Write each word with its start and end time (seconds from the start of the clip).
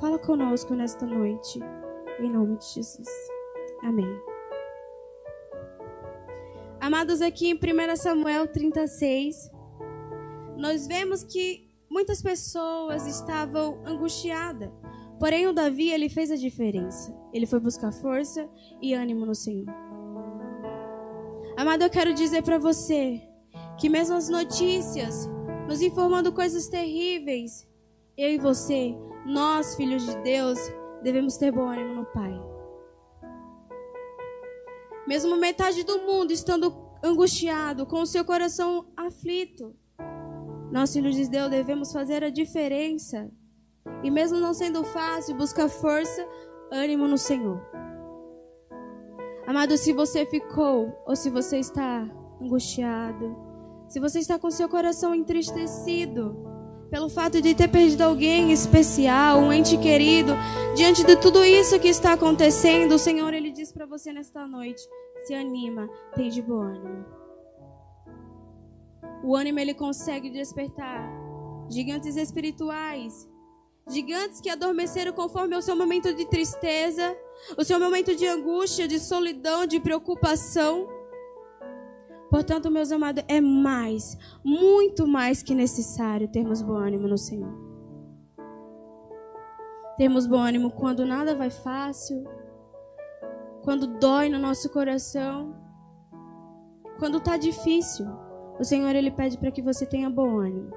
Fala 0.00 0.18
conosco 0.18 0.74
nesta 0.74 1.06
noite, 1.06 1.58
em 2.20 2.30
nome 2.30 2.56
de 2.58 2.66
Jesus. 2.66 3.08
Amém. 3.82 4.08
Amados, 6.80 7.20
aqui 7.20 7.50
em 7.50 7.54
1 7.54 7.96
Samuel 7.96 8.46
36, 8.46 9.50
nós 10.56 10.86
vemos 10.86 11.24
que 11.24 11.68
muitas 11.90 12.22
pessoas 12.22 13.06
estavam 13.06 13.80
angustiadas. 13.84 14.70
Porém, 15.18 15.46
o 15.46 15.52
Davi, 15.52 15.90
ele 15.90 16.08
fez 16.08 16.30
a 16.30 16.36
diferença. 16.36 17.12
Ele 17.32 17.46
foi 17.46 17.58
buscar 17.58 17.92
força 17.92 18.48
e 18.80 18.94
ânimo 18.94 19.26
no 19.26 19.34
Senhor. 19.34 19.66
Amado, 21.56 21.82
eu 21.82 21.90
quero 21.90 22.14
dizer 22.14 22.42
para 22.42 22.58
você 22.58 23.20
que 23.78 23.88
mesmo 23.88 24.14
as 24.14 24.28
notícias 24.28 25.28
nos 25.66 25.82
informando 25.82 26.32
coisas 26.32 26.68
terríveis, 26.68 27.66
eu 28.16 28.30
e 28.30 28.38
você, 28.38 28.96
nós, 29.28 29.76
filhos 29.76 30.06
de 30.06 30.16
Deus, 30.22 30.58
devemos 31.02 31.36
ter 31.36 31.52
bom 31.52 31.68
ânimo 31.68 31.94
no 31.94 32.06
Pai. 32.06 32.32
Mesmo 35.06 35.36
metade 35.36 35.84
do 35.84 36.00
mundo 36.00 36.32
estando 36.32 36.74
angustiado, 37.04 37.84
com 37.84 38.00
o 38.00 38.06
seu 38.06 38.24
coração 38.24 38.90
aflito, 38.96 39.76
nós, 40.72 40.92
filhos 40.92 41.14
de 41.14 41.28
Deus, 41.28 41.50
devemos 41.50 41.92
fazer 41.92 42.24
a 42.24 42.30
diferença. 42.30 43.30
E 44.02 44.10
mesmo 44.10 44.38
não 44.38 44.54
sendo 44.54 44.82
fácil, 44.84 45.34
buscar 45.36 45.68
força, 45.68 46.26
ânimo 46.70 47.06
no 47.06 47.18
Senhor. 47.18 47.60
Amado, 49.46 49.76
se 49.76 49.92
você 49.92 50.24
ficou 50.26 51.02
ou 51.06 51.16
se 51.16 51.30
você 51.30 51.58
está 51.58 52.06
angustiado, 52.40 53.36
se 53.88 53.98
você 54.00 54.18
está 54.20 54.38
com 54.38 54.50
seu 54.50 54.68
coração 54.68 55.14
entristecido, 55.14 56.57
pelo 56.90 57.08
fato 57.08 57.40
de 57.40 57.54
ter 57.54 57.68
perdido 57.68 58.02
alguém 58.02 58.50
especial, 58.52 59.38
um 59.38 59.52
ente 59.52 59.76
querido, 59.76 60.32
diante 60.74 61.04
de 61.04 61.16
tudo 61.16 61.44
isso 61.44 61.78
que 61.78 61.88
está 61.88 62.14
acontecendo, 62.14 62.92
o 62.94 62.98
Senhor 62.98 63.32
ele 63.34 63.50
diz 63.50 63.70
para 63.70 63.86
você 63.86 64.12
nesta 64.12 64.46
noite: 64.46 64.82
se 65.26 65.34
anima, 65.34 65.88
tem 66.14 66.30
de 66.30 66.40
bom 66.40 66.60
ânimo. 66.60 67.04
O 69.22 69.36
ânimo 69.36 69.58
ele 69.58 69.74
consegue 69.74 70.30
despertar 70.30 71.10
gigantes 71.68 72.16
espirituais, 72.16 73.28
gigantes 73.88 74.40
que 74.40 74.48
adormeceram 74.48 75.12
conforme 75.12 75.56
o 75.56 75.62
seu 75.62 75.76
momento 75.76 76.14
de 76.14 76.24
tristeza, 76.26 77.16
o 77.56 77.64
seu 77.64 77.78
momento 77.78 78.14
de 78.14 78.26
angústia, 78.26 78.88
de 78.88 78.98
solidão, 78.98 79.66
de 79.66 79.80
preocupação. 79.80 80.88
Portanto, 82.30 82.70
meus 82.70 82.92
amados, 82.92 83.24
é 83.26 83.40
mais, 83.40 84.16
muito 84.44 85.06
mais 85.06 85.42
que 85.42 85.54
necessário 85.54 86.28
termos 86.28 86.60
bom 86.60 86.74
ânimo 86.74 87.08
no 87.08 87.16
Senhor. 87.16 87.52
Termos 89.96 90.26
bom 90.26 90.38
ânimo 90.38 90.70
quando 90.70 91.06
nada 91.06 91.34
vai 91.34 91.50
fácil, 91.50 92.22
quando 93.64 93.98
dói 93.98 94.28
no 94.28 94.38
nosso 94.38 94.70
coração, 94.70 95.56
quando 96.98 97.18
está 97.18 97.36
difícil. 97.36 98.06
O 98.60 98.64
Senhor 98.64 98.94
ele 98.94 99.10
pede 99.10 99.38
para 99.38 99.50
que 99.50 99.62
você 99.62 99.86
tenha 99.86 100.10
bom 100.10 100.38
ânimo. 100.38 100.70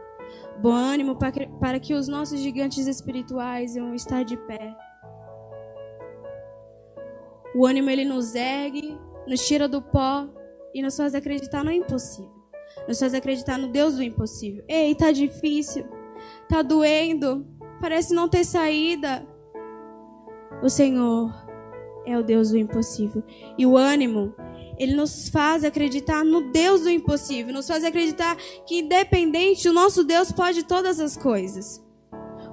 Bom 0.61 0.73
ânimo 0.73 1.17
para 1.17 1.31
que, 1.31 1.47
para 1.59 1.80
que 1.80 1.93
os 1.93 2.08
nossos 2.08 2.39
gigantes 2.39 2.88
espirituais 2.88 3.75
vão 3.75 3.93
estar 3.93 4.23
de 4.23 4.38
pé. 4.38 4.75
O 7.53 7.65
ânimo 7.65 7.89
ele 7.89 8.05
nos 8.05 8.36
ergue, 8.36 8.97
nos 9.27 9.45
tira 9.45 9.67
do 9.67 9.81
pó 9.81 10.27
e 10.73 10.81
nos 10.81 10.95
faz 10.95 11.14
acreditar 11.16 11.64
no 11.64 11.72
impossível. 11.72 12.41
Nos 12.88 13.00
faz 13.00 13.14
acreditar 13.14 13.58
no 13.58 13.67
Deus 13.67 13.95
do 13.95 14.03
impossível. 14.03 14.64
Ei, 14.67 14.95
tá 14.95 15.11
difícil. 15.11 15.86
Tá 16.47 16.61
doendo. 16.61 17.45
Parece 17.80 18.14
não 18.14 18.30
ter 18.30 18.44
saída. 18.44 19.25
O 20.61 20.69
Senhor 20.69 21.33
é 22.05 22.17
o 22.17 22.23
Deus 22.23 22.52
do 22.52 22.58
impossível. 22.58 23.23
E 23.58 23.66
o 23.66 23.77
ânimo, 23.77 24.33
ele 24.77 24.95
nos 24.95 25.30
faz 25.30 25.64
acreditar 25.64 26.23
no 26.23 26.52
Deus 26.52 26.82
do 26.82 26.89
impossível. 26.89 27.53
Nos 27.53 27.67
faz 27.67 27.83
acreditar 27.83 28.36
que, 28.65 28.80
independente, 28.80 29.67
o 29.70 29.73
nosso 29.73 30.03
Deus 30.03 30.32
pode 30.32 30.64
todas 30.64 30.99
as 30.99 31.17
coisas. 31.17 31.83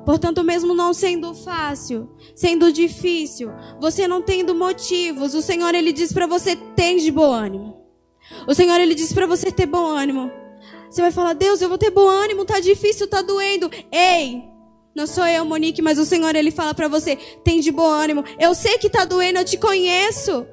Portanto, 0.04 0.42
mesmo 0.42 0.74
não 0.74 0.94
sendo 0.94 1.34
fácil, 1.34 2.08
sendo 2.34 2.72
difícil, 2.72 3.50
você 3.78 4.08
não 4.08 4.22
tendo 4.22 4.54
motivos, 4.54 5.34
o 5.34 5.42
Senhor 5.42 5.74
ele 5.74 5.92
diz 5.92 6.12
para 6.12 6.26
você: 6.26 6.56
tem 6.74 6.96
de 6.96 7.10
bom 7.10 7.30
ânimo. 7.30 7.77
O 8.46 8.54
Senhor 8.54 8.78
ele 8.80 8.94
diz 8.94 9.12
para 9.12 9.26
você 9.26 9.50
ter 9.50 9.66
bom 9.66 9.86
ânimo. 9.86 10.30
Você 10.90 11.00
vai 11.00 11.10
falar: 11.10 11.34
"Deus, 11.34 11.60
eu 11.60 11.68
vou 11.68 11.78
ter 11.78 11.90
bom 11.90 12.06
ânimo, 12.06 12.44
tá 12.44 12.60
difícil, 12.60 13.08
tá 13.08 13.22
doendo". 13.22 13.70
Ei, 13.92 14.44
não 14.94 15.06
sou 15.06 15.26
eu, 15.26 15.44
Monique, 15.44 15.82
mas 15.82 15.98
o 15.98 16.04
Senhor 16.04 16.34
ele 16.34 16.50
fala 16.50 16.74
para 16.74 16.88
você: 16.88 17.16
"Tem 17.44 17.60
de 17.60 17.70
bom 17.70 17.88
ânimo. 17.88 18.24
Eu 18.38 18.54
sei 18.54 18.78
que 18.78 18.90
tá 18.90 19.04
doendo, 19.04 19.38
eu 19.38 19.44
te 19.44 19.56
conheço". 19.56 20.46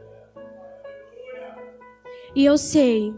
E 2.35 2.44
eu 2.44 2.58
sei 2.58 3.14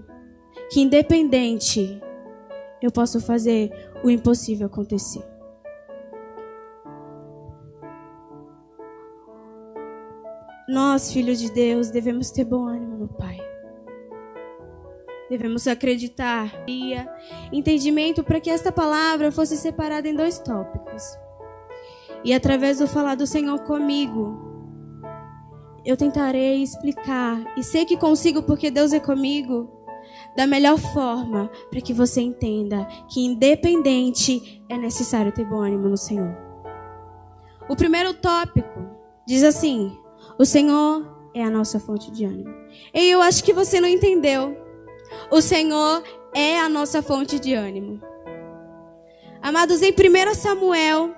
que 0.70 0.82
independente 0.82 2.00
eu 2.82 2.92
posso 2.92 3.20
fazer 3.20 3.72
o 4.04 4.10
impossível 4.10 4.68
acontecer. 4.68 5.24
Nós, 10.70 11.12
filhos 11.14 11.40
de 11.40 11.50
Deus, 11.50 11.90
devemos 11.90 12.30
ter 12.30 12.44
bom 12.44 12.68
ânimo 12.68 12.98
no 12.98 13.08
Pai. 13.08 13.47
Devemos 15.30 15.68
acreditar 15.68 16.52
e 16.68 16.94
entendimento 17.52 18.24
para 18.24 18.40
que 18.40 18.50
esta 18.50 18.72
palavra 18.72 19.32
fosse 19.32 19.58
separada 19.58 20.08
em 20.08 20.16
dois 20.16 20.40
tópicos. 20.40 21.04
E 22.24 22.34
através 22.34 22.80
do 22.80 22.88
falar 22.88 23.16
do 23.16 23.28
Senhor 23.28 23.60
comigo, 23.60 24.48
eu 25.86 25.96
tentarei 25.96 26.62
explicar 26.62 27.42
e 27.58 27.64
sei 27.64 27.86
que 27.86 27.98
consigo 27.98 28.44
porque 28.44 28.70
Deus 28.70 28.92
é 28.94 29.00
comigo 29.00 29.70
da 30.36 30.46
melhor 30.46 30.78
forma 30.78 31.50
para 31.70 31.82
que 31.82 31.94
você 31.94 32.22
entenda 32.22 32.86
que 33.10 33.26
independente 33.26 34.64
é 34.70 34.78
necessário 34.78 35.32
ter 35.32 35.46
bom 35.46 35.62
ânimo 35.62 35.90
no 35.90 35.98
Senhor. 35.98 36.36
O 37.70 37.76
primeiro 37.76 38.14
tópico 38.14 38.90
diz 39.26 39.44
assim: 39.44 39.98
o 40.38 40.46
Senhor 40.46 41.30
é 41.34 41.44
a 41.44 41.50
nossa 41.50 41.80
fonte 41.80 42.12
de 42.12 42.26
ânimo. 42.26 42.54
E 42.94 43.10
eu 43.10 43.22
acho 43.22 43.44
que 43.44 43.54
você 43.54 43.80
não 43.80 43.88
entendeu. 43.88 44.67
O 45.32 45.42
Senhor 45.42 46.04
é 46.34 46.60
a 46.60 46.70
nossa 46.70 47.02
fonte 47.02 47.40
de 47.40 47.54
ânimo. 47.54 48.02
Amados, 49.42 49.82
em 49.82 49.92
1 49.92 50.36
Samuel 50.36 51.16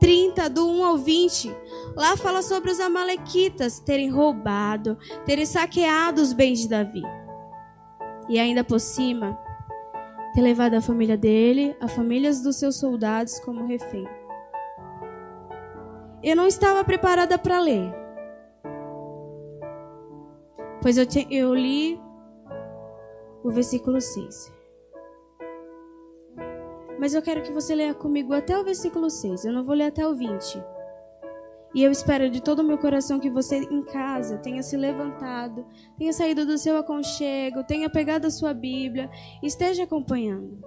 30, 0.00 0.48
do 0.48 0.66
1 0.66 0.84
ao 0.84 0.96
20, 0.96 1.54
lá 1.94 2.16
fala 2.16 2.40
sobre 2.40 2.70
os 2.70 2.80
Amalequitas 2.80 3.78
terem 3.80 4.10
roubado, 4.10 4.96
terem 5.26 5.44
saqueado 5.44 6.22
os 6.22 6.32
bens 6.32 6.60
de 6.60 6.68
Davi. 6.68 7.02
E 8.28 8.38
ainda 8.38 8.64
por 8.64 8.80
cima, 8.80 9.38
ter 10.34 10.40
levado 10.40 10.74
a 10.74 10.80
família 10.80 11.16
dele, 11.16 11.76
a 11.80 11.86
famílias 11.86 12.40
dos 12.42 12.56
seus 12.56 12.76
soldados 12.76 13.38
como 13.40 13.66
refém. 13.66 14.08
Eu 16.22 16.34
não 16.34 16.46
estava 16.46 16.82
preparada 16.82 17.36
para 17.36 17.60
ler. 17.60 17.92
Pois 20.80 20.96
eu, 20.96 21.04
te, 21.04 21.26
eu 21.30 21.54
li 21.54 22.00
o 23.42 23.50
versículo 23.50 24.00
6. 24.00 24.52
Mas 26.98 27.14
eu 27.14 27.22
quero 27.22 27.42
que 27.42 27.52
você 27.52 27.74
leia 27.74 27.94
comigo 27.94 28.34
até 28.34 28.58
o 28.58 28.64
versículo 28.64 29.08
6. 29.08 29.44
Eu 29.44 29.52
não 29.52 29.64
vou 29.64 29.74
ler 29.74 29.86
até 29.86 30.06
o 30.06 30.14
20. 30.14 30.62
E 31.74 31.82
eu 31.82 31.90
espero 31.90 32.28
de 32.28 32.42
todo 32.42 32.58
o 32.58 32.64
meu 32.64 32.76
coração 32.76 33.20
que 33.20 33.30
você 33.30 33.58
em 33.58 33.82
casa 33.84 34.38
tenha 34.38 34.62
se 34.62 34.76
levantado, 34.76 35.64
tenha 35.96 36.12
saído 36.12 36.44
do 36.44 36.58
seu 36.58 36.76
aconchego, 36.76 37.64
tenha 37.64 37.88
pegado 37.88 38.26
a 38.26 38.30
sua 38.30 38.52
Bíblia 38.52 39.08
esteja 39.42 39.84
acompanhando. 39.84 40.58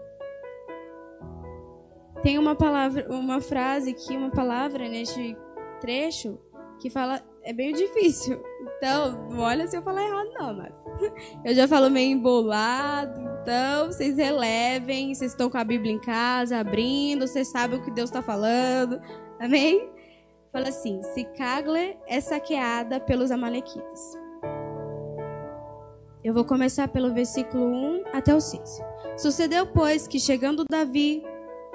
Tem 2.21 2.39
uma 2.39 2.55
palavra, 2.55 3.05
uma 3.09 3.41
frase 3.41 3.91
aqui, 3.91 4.15
uma 4.15 4.31
palavra 4.31 4.87
neste 4.87 5.37
trecho 5.81 6.39
que 6.79 6.89
fala 6.89 7.21
é 7.43 7.51
meio 7.51 7.75
difícil. 7.75 8.41
Então, 8.83 9.29
olha 9.39 9.65
se 9.65 9.77
eu 9.77 9.81
falar 9.81 10.03
errado, 10.03 10.29
não, 10.37 10.53
mas. 10.57 10.73
Eu 11.45 11.55
já 11.55 11.65
falo 11.69 11.89
meio 11.89 12.11
embolado. 12.11 13.17
Então, 13.41 13.85
vocês 13.85 14.17
relevem. 14.17 15.15
Vocês 15.15 15.31
estão 15.31 15.49
com 15.49 15.57
a 15.57 15.63
Bíblia 15.63 15.93
em 15.93 15.99
casa, 15.99 16.59
abrindo. 16.59 17.25
Vocês 17.25 17.47
sabem 17.47 17.79
o 17.79 17.81
que 17.81 17.89
Deus 17.89 18.09
está 18.09 18.21
falando. 18.21 18.99
Amém? 19.39 19.89
Fala 20.51 20.67
assim: 20.67 21.01
Cicagle 21.01 21.97
é 22.05 22.19
saqueada 22.19 22.99
pelos 22.99 23.31
Amalequitas. 23.31 24.19
Eu 26.21 26.33
vou 26.33 26.43
começar 26.43 26.89
pelo 26.89 27.13
versículo 27.13 27.63
1 27.63 28.03
até 28.11 28.35
o 28.35 28.41
6. 28.41 28.81
Sucedeu, 29.15 29.65
pois, 29.65 30.09
que 30.09 30.19
chegando 30.19 30.65
Davi 30.69 31.23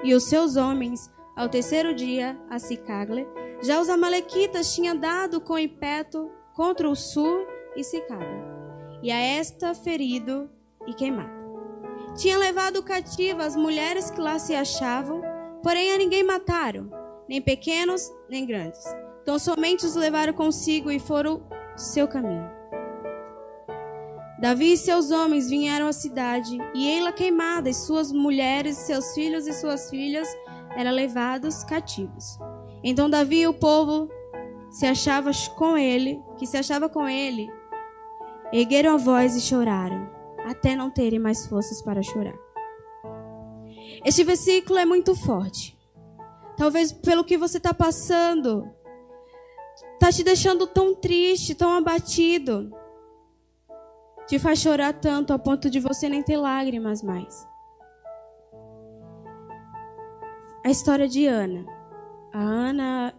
e 0.03 0.13
os 0.13 0.25
seus 0.25 0.55
homens 0.55 1.11
ao 1.35 1.49
terceiro 1.49 1.95
dia 1.95 2.37
a 2.51 2.59
Cicagle, 2.59 3.27
já 3.63 3.81
os 3.81 3.89
amalequitas 3.89 4.75
tinham 4.75 4.95
dado 4.95 5.41
com 5.41 5.57
impeto 5.57 6.37
contra 6.59 6.89
o 6.89 6.93
sul 6.93 7.47
e 7.73 7.85
Sicada, 7.85 8.25
e 9.01 9.09
a 9.09 9.17
esta 9.17 9.73
ferido 9.73 10.49
e 10.85 10.93
queimado. 10.93 11.31
Tinha 12.17 12.37
levado 12.37 12.83
cativa 12.83 13.45
as 13.45 13.55
mulheres 13.55 14.11
que 14.11 14.19
lá 14.19 14.37
se 14.37 14.53
achavam, 14.53 15.21
porém 15.63 15.93
a 15.93 15.97
ninguém 15.97 16.21
mataram, 16.21 16.91
nem 17.29 17.41
pequenos, 17.41 18.11
nem 18.29 18.45
grandes. 18.45 18.83
Então 19.21 19.39
somente 19.39 19.85
os 19.85 19.95
levaram 19.95 20.33
consigo 20.33 20.91
e 20.91 20.99
foram 20.99 21.47
seu 21.77 22.09
caminho. 22.09 22.51
Davi 24.41 24.73
e 24.73 24.77
seus 24.77 25.11
homens 25.11 25.49
vieram 25.49 25.87
à 25.87 25.93
cidade, 25.93 26.57
e 26.75 26.89
ei-la 26.89 27.13
queimada, 27.13 27.69
e 27.69 27.73
suas 27.73 28.11
mulheres, 28.11 28.75
seus 28.79 29.13
filhos 29.13 29.47
e 29.47 29.53
suas 29.53 29.89
filhas 29.89 30.27
eram 30.75 30.91
levados 30.91 31.63
cativos. 31.63 32.37
Então 32.83 33.09
Davi 33.09 33.43
e 33.43 33.47
o 33.47 33.53
povo 33.53 34.09
se 34.69 34.85
achava 34.85 35.31
com 35.55 35.77
ele, 35.77 36.21
que 36.37 36.45
se 36.45 36.57
achava 36.57 36.87
com 36.87 37.07
ele, 37.07 37.49
ergueram 38.51 38.93
a 38.93 38.97
voz 38.97 39.35
e 39.35 39.41
choraram, 39.41 40.09
até 40.45 40.75
não 40.75 40.89
terem 40.89 41.19
mais 41.19 41.47
forças 41.47 41.81
para 41.81 42.01
chorar. 42.01 42.37
Este 44.05 44.23
versículo 44.23 44.79
é 44.79 44.85
muito 44.85 45.15
forte. 45.15 45.77
Talvez 46.55 46.91
pelo 46.91 47.23
que 47.23 47.37
você 47.37 47.57
está 47.57 47.73
passando, 47.73 48.69
está 49.93 50.11
te 50.11 50.23
deixando 50.23 50.67
tão 50.67 50.95
triste, 50.95 51.55
tão 51.55 51.73
abatido, 51.73 52.71
te 54.27 54.37
faz 54.37 54.59
chorar 54.59 54.93
tanto 54.93 55.33
a 55.33 55.39
ponto 55.39 55.69
de 55.69 55.79
você 55.79 56.07
nem 56.07 56.21
ter 56.21 56.37
lágrimas 56.37 57.01
mais. 57.01 57.47
A 60.63 60.69
história 60.69 61.07
de 61.07 61.25
Ana. 61.25 61.65
A 62.31 62.39
Ana, 62.39 63.13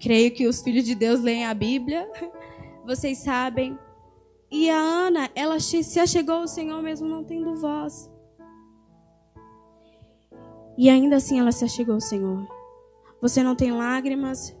creio 0.00 0.32
que 0.32 0.48
os 0.48 0.62
filhos 0.62 0.84
de 0.84 0.94
Deus 0.94 1.20
leem 1.20 1.46
a 1.46 1.54
Bíblia, 1.54 2.10
vocês 2.84 3.18
sabem. 3.18 3.78
E 4.50 4.68
a 4.68 4.78
Ana, 4.78 5.30
ela 5.34 5.60
se 5.60 6.00
achegou 6.00 6.36
ao 6.36 6.48
Senhor 6.48 6.82
mesmo 6.82 7.06
não 7.06 7.22
tendo 7.22 7.54
voz. 7.54 8.10
E 10.76 10.88
ainda 10.88 11.16
assim 11.16 11.38
ela 11.38 11.52
se 11.52 11.64
achegou 11.64 11.94
ao 11.94 12.00
Senhor. 12.00 12.48
Você 13.20 13.42
não 13.42 13.54
tem 13.54 13.70
lágrimas 13.70 14.56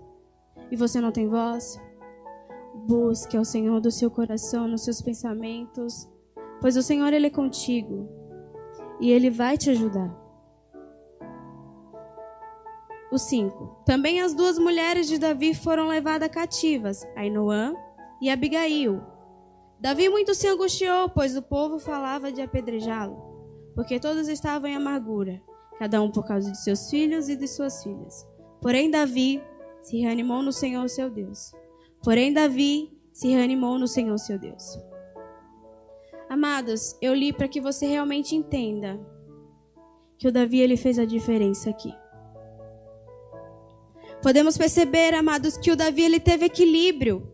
e 0.70 0.76
você 0.76 1.00
não 1.00 1.10
tem 1.10 1.26
voz? 1.26 1.80
Busque 2.86 3.36
ao 3.36 3.44
Senhor 3.44 3.80
do 3.80 3.90
seu 3.90 4.10
coração, 4.10 4.68
nos 4.68 4.84
seus 4.84 5.00
pensamentos, 5.00 6.08
pois 6.60 6.76
o 6.76 6.82
Senhor 6.82 7.12
ele 7.12 7.26
é 7.26 7.30
contigo 7.30 8.06
e 9.00 9.10
ele 9.10 9.30
vai 9.30 9.56
te 9.56 9.70
ajudar. 9.70 10.19
O 13.10 13.18
5. 13.18 13.82
Também 13.84 14.20
as 14.20 14.34
duas 14.34 14.58
mulheres 14.58 15.08
de 15.08 15.18
Davi 15.18 15.52
foram 15.52 15.88
levadas 15.88 16.28
cativas, 16.28 17.04
Ainoã 17.16 17.74
e 18.22 18.30
Abigail. 18.30 19.02
Davi 19.80 20.08
muito 20.08 20.34
se 20.34 20.46
angustiou, 20.46 21.08
pois 21.08 21.36
o 21.36 21.42
povo 21.42 21.78
falava 21.78 22.30
de 22.30 22.40
apedrejá-lo, 22.40 23.16
porque 23.74 23.98
todos 23.98 24.28
estavam 24.28 24.68
em 24.68 24.76
amargura, 24.76 25.42
cada 25.78 26.00
um 26.00 26.10
por 26.10 26.24
causa 26.24 26.52
de 26.52 26.62
seus 26.62 26.88
filhos 26.88 27.28
e 27.28 27.34
de 27.34 27.48
suas 27.48 27.82
filhas. 27.82 28.26
Porém, 28.60 28.90
Davi 28.90 29.42
se 29.82 29.98
reanimou 29.98 30.42
no 30.42 30.52
Senhor 30.52 30.88
seu 30.88 31.10
Deus. 31.10 31.52
Porém, 32.04 32.32
Davi 32.32 32.96
se 33.12 33.28
reanimou 33.28 33.78
no 33.78 33.88
Senhor 33.88 34.18
seu 34.18 34.38
Deus. 34.38 34.78
Amados, 36.28 36.96
eu 37.02 37.12
li 37.12 37.32
para 37.32 37.48
que 37.48 37.60
você 37.60 37.86
realmente 37.86 38.36
entenda 38.36 39.00
que 40.16 40.28
o 40.28 40.32
Davi 40.32 40.60
ele 40.60 40.76
fez 40.76 40.98
a 40.98 41.04
diferença 41.04 41.70
aqui. 41.70 41.92
Podemos 44.22 44.56
perceber, 44.58 45.14
amados, 45.14 45.56
que 45.56 45.70
o 45.70 45.76
Davi 45.76 46.02
ele 46.02 46.20
teve 46.20 46.46
equilíbrio 46.46 47.26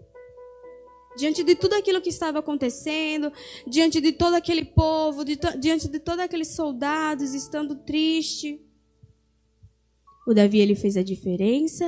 diante 1.17 1.43
de 1.43 1.55
tudo 1.55 1.75
aquilo 1.75 2.01
que 2.01 2.11
estava 2.11 2.39
acontecendo, 2.39 3.33
diante 3.67 4.01
de 4.01 4.13
todo 4.13 4.35
aquele 4.35 4.65
povo, 4.65 5.25
de 5.25 5.39
diante 5.59 5.89
de 5.89 5.99
todos 5.99 6.21
aqueles 6.21 6.49
soldados 6.49 7.35
estando 7.35 7.75
triste. 7.75 8.61
O 10.27 10.35
Davi 10.35 10.61
ele 10.61 10.75
fez 10.75 10.97
a 10.97 11.03
diferença 11.03 11.85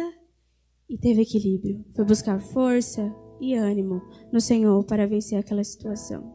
e 0.88 0.96
teve 0.96 1.22
equilíbrio. 1.22 1.84
Foi 1.94 2.04
buscar 2.04 2.40
força 2.40 3.14
e 3.40 3.54
ânimo 3.54 4.00
no 4.32 4.40
Senhor 4.40 4.84
para 4.84 5.06
vencer 5.06 5.38
aquela 5.38 5.62
situação. 5.62 6.34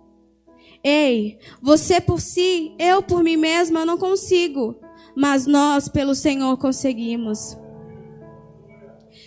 Ei, 0.84 1.40
você 1.62 2.00
por 2.00 2.22
si, 2.22 2.76
eu 2.78 3.02
por 3.02 3.24
mim 3.24 3.38
mesma 3.38 3.86
não 3.86 3.98
consigo, 3.98 4.80
mas 5.16 5.46
nós 5.46 5.88
pelo 5.88 6.14
Senhor 6.14 6.58
conseguimos. 6.58 7.58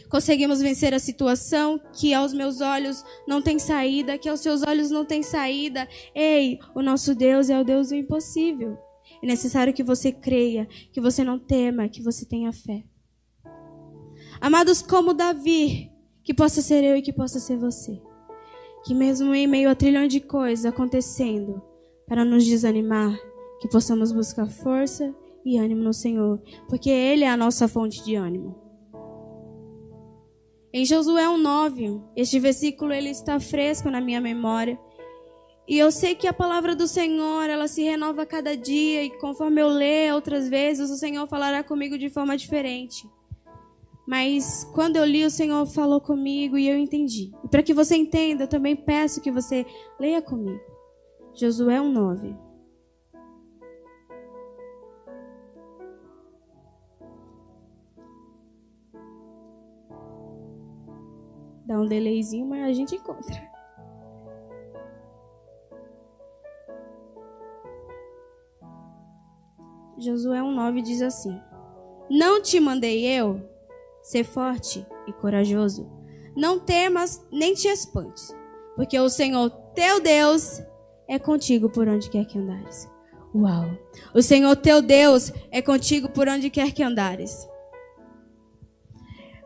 Conseguimos 0.08 0.60
vencer 0.60 0.94
a 0.94 0.98
situação 0.98 1.80
que 1.92 2.14
aos 2.14 2.32
meus 2.32 2.60
olhos 2.60 3.04
não 3.26 3.42
tem 3.42 3.58
saída, 3.58 4.16
que 4.16 4.28
aos 4.28 4.40
seus 4.40 4.62
olhos 4.62 4.90
não 4.90 5.04
tem 5.04 5.22
saída. 5.22 5.88
Ei, 6.14 6.58
o 6.74 6.82
nosso 6.82 7.14
Deus 7.14 7.50
é 7.50 7.60
o 7.60 7.64
Deus 7.64 7.88
do 7.88 7.96
impossível. 7.96 8.78
É 9.22 9.26
necessário 9.26 9.72
que 9.72 9.82
você 9.82 10.12
creia, 10.12 10.66
que 10.92 11.00
você 11.00 11.24
não 11.24 11.38
tema, 11.38 11.88
que 11.88 12.02
você 12.02 12.24
tenha 12.24 12.52
fé. 12.52 12.84
Amados, 14.40 14.82
como 14.82 15.14
Davi, 15.14 15.90
que 16.22 16.34
possa 16.34 16.60
ser 16.60 16.84
eu 16.84 16.96
e 16.96 17.02
que 17.02 17.12
possa 17.12 17.40
ser 17.40 17.56
você. 17.56 18.00
Que 18.84 18.94
mesmo 18.94 19.34
em 19.34 19.46
meio 19.46 19.70
a 19.70 19.74
trilhão 19.74 20.06
de 20.06 20.20
coisas 20.20 20.66
acontecendo 20.66 21.62
para 22.06 22.24
nos 22.24 22.44
desanimar, 22.44 23.16
que 23.60 23.68
possamos 23.68 24.12
buscar 24.12 24.48
força 24.48 25.14
e 25.44 25.58
ânimo 25.58 25.82
no 25.82 25.92
Senhor, 25.92 26.40
porque 26.68 26.90
Ele 26.90 27.24
é 27.24 27.30
a 27.30 27.36
nossa 27.36 27.66
fonte 27.66 28.04
de 28.04 28.14
ânimo. 28.14 28.65
Em 30.78 30.84
Josué 30.84 31.26
1:9, 31.26 32.02
este 32.14 32.38
versículo 32.38 32.92
ele 32.92 33.08
está 33.08 33.40
fresco 33.40 33.90
na 33.90 33.98
minha 33.98 34.20
memória. 34.20 34.78
E 35.66 35.78
eu 35.78 35.90
sei 35.90 36.14
que 36.14 36.26
a 36.26 36.34
palavra 36.34 36.76
do 36.76 36.86
Senhor, 36.86 37.48
ela 37.48 37.66
se 37.66 37.82
renova 37.82 38.24
a 38.24 38.26
cada 38.26 38.54
dia 38.54 39.02
e 39.02 39.08
conforme 39.08 39.62
eu 39.62 39.68
ler 39.68 40.12
outras 40.12 40.50
vezes, 40.50 40.90
o 40.90 40.98
Senhor 40.98 41.26
falará 41.28 41.64
comigo 41.64 41.96
de 41.96 42.10
forma 42.10 42.36
diferente. 42.36 43.08
Mas 44.06 44.70
quando 44.74 44.96
eu 44.96 45.06
li, 45.06 45.24
o 45.24 45.30
Senhor 45.30 45.64
falou 45.64 45.98
comigo 45.98 46.58
e 46.58 46.68
eu 46.68 46.76
entendi. 46.76 47.32
E 47.42 47.48
para 47.48 47.62
que 47.62 47.72
você 47.72 47.96
entenda, 47.96 48.44
eu 48.44 48.48
também 48.48 48.76
peço 48.76 49.22
que 49.22 49.32
você 49.32 49.64
leia 49.98 50.20
comigo. 50.20 50.60
Josué 51.32 51.80
1:9. 51.80 52.45
Dá 61.66 61.76
um 61.80 61.86
delayzinho, 61.86 62.46
mas 62.46 62.62
a 62.62 62.72
gente 62.72 62.94
encontra. 62.94 63.56
Josué 69.98 70.38
1,9 70.38 70.82
diz 70.82 71.02
assim: 71.02 71.40
Não 72.08 72.40
te 72.40 72.60
mandei 72.60 73.04
eu 73.04 73.40
ser 74.00 74.22
forte 74.22 74.86
e 75.08 75.12
corajoso. 75.12 75.90
Não 76.36 76.60
temas 76.60 77.26
nem 77.32 77.54
te 77.54 77.66
espantes, 77.66 78.32
porque 78.76 78.98
o 79.00 79.08
Senhor 79.08 79.50
teu 79.74 80.00
Deus 80.00 80.62
é 81.08 81.18
contigo 81.18 81.68
por 81.68 81.88
onde 81.88 82.08
quer 82.08 82.26
que 82.26 82.38
andares. 82.38 82.88
Uau! 83.34 83.76
O 84.14 84.22
Senhor 84.22 84.54
teu 84.54 84.80
Deus 84.80 85.32
é 85.50 85.60
contigo 85.60 86.08
por 86.10 86.28
onde 86.28 86.48
quer 86.48 86.72
que 86.72 86.82
andares. 86.82 87.48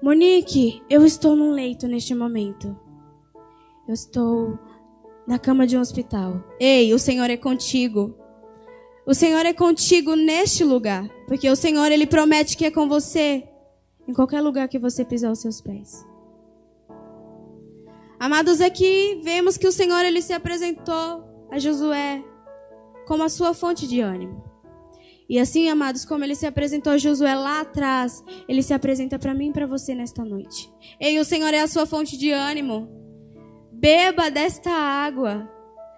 Monique, 0.03 0.83
eu 0.89 1.05
estou 1.05 1.37
num 1.37 1.53
leito 1.53 1.87
neste 1.87 2.15
momento. 2.15 2.75
Eu 3.87 3.93
estou 3.93 4.59
na 5.27 5.39
cama 5.39 5.67
de 5.67 5.77
um 5.77 5.81
hospital. 5.81 6.43
Ei, 6.59 6.95
o 6.95 6.99
Senhor 6.99 7.29
é 7.29 7.37
contigo. 7.37 8.15
O 9.07 9.13
Senhor 9.13 9.45
é 9.45 9.53
contigo 9.53 10.15
neste 10.15 10.65
lugar, 10.65 11.07
porque 11.27 11.51
o 11.51 11.57
Senhor 11.57 11.93
ele 11.93 12.07
promete 12.07 12.57
que 12.57 12.65
é 12.65 12.71
com 12.71 12.89
você 12.89 13.47
em 14.09 14.15
qualquer 14.15 14.41
lugar 14.41 14.69
que 14.69 14.79
você 14.79 15.05
pisar 15.05 15.31
os 15.31 15.41
seus 15.41 15.61
pés. 15.61 16.07
Amados, 18.19 18.61
aqui 18.61 19.21
vemos 19.23 19.59
que 19.59 19.69
o 19.69 19.73
Senhor 19.73 20.05
ele 20.05 20.23
se 20.23 20.33
apresentou 20.33 21.25
a 21.51 21.59
Josué 21.59 22.25
como 23.07 23.23
a 23.23 23.29
sua 23.29 23.53
fonte 23.53 23.87
de 23.87 24.01
ânimo. 24.01 24.50
E 25.31 25.39
assim, 25.39 25.69
amados, 25.69 26.05
como 26.05 26.25
ele 26.25 26.35
se 26.35 26.45
apresentou 26.45 26.93
a 26.93 26.99
Josué 26.99 27.37
lá 27.37 27.61
atrás, 27.61 28.21
ele 28.49 28.65
se 28.65 28.75
apresenta 28.75 29.17
para 29.17 29.33
mim 29.33 29.51
e 29.51 29.53
para 29.53 29.65
você 29.65 29.95
nesta 29.95 30.25
noite. 30.25 30.69
Ei, 30.99 31.21
o 31.21 31.25
Senhor 31.25 31.55
é 31.55 31.61
a 31.61 31.69
sua 31.69 31.87
fonte 31.87 32.19
de 32.19 32.33
ânimo. 32.33 32.89
Beba 33.71 34.29
desta 34.29 34.73
água. 34.73 35.49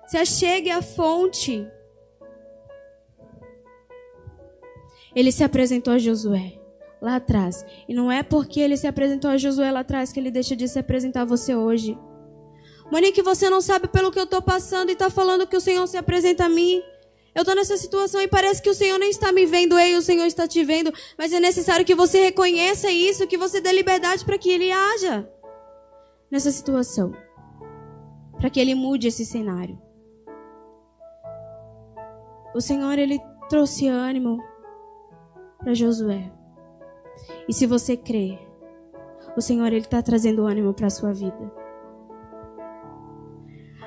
Se 0.07 0.19
achegue 0.19 0.69
à 0.69 0.83
fonte. 0.83 1.67
Ele 5.17 5.33
se 5.33 5.43
apresentou 5.43 5.95
a 5.95 5.99
Josué 5.99 6.61
lá 7.01 7.17
atrás. 7.17 7.65
E 7.89 7.95
não 7.95 8.13
é 8.13 8.23
porque 8.23 8.61
ele 8.61 8.77
se 8.77 8.87
apresentou 8.87 9.31
a 9.31 9.39
Josué 9.39 9.73
lá 9.73 9.81
atrás 9.81 10.13
que 10.13 10.21
ele 10.21 10.31
deixa 10.31 10.55
de 10.55 10.69
se 10.69 10.79
apresentar 10.79 11.23
a 11.23 11.25
você 11.25 11.55
hoje. 11.55 11.99
Monique, 12.93 13.23
você 13.23 13.49
não 13.49 13.63
sabe 13.63 13.89
pelo 13.89 14.13
que 14.13 14.19
eu 14.19 14.25
estou 14.25 14.43
passando 14.43 14.91
e 14.91 14.93
está 14.93 15.09
falando 15.09 15.47
que 15.47 15.57
o 15.57 15.61
Senhor 15.61 15.87
se 15.87 15.97
apresenta 15.97 16.45
a 16.45 16.51
mim. 16.51 16.83
Eu 17.35 17.43
estou 17.43 17.55
nessa 17.55 17.77
situação 17.77 18.21
e 18.21 18.29
parece 18.29 18.61
que 18.61 18.69
o 18.69 18.75
Senhor 18.75 18.99
nem 18.99 19.09
está 19.09 19.33
me 19.33 19.47
vendo, 19.47 19.79
ei, 19.79 19.97
o 19.97 20.03
Senhor 20.03 20.27
está 20.27 20.47
te 20.47 20.63
vendo. 20.63 20.93
Mas 21.17 21.33
é 21.33 21.41
necessário 21.41 21.85
que 21.85 21.95
você 21.95 22.25
reconheça 22.25 22.91
isso, 22.91 23.27
que 23.27 23.39
você 23.39 23.61
dê 23.61 23.73
liberdade 23.73 24.25
para 24.25 24.37
que 24.39 24.51
Ele 24.51 24.71
haja 24.71 25.29
nessa 26.31 26.51
situação. 26.51 27.13
Para 28.39 28.51
que 28.51 28.61
Ele 28.61 28.75
mude 28.75 29.09
esse 29.09 29.25
cenário. 29.25 29.81
O 32.55 32.61
Senhor, 32.61 32.99
Ele 32.99 33.19
trouxe 33.49 33.89
ânimo 33.89 34.39
para 35.59 35.75
Josué. 35.75 36.31
E 37.49 37.55
se 37.55 37.67
você 37.67 37.97
crê, 37.97 38.39
o 39.37 39.41
Senhor 39.41 39.67
ele 39.67 39.79
está 39.79 40.03
trazendo 40.03 40.47
ânimo 40.47 40.75
para 40.75 40.87
a 40.87 40.91
sua 40.91 41.13
vida. 41.13 41.62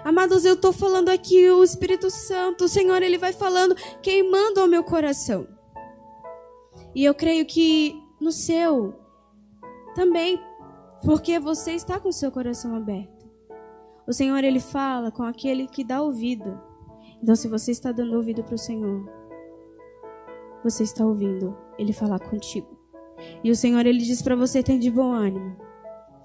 Amados, 0.06 0.46
eu 0.46 0.54
estou 0.54 0.72
falando 0.72 1.10
aqui 1.10 1.50
o 1.50 1.64
Espírito 1.64 2.12
Santo, 2.12 2.66
o 2.66 2.70
Senhor 2.70 3.02
ele 3.02 3.18
vai 3.18 3.34
falando, 3.34 3.74
queimando 4.04 4.64
o 4.64 4.68
meu 4.68 4.84
coração. 4.84 5.48
E 6.94 7.04
eu 7.04 7.16
creio 7.16 7.44
que 7.44 8.00
no 8.22 8.32
seu 8.32 8.94
também, 9.96 10.40
porque 11.04 11.40
você 11.40 11.72
está 11.72 12.00
com 12.00 12.10
o 12.10 12.14
seu 12.14 12.32
coração 12.32 12.76
aberto. 12.76 13.26
O 14.06 14.14
Senhor 14.14 14.44
ele 14.44 14.60
fala 14.60 15.10
com 15.10 15.24
aquele 15.24 15.66
que 15.66 15.84
dá 15.84 16.04
ouvido. 16.04 16.62
Então, 17.24 17.36
se 17.36 17.48
você 17.48 17.72
está 17.72 17.92
dando 17.92 18.16
ouvido 18.16 18.44
para 18.44 18.54
o 18.54 18.60
Senhor, 18.60 19.10
você 20.64 20.84
está 20.84 21.04
ouvindo 21.04 21.58
Ele 21.80 21.92
falar 21.92 22.20
contigo. 22.20 22.78
E 23.44 23.50
o 23.50 23.56
Senhor 23.56 23.84
ele 23.88 24.00
diz 24.00 24.22
para 24.22 24.36
você: 24.36 24.62
tem 24.62 24.78
de 24.78 24.92
bom 24.92 25.12
ânimo, 25.12 25.58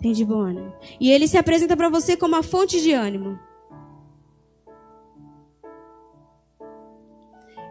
tem 0.01 0.13
de 0.13 0.23
bom 0.23 0.41
ânimo. 0.41 0.71
E 1.01 1.11
Ele 1.11 1.27
se 1.27 1.39
apresenta 1.39 1.75
para 1.75 1.89
você 1.89 2.15
como 2.15 2.37
a 2.37 2.43
fonte 2.43 2.83
de 2.83 2.93
ânimo. 2.93 3.39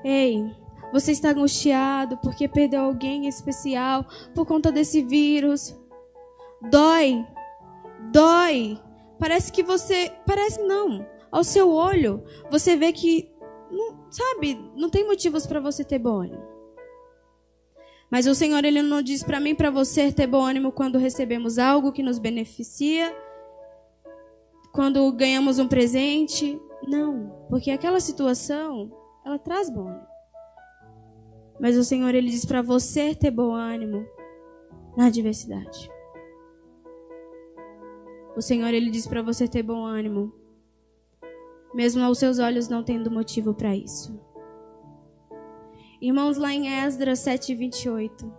Ei, 0.04 0.44
você 0.92 1.12
está 1.12 1.30
angustiado 1.30 2.18
porque 2.18 2.48
perdeu 2.48 2.82
alguém 2.82 3.28
especial 3.28 4.06
por 4.34 4.46
conta 4.46 4.72
desse 4.72 5.02
vírus. 5.02 5.76
Dói, 6.70 7.26
dói. 8.12 8.80
Parece 9.20 9.52
que 9.52 9.62
você. 9.62 10.12
Parece 10.26 10.62
não. 10.64 11.06
Ao 11.32 11.44
seu 11.44 11.70
olho, 11.70 12.24
você 12.50 12.76
vê 12.76 12.92
que. 12.92 13.32
Não, 13.70 14.10
sabe, 14.10 14.60
não 14.76 14.90
tem 14.90 15.06
motivos 15.06 15.46
para 15.46 15.60
você 15.60 15.84
ter 15.84 16.00
bom 16.00 16.22
ânimo. 16.22 16.50
Mas 18.10 18.26
o 18.26 18.34
Senhor, 18.34 18.66
Ele 18.66 18.82
não 18.82 19.04
diz 19.04 19.22
para 19.22 19.40
mim 19.40 19.54
para 19.54 19.70
você 19.70 20.12
ter 20.12 20.26
bom 20.26 20.44
ânimo 20.44 20.72
quando 20.72 20.98
recebemos 20.98 21.60
algo 21.60 21.92
que 21.92 22.02
nos 22.02 22.18
beneficia, 22.18 23.16
quando 24.72 25.12
ganhamos 25.12 25.60
um 25.60 25.68
presente. 25.68 26.60
Não, 26.88 27.46
porque 27.48 27.70
aquela 27.70 28.00
situação 28.00 28.92
ela 29.30 29.38
traz 29.40 29.70
bom 29.70 29.88
ânimo. 29.88 30.08
Mas 31.60 31.78
o 31.78 31.84
Senhor, 31.84 32.16
Ele 32.16 32.30
diz 32.30 32.46
para 32.46 32.62
você 32.62 33.14
ter 33.14 33.30
bom 33.30 33.54
ânimo 33.54 34.06
na 34.98 35.06
adversidade. 35.06 35.90
O 38.36 38.42
Senhor, 38.42 38.74
Ele 38.74 38.90
diz 38.90 39.06
para 39.06 39.22
você 39.22 39.48
ter 39.48 39.62
bom 39.62 39.86
ânimo, 39.86 40.34
mesmo 41.74 42.04
aos 42.04 42.18
seus 42.18 42.40
olhos 42.40 42.68
não 42.68 42.84
tendo 42.84 43.12
motivo 43.12 43.54
para 43.54 43.76
isso. 43.76 44.20
Irmãos, 46.02 46.38
lá 46.38 46.54
em 46.54 46.70
Esdras 46.70 47.20
7, 47.20 47.54
28, 47.54 48.34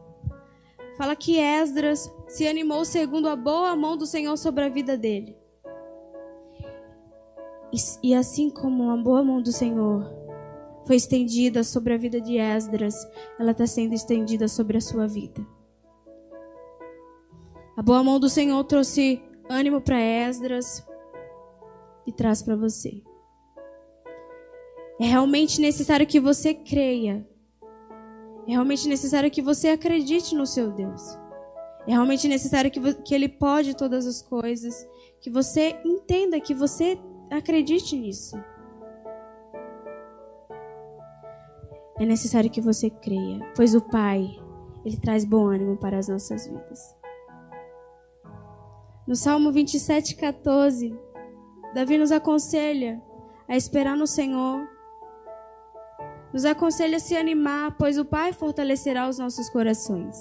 fala 0.97 1.14
que 1.14 1.38
Esdras 1.38 2.12
se 2.26 2.49
animou 2.49 2.85
segundo 2.85 3.28
a 3.28 3.37
boa 3.37 3.76
mão 3.76 3.97
do 3.97 4.06
Senhor 4.06 4.37
sobre 4.37 4.64
a 4.64 4.68
vida 4.68 4.97
dele. 4.97 5.37
E, 7.73 8.09
e 8.09 8.14
assim 8.14 8.50
como 8.50 8.90
a 8.90 8.97
boa 8.97 9.23
mão 9.23 9.40
do 9.40 9.52
Senhor 9.52 10.19
foi 10.87 10.96
estendida 10.96 11.62
sobre 11.62 11.94
a 11.94 11.99
vida 11.99 12.20
de 12.20 12.38
Esdras, 12.38 12.94
ela 13.38 13.52
está 13.52 13.66
sendo 13.66 13.94
estendida 13.94 14.49
sobre 14.49 14.78
a 14.78 14.80
sua 14.80 15.06
vida. 15.06 15.46
A 17.76 17.82
boa 17.82 18.02
mão 18.02 18.18
do 18.20 18.28
Senhor 18.28 18.62
trouxe 18.64 19.22
ânimo 19.49 19.80
para 19.80 19.99
Esdras 19.99 20.87
e 22.06 22.12
traz 22.12 22.42
para 22.42 22.56
você. 22.56 23.02
É 25.00 25.04
realmente 25.04 25.60
necessário 25.60 26.06
que 26.06 26.20
você 26.20 26.52
creia. 26.52 27.26
É 28.46 28.50
realmente 28.50 28.87
necessário 28.87 29.30
que 29.30 29.40
você 29.40 29.68
acredite 29.68 30.34
no 30.34 30.46
seu 30.46 30.70
Deus. 30.70 31.00
É 31.87 31.92
realmente 31.92 32.28
necessário 32.28 32.70
que, 32.70 32.94
que 33.02 33.14
Ele 33.14 33.28
pode 33.28 33.75
todas 33.75 34.06
as 34.06 34.20
coisas. 34.20 34.87
Que 35.20 35.30
você 35.30 35.80
entenda, 35.84 36.40
que 36.40 36.52
você 36.52 36.99
acredite 37.30 37.96
nisso. 37.96 38.37
É 42.00 42.07
necessário 42.07 42.49
que 42.49 42.62
você 42.62 42.88
creia, 42.88 43.47
pois 43.54 43.75
o 43.75 43.83
Pai, 43.83 44.26
ele 44.87 44.97
traz 44.97 45.23
bom 45.23 45.49
ânimo 45.49 45.76
para 45.76 45.99
as 45.99 46.09
nossas 46.09 46.47
vidas. 46.47 46.97
No 49.07 49.14
Salmo 49.14 49.52
27, 49.52 50.16
14, 50.16 50.99
Davi 51.75 51.99
nos 51.99 52.11
aconselha 52.11 53.02
a 53.47 53.54
esperar 53.54 53.99
no 53.99 54.07
Senhor. 54.07 54.66
Nos 56.33 56.47
aconselha 56.47 56.97
a 56.97 57.00
se 57.00 57.14
animar, 57.14 57.76
pois 57.76 57.99
o 57.99 58.04
Pai 58.07 58.33
fortalecerá 58.33 59.07
os 59.07 59.19
nossos 59.19 59.50
corações. 59.50 60.16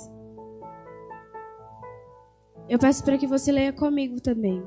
Eu 2.67 2.77
peço 2.77 3.05
para 3.05 3.17
que 3.17 3.25
você 3.25 3.53
leia 3.53 3.71
comigo 3.71 4.19
também. 4.19 4.61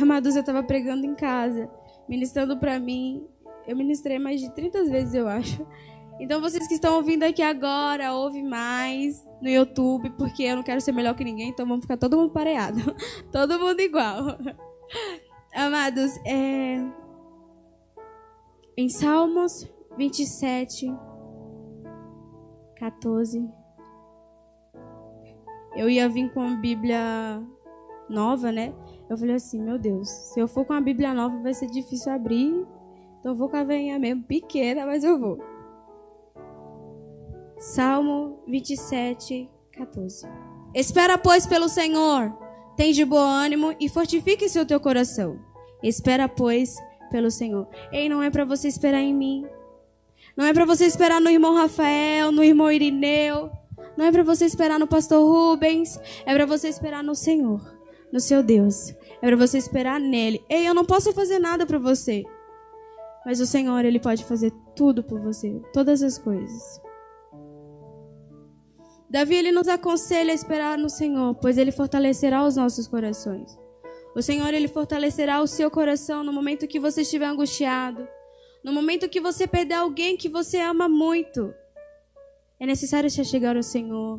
Amados, 0.00 0.36
eu 0.36 0.40
estava 0.40 0.62
pregando 0.62 1.04
em 1.04 1.14
casa, 1.14 1.70
ministrando 2.08 2.58
para 2.58 2.80
mim, 2.80 3.28
eu 3.66 3.76
ministrei 3.76 4.18
mais 4.18 4.40
de 4.40 4.50
30 4.54 4.84
vezes, 4.84 5.14
eu 5.14 5.28
acho. 5.28 5.66
Então 6.20 6.40
vocês 6.40 6.68
que 6.68 6.74
estão 6.74 6.96
ouvindo 6.96 7.24
aqui 7.24 7.42
agora, 7.42 8.12
ouve 8.12 8.42
mais 8.42 9.26
no 9.40 9.48
YouTube, 9.48 10.10
porque 10.10 10.44
eu 10.44 10.56
não 10.56 10.62
quero 10.62 10.80
ser 10.80 10.92
melhor 10.92 11.14
que 11.14 11.24
ninguém, 11.24 11.48
então 11.48 11.66
vamos 11.66 11.84
ficar 11.84 11.96
todo 11.96 12.16
mundo 12.16 12.30
pareado. 12.30 12.78
todo 13.32 13.58
mundo 13.58 13.80
igual. 13.80 14.38
Amados, 15.54 16.16
é... 16.24 16.76
em 18.76 18.88
Salmos 18.88 19.68
27, 19.96 20.94
14, 22.76 23.48
eu 25.74 25.88
ia 25.88 26.08
vir 26.08 26.32
com 26.32 26.40
a 26.40 26.54
Bíblia 26.56 27.42
nova, 28.08 28.52
né? 28.52 28.74
Eu 29.08 29.16
falei 29.16 29.34
assim, 29.34 29.60
meu 29.60 29.78
Deus, 29.78 30.08
se 30.08 30.40
eu 30.40 30.46
for 30.46 30.64
com 30.64 30.72
a 30.72 30.80
Bíblia 30.80 31.12
nova 31.14 31.36
vai 31.38 31.54
ser 31.54 31.66
difícil 31.66 32.12
abrir 32.12 32.66
então 33.22 33.36
vou 33.36 33.48
com 33.48 33.56
a 33.56 33.62
veinha 33.62 34.00
mesmo, 34.00 34.24
pequena, 34.24 34.84
mas 34.84 35.04
eu 35.04 35.16
vou. 35.16 35.38
Salmo 37.56 38.42
27, 38.48 39.48
14. 39.70 40.26
Espera, 40.74 41.16
pois, 41.16 41.46
pelo 41.46 41.68
Senhor. 41.68 42.36
Tem 42.76 42.90
de 42.90 43.04
bom 43.04 43.20
ânimo 43.20 43.76
e 43.78 43.88
fortifique-se 43.88 44.58
o 44.58 44.66
teu 44.66 44.80
coração. 44.80 45.38
Espera, 45.84 46.28
pois, 46.28 46.76
pelo 47.12 47.30
Senhor. 47.30 47.68
Ei, 47.92 48.08
não 48.08 48.20
é 48.20 48.28
para 48.28 48.44
você 48.44 48.66
esperar 48.66 49.00
em 49.00 49.14
mim. 49.14 49.46
Não 50.36 50.44
é 50.44 50.52
para 50.52 50.64
você 50.64 50.84
esperar 50.84 51.20
no 51.20 51.30
irmão 51.30 51.54
Rafael, 51.54 52.32
no 52.32 52.42
irmão 52.42 52.72
Irineu. 52.72 53.52
Não 53.96 54.04
é 54.04 54.10
para 54.10 54.24
você 54.24 54.46
esperar 54.46 54.80
no 54.80 54.88
pastor 54.88 55.24
Rubens. 55.24 55.96
É 56.26 56.34
para 56.34 56.44
você 56.44 56.66
esperar 56.68 57.04
no 57.04 57.14
Senhor, 57.14 57.60
no 58.12 58.18
seu 58.18 58.42
Deus. 58.42 58.90
É 59.22 59.28
para 59.28 59.36
você 59.36 59.58
esperar 59.58 60.00
nele. 60.00 60.44
Ei, 60.48 60.66
eu 60.66 60.74
não 60.74 60.84
posso 60.84 61.12
fazer 61.12 61.38
nada 61.38 61.64
para 61.64 61.78
você. 61.78 62.24
Mas 63.24 63.40
o 63.40 63.46
Senhor, 63.46 63.84
Ele 63.84 64.00
pode 64.00 64.24
fazer 64.24 64.52
tudo 64.74 65.02
por 65.02 65.20
você, 65.20 65.60
todas 65.72 66.02
as 66.02 66.18
coisas. 66.18 66.80
Davi, 69.12 69.34
ele 69.34 69.52
nos 69.52 69.68
aconselha 69.68 70.32
a 70.32 70.34
esperar 70.34 70.78
no 70.78 70.88
Senhor, 70.88 71.34
pois 71.34 71.58
Ele 71.58 71.70
fortalecerá 71.70 72.46
os 72.46 72.56
nossos 72.56 72.88
corações. 72.88 73.58
O 74.16 74.22
Senhor, 74.22 74.54
Ele 74.54 74.66
fortalecerá 74.66 75.42
o 75.42 75.46
seu 75.46 75.70
coração 75.70 76.24
no 76.24 76.32
momento 76.32 76.66
que 76.66 76.80
você 76.80 77.02
estiver 77.02 77.26
angustiado, 77.26 78.08
no 78.64 78.72
momento 78.72 79.10
que 79.10 79.20
você 79.20 79.46
perder 79.46 79.74
alguém 79.74 80.16
que 80.16 80.30
você 80.30 80.60
ama 80.60 80.88
muito. 80.88 81.52
É 82.58 82.64
necessário 82.64 83.10
se 83.10 83.22
chegar 83.22 83.54
ao 83.54 83.62
Senhor. 83.62 84.18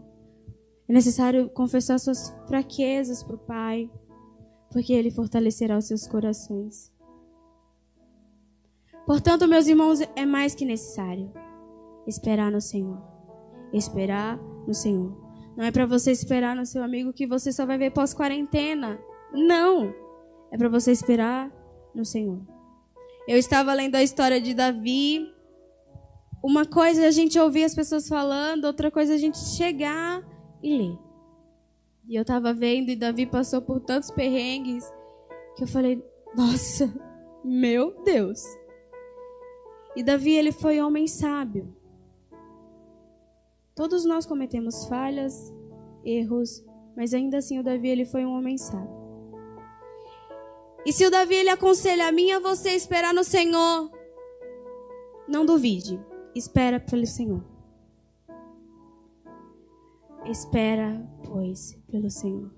É 0.88 0.94
necessário 0.94 1.50
confessar 1.50 1.98
suas 1.98 2.30
fraquezas 2.48 3.24
para 3.24 3.36
o 3.36 3.40
Pai, 3.40 3.90
porque 4.72 4.94
Ele 4.94 5.10
fortalecerá 5.10 5.76
os 5.76 5.88
seus 5.88 6.06
corações. 6.06 6.92
Portanto, 9.06 9.48
meus 9.48 9.68
irmãos, 9.68 10.00
é 10.16 10.26
mais 10.26 10.56
que 10.56 10.66
necessário 10.66 11.32
esperar 12.08 12.52
no 12.52 12.62
Senhor. 12.62 13.02
Esperar 13.74 14.38
no 14.68 14.74
Senhor. 14.74 15.18
Não 15.58 15.66
é 15.66 15.72
para 15.72 15.86
você 15.86 16.12
esperar 16.12 16.56
no 16.56 16.66
seu 16.66 16.84
amigo 16.84 17.14
que 17.14 17.28
você 17.28 17.52
só 17.52 17.66
vai 17.66 17.78
ver 17.78 17.92
pós-quarentena. 17.92 19.00
Não! 19.34 19.94
É 20.52 20.58
para 20.58 20.70
você 20.70 20.92
esperar 20.92 21.52
no 21.94 22.06
Senhor. 22.06 22.42
Eu 23.28 23.38
estava 23.38 23.74
lendo 23.74 23.96
a 23.96 24.04
história 24.04 24.40
de 24.40 24.54
Davi. 24.54 25.34
Uma 26.44 26.66
coisa 26.66 27.04
é 27.04 27.08
a 27.08 27.12
gente 27.12 27.40
ouvir 27.40 27.64
as 27.64 27.76
pessoas 27.76 28.08
falando, 28.08 28.66
outra 28.66 28.92
coisa 28.92 29.14
é 29.14 29.16
a 29.16 29.20
gente 29.20 29.38
chegar 29.38 30.22
e 30.62 30.78
ler. 30.78 30.98
E 32.08 32.16
eu 32.16 32.22
estava 32.22 32.54
vendo 32.54 32.90
e 32.90 32.96
Davi 32.96 33.26
passou 33.26 33.62
por 33.62 33.80
tantos 33.80 34.12
perrengues 34.12 34.84
que 35.56 35.64
eu 35.64 35.68
falei: 35.68 36.04
"Nossa, 36.36 36.94
meu 37.46 38.04
Deus!" 38.04 38.44
E 39.96 40.04
Davi, 40.04 40.32
ele 40.32 40.52
foi 40.52 40.82
homem 40.82 41.08
sábio. 41.08 41.76
Todos 43.76 44.06
nós 44.06 44.26
cometemos 44.26 44.86
falhas, 44.86 45.54
erros, 46.04 46.64
mas 46.96 47.14
ainda 47.14 47.38
assim 47.38 47.60
o 47.60 47.64
Davi, 47.64 47.88
ele 47.88 48.06
foi 48.06 48.26
um 48.26 48.38
homem 48.38 48.58
sábio. 48.58 49.04
E 50.86 50.92
se 50.92 51.06
o 51.06 51.12
Davi, 51.12 51.36
ele 51.36 51.50
aconselha 51.50 52.08
a 52.08 52.12
mim 52.12 52.32
a 52.32 52.40
você 52.40 52.72
esperar 52.72 53.14
no 53.14 53.24
Senhor, 53.24 53.90
não 55.28 55.46
duvide, 55.46 56.00
espera 56.36 56.80
pelo 56.80 57.06
Senhor. 57.08 57.44
Espera, 60.26 61.06
pois, 61.26 61.78
pelo 61.90 62.10
Senhor. 62.10 62.52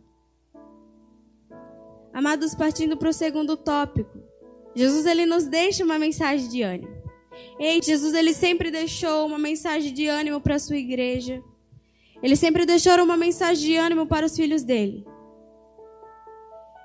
Amados, 2.14 2.56
partindo 2.56 2.98
para 2.98 3.10
o 3.10 3.14
segundo 3.14 3.58
tópico. 3.58 4.20
Jesus 4.76 5.06
ele 5.06 5.26
nos 5.26 5.46
deixa 5.46 5.84
uma 5.84 6.00
mensagem 6.00 6.48
de 6.50 6.62
ânimo. 6.62 7.05
Ei, 7.60 7.82
Jesus 7.82 8.14
ele 8.14 8.34
sempre 8.34 8.72
deixou 8.72 9.26
uma 9.26 9.38
mensagem 9.38 9.94
de 9.94 10.08
ânimo 10.08 10.42
para 10.42 10.56
a 10.56 10.60
sua 10.60 10.78
igreja. 10.78 11.44
Ele 12.22 12.36
sempre 12.36 12.66
deixou 12.66 12.94
uma 13.04 13.18
mensagem 13.18 13.64
de 13.64 13.76
ânimo 13.76 14.08
para 14.08 14.26
os 14.26 14.36
filhos 14.36 14.64
dele. 14.64 15.06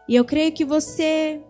E 0.09 0.17
eu 0.17 0.25
creio 0.25 0.53
que 0.53 0.65
você, 0.65 1.41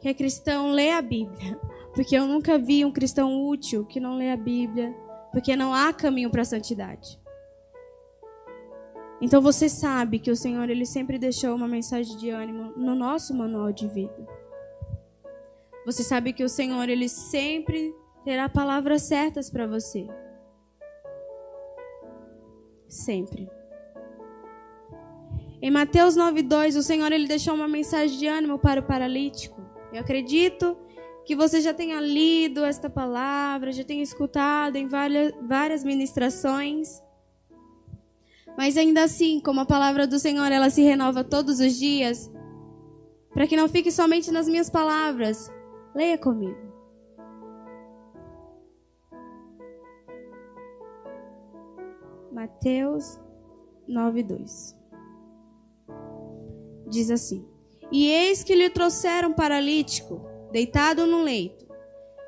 que 0.00 0.08
é 0.08 0.14
cristão, 0.14 0.72
lê 0.72 0.90
a 0.90 1.00
Bíblia. 1.00 1.58
Porque 1.94 2.16
eu 2.16 2.26
nunca 2.26 2.58
vi 2.58 2.84
um 2.84 2.92
cristão 2.92 3.46
útil 3.46 3.84
que 3.84 4.00
não 4.00 4.16
lê 4.16 4.30
a 4.30 4.36
Bíblia. 4.36 4.94
Porque 5.32 5.54
não 5.56 5.72
há 5.72 5.92
caminho 5.92 6.30
para 6.30 6.42
a 6.42 6.44
santidade. 6.44 7.18
Então 9.20 9.42
você 9.42 9.68
sabe 9.68 10.18
que 10.18 10.30
o 10.30 10.36
Senhor 10.36 10.70
ele 10.70 10.86
sempre 10.86 11.18
deixou 11.18 11.54
uma 11.54 11.66
mensagem 11.66 12.16
de 12.16 12.30
ânimo 12.30 12.72
no 12.76 12.94
nosso 12.94 13.34
manual 13.34 13.72
de 13.72 13.88
vida. 13.88 14.26
Você 15.84 16.02
sabe 16.02 16.32
que 16.32 16.44
o 16.44 16.48
Senhor 16.48 16.88
ele 16.88 17.08
sempre 17.08 17.94
terá 18.28 18.46
palavras 18.46 19.04
certas 19.04 19.48
para 19.48 19.66
você. 19.66 20.06
Sempre. 22.86 23.48
Em 25.62 25.70
Mateus 25.70 26.14
9:2, 26.14 26.76
o 26.76 26.82
Senhor 26.82 27.10
ele 27.10 27.26
deixou 27.26 27.54
uma 27.54 27.66
mensagem 27.66 28.18
de 28.18 28.26
ânimo 28.26 28.58
para 28.58 28.80
o 28.80 28.82
paralítico. 28.82 29.62
Eu 29.90 30.00
acredito 30.00 30.76
que 31.24 31.34
você 31.34 31.62
já 31.62 31.72
tenha 31.72 31.98
lido 32.02 32.66
esta 32.66 32.90
palavra, 32.90 33.72
já 33.72 33.82
tenha 33.82 34.02
escutado 34.02 34.76
em 34.76 34.86
várias, 34.86 35.32
várias 35.40 35.82
ministrações. 35.82 37.02
Mas 38.58 38.76
ainda 38.76 39.04
assim, 39.04 39.40
como 39.40 39.60
a 39.60 39.64
palavra 39.64 40.06
do 40.06 40.18
Senhor 40.18 40.52
ela 40.52 40.68
se 40.68 40.82
renova 40.82 41.24
todos 41.24 41.60
os 41.60 41.78
dias, 41.78 42.30
para 43.32 43.46
que 43.46 43.56
não 43.56 43.70
fique 43.70 43.90
somente 43.90 44.30
nas 44.30 44.46
minhas 44.46 44.68
palavras, 44.68 45.50
leia 45.94 46.18
comigo. 46.18 46.67
Mateus 52.38 53.18
9:2. 53.88 54.76
Diz 56.88 57.10
assim: 57.10 57.44
E 57.90 58.08
eis 58.08 58.44
que 58.44 58.54
lhe 58.54 58.70
trouxeram 58.70 59.32
paralítico, 59.32 60.24
deitado 60.52 61.04
no 61.04 61.24
leito. 61.24 61.66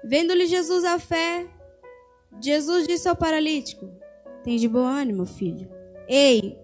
Vendo-lhe 0.02 0.46
Jesus 0.46 0.84
a 0.84 0.98
fé, 0.98 1.46
Jesus 2.42 2.88
disse 2.88 3.08
ao 3.08 3.14
paralítico: 3.14 3.88
Tem 4.42 4.56
de 4.56 4.66
bom 4.66 4.84
ânimo, 4.84 5.24
filho 5.26 5.70
Ei, 6.08 6.58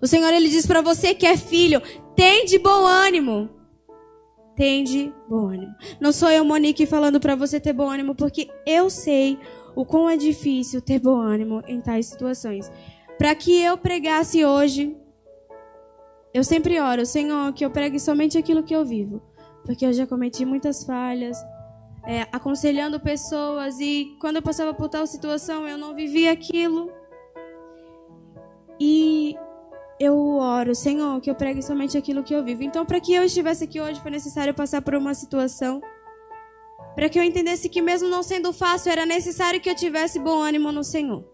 o 0.00 0.06
Senhor 0.06 0.32
ele 0.32 0.48
diz 0.48 0.64
para 0.64 0.80
você 0.80 1.14
que 1.14 1.26
é 1.26 1.36
filho, 1.36 1.82
tem 2.16 2.46
de 2.46 2.58
bom 2.58 2.86
ânimo. 2.86 3.50
Tem 4.56 4.84
de 4.84 5.12
bom 5.28 5.48
ânimo. 5.48 5.74
Não 6.00 6.12
sou 6.12 6.30
eu, 6.30 6.42
Monique, 6.42 6.86
falando 6.86 7.20
para 7.20 7.36
você 7.36 7.60
ter 7.60 7.74
bom 7.74 7.90
ânimo, 7.90 8.14
porque 8.14 8.48
eu 8.64 8.88
sei 8.88 9.38
o 9.76 9.84
quão 9.84 10.08
é 10.08 10.16
difícil 10.16 10.80
ter 10.80 10.98
bom 10.98 11.20
ânimo 11.20 11.62
em 11.68 11.80
tais 11.80 12.06
situações. 12.06 12.72
Para 13.18 13.34
que 13.34 13.62
eu 13.62 13.76
pregasse 13.76 14.44
hoje, 14.44 14.96
eu 16.32 16.42
sempre 16.42 16.80
oro, 16.80 17.04
Senhor, 17.04 17.52
que 17.52 17.64
eu 17.64 17.70
pregue 17.70 18.00
somente 18.00 18.38
aquilo 18.38 18.62
que 18.62 18.74
eu 18.74 18.84
vivo. 18.84 19.22
Porque 19.64 19.84
eu 19.84 19.92
já 19.92 20.06
cometi 20.06 20.44
muitas 20.44 20.82
falhas, 20.84 21.36
é, 22.06 22.22
aconselhando 22.32 22.98
pessoas, 22.98 23.78
e 23.78 24.16
quando 24.20 24.36
eu 24.36 24.42
passava 24.42 24.72
por 24.72 24.88
tal 24.88 25.06
situação, 25.06 25.68
eu 25.68 25.76
não 25.76 25.94
vivia 25.94 26.32
aquilo. 26.32 26.90
E 28.80 29.36
eu 30.00 30.16
oro, 30.36 30.74
Senhor, 30.74 31.20
que 31.20 31.30
eu 31.30 31.34
pregue 31.34 31.62
somente 31.62 31.98
aquilo 31.98 32.22
que 32.22 32.34
eu 32.34 32.44
vivo. 32.44 32.62
Então, 32.62 32.86
para 32.86 33.00
que 33.00 33.12
eu 33.12 33.22
estivesse 33.24 33.64
aqui 33.64 33.80
hoje, 33.80 34.00
foi 34.00 34.10
necessário 34.10 34.54
passar 34.54 34.80
por 34.80 34.94
uma 34.94 35.14
situação. 35.14 35.82
Para 36.96 37.08
que 37.08 37.16
eu 37.16 37.22
entendesse 37.22 37.68
que, 37.68 37.80
mesmo 37.80 38.08
não 38.08 38.22
sendo 38.24 38.52
fácil, 38.52 38.90
era 38.90 39.06
necessário 39.06 39.60
que 39.60 39.70
eu 39.70 39.76
tivesse 39.76 40.18
bom 40.18 40.40
ânimo 40.40 40.72
no 40.72 40.82
Senhor. 40.82 41.24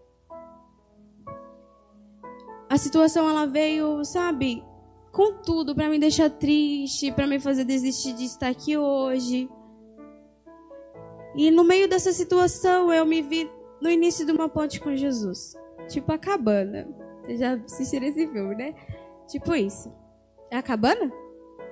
A 2.69 2.77
situação, 2.77 3.27
ela 3.27 3.47
veio, 3.47 4.05
sabe, 4.05 4.63
com 5.11 5.41
tudo, 5.41 5.73
para 5.73 5.89
me 5.89 5.97
deixar 5.97 6.29
triste, 6.29 7.11
para 7.11 7.25
me 7.25 7.39
fazer 7.39 7.63
desistir 7.63 8.13
de 8.13 8.25
estar 8.25 8.49
aqui 8.49 8.77
hoje. 8.77 9.49
E 11.35 11.49
no 11.49 11.63
meio 11.63 11.87
dessa 11.89 12.11
situação, 12.11 12.93
eu 12.93 13.05
me 13.05 13.23
vi 13.23 13.49
no 13.81 13.89
início 13.89 14.23
de 14.23 14.31
uma 14.31 14.47
ponte 14.47 14.79
com 14.79 14.95
Jesus 14.95 15.55
tipo 15.87 16.11
a 16.11 16.17
cabana. 16.17 16.87
Vocês 17.21 17.39
já 17.39 17.53
assistiram 17.53 18.07
esse 18.07 18.27
filme, 18.27 18.55
né? 18.55 18.75
Tipo 19.27 19.55
isso. 19.55 19.93
É 20.51 20.57
a 20.57 20.61
cabana? 20.61 21.11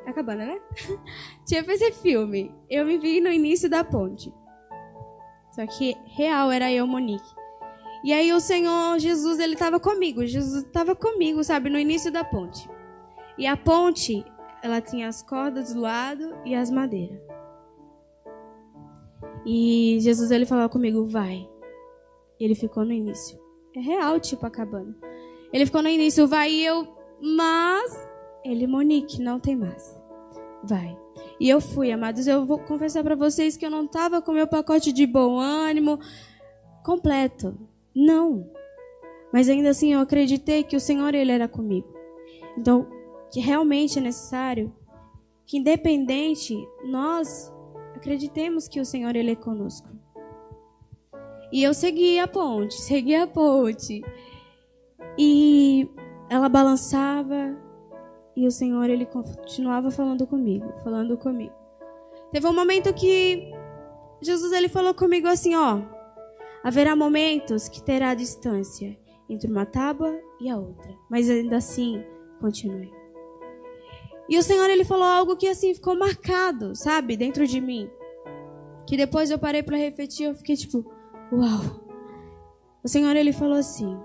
É 0.05 0.09
a 0.09 0.13
cabana, 0.13 0.45
né? 0.45 0.61
tipo 1.45 1.71
esse 1.71 1.91
filme. 1.91 2.53
Eu 2.69 2.85
me 2.85 2.97
vi 2.97 3.21
no 3.21 3.29
início 3.29 3.69
da 3.69 3.83
ponte. 3.83 4.33
Só 5.51 5.65
que 5.67 5.95
real 6.05 6.51
era 6.51 6.71
eu, 6.71 6.87
Monique. 6.87 7.41
E 8.03 8.13
aí 8.13 8.33
o 8.33 8.39
Senhor 8.39 8.97
Jesus, 8.97 9.39
ele 9.39 9.53
estava 9.53 9.79
comigo. 9.79 10.25
Jesus 10.25 10.63
estava 10.63 10.95
comigo, 10.95 11.43
sabe, 11.43 11.69
no 11.69 11.77
início 11.77 12.11
da 12.11 12.23
ponte. 12.23 12.67
E 13.37 13.45
a 13.45 13.55
ponte, 13.55 14.25
ela 14.63 14.81
tinha 14.81 15.07
as 15.07 15.21
cordas 15.21 15.73
do 15.73 15.81
lado 15.81 16.35
e 16.45 16.55
as 16.55 16.71
madeiras. 16.71 17.21
E 19.45 19.97
Jesus 20.01 20.31
ele 20.31 20.45
falou 20.45 20.67
comigo, 20.69 21.05
vai. 21.05 21.47
Ele 22.39 22.55
ficou 22.55 22.83
no 22.83 22.91
início. 22.91 23.39
É 23.75 23.79
real, 23.79 24.19
tipo, 24.19 24.45
acabando. 24.45 24.95
Ele 25.53 25.65
ficou 25.65 25.81
no 25.81 25.89
início, 25.89 26.27
vai 26.27 26.51
e 26.51 26.65
eu, 26.65 26.87
mas 27.21 28.10
ele, 28.43 28.67
Monique, 28.67 29.21
não 29.21 29.39
tem 29.39 29.55
mais. 29.55 29.99
Vai. 30.63 30.97
E 31.39 31.49
eu 31.49 31.59
fui, 31.59 31.91
amados. 31.91 32.27
Eu 32.27 32.45
vou 32.45 32.59
confessar 32.59 33.03
para 33.03 33.15
vocês 33.15 33.57
que 33.57 33.65
eu 33.65 33.69
não 33.69 33.85
estava 33.85 34.21
com 34.21 34.31
meu 34.31 34.47
pacote 34.47 34.91
de 34.91 35.05
bom 35.07 35.39
ânimo 35.39 35.99
completo. 36.83 37.57
Não. 37.95 38.49
Mas 39.33 39.49
ainda 39.49 39.69
assim 39.69 39.93
eu 39.93 39.99
acreditei 39.99 40.63
que 40.63 40.75
o 40.75 40.79
Senhor 40.79 41.13
ele 41.15 41.31
era 41.31 41.47
comigo. 41.47 41.87
Então, 42.57 42.87
que 43.31 43.39
realmente 43.39 43.97
é 43.97 44.01
necessário 44.01 44.73
que 45.45 45.57
independente 45.57 46.55
nós 46.85 47.51
acreditemos 47.95 48.67
que 48.67 48.79
o 48.79 48.85
Senhor 48.85 49.15
ele 49.15 49.31
é 49.31 49.35
conosco. 49.35 49.89
E 51.51 51.63
eu 51.63 51.73
segui 51.73 52.19
a 52.19 52.27
ponte, 52.27 52.73
segui 52.75 53.15
a 53.15 53.27
ponte. 53.27 54.01
E 55.17 55.89
ela 56.29 56.47
balançava 56.47 57.57
e 58.35 58.47
o 58.47 58.51
Senhor 58.51 58.89
ele 58.89 59.05
continuava 59.05 59.91
falando 59.91 60.25
comigo, 60.25 60.73
falando 60.83 61.17
comigo. 61.17 61.53
Teve 62.31 62.47
um 62.47 62.53
momento 62.53 62.93
que 62.93 63.51
Jesus 64.21 64.51
ele 64.53 64.69
falou 64.69 64.93
comigo 64.93 65.27
assim, 65.27 65.55
ó: 65.55 65.81
Haverá 66.63 66.95
momentos 66.95 67.67
que 67.67 67.83
terá 67.83 68.13
distância 68.13 68.97
entre 69.29 69.49
uma 69.49 69.65
tábua 69.65 70.17
e 70.39 70.49
a 70.49 70.57
outra, 70.57 70.93
mas 71.09 71.29
ainda 71.29 71.57
assim 71.57 72.03
continue. 72.39 72.91
E 74.29 74.37
o 74.37 74.43
Senhor 74.43 74.69
ele 74.69 74.85
falou 74.85 75.05
algo 75.05 75.35
que 75.35 75.47
assim 75.47 75.73
ficou 75.73 75.97
marcado, 75.97 76.75
sabe, 76.75 77.17
dentro 77.17 77.45
de 77.45 77.59
mim. 77.59 77.89
Que 78.87 78.95
depois 78.95 79.29
eu 79.29 79.39
parei 79.39 79.61
para 79.63 79.77
refletir, 79.77 80.25
eu 80.25 80.35
fiquei 80.35 80.55
tipo, 80.55 80.85
uau. 81.31 81.81
O 82.83 82.87
Senhor 82.87 83.15
ele 83.15 83.33
falou 83.33 83.57
assim: 83.57 83.97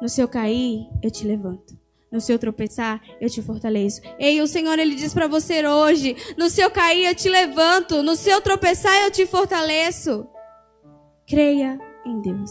no 0.00 0.08
seu 0.08 0.26
cair, 0.26 0.88
eu 1.02 1.10
te 1.10 1.26
levanto. 1.26 1.85
No 2.10 2.20
seu 2.20 2.38
tropeçar, 2.38 3.02
eu 3.20 3.28
te 3.28 3.42
fortaleço. 3.42 4.00
Ei, 4.18 4.40
o 4.40 4.46
Senhor, 4.46 4.78
Ele 4.78 4.94
diz 4.94 5.12
para 5.12 5.26
você 5.26 5.66
hoje: 5.66 6.16
no 6.36 6.48
seu 6.48 6.70
cair, 6.70 7.06
eu 7.06 7.14
te 7.14 7.28
levanto. 7.28 8.02
No 8.02 8.14
seu 8.14 8.40
tropeçar, 8.40 8.94
eu 9.02 9.10
te 9.10 9.26
fortaleço. 9.26 10.26
Creia 11.26 11.78
em 12.04 12.20
Deus. 12.20 12.50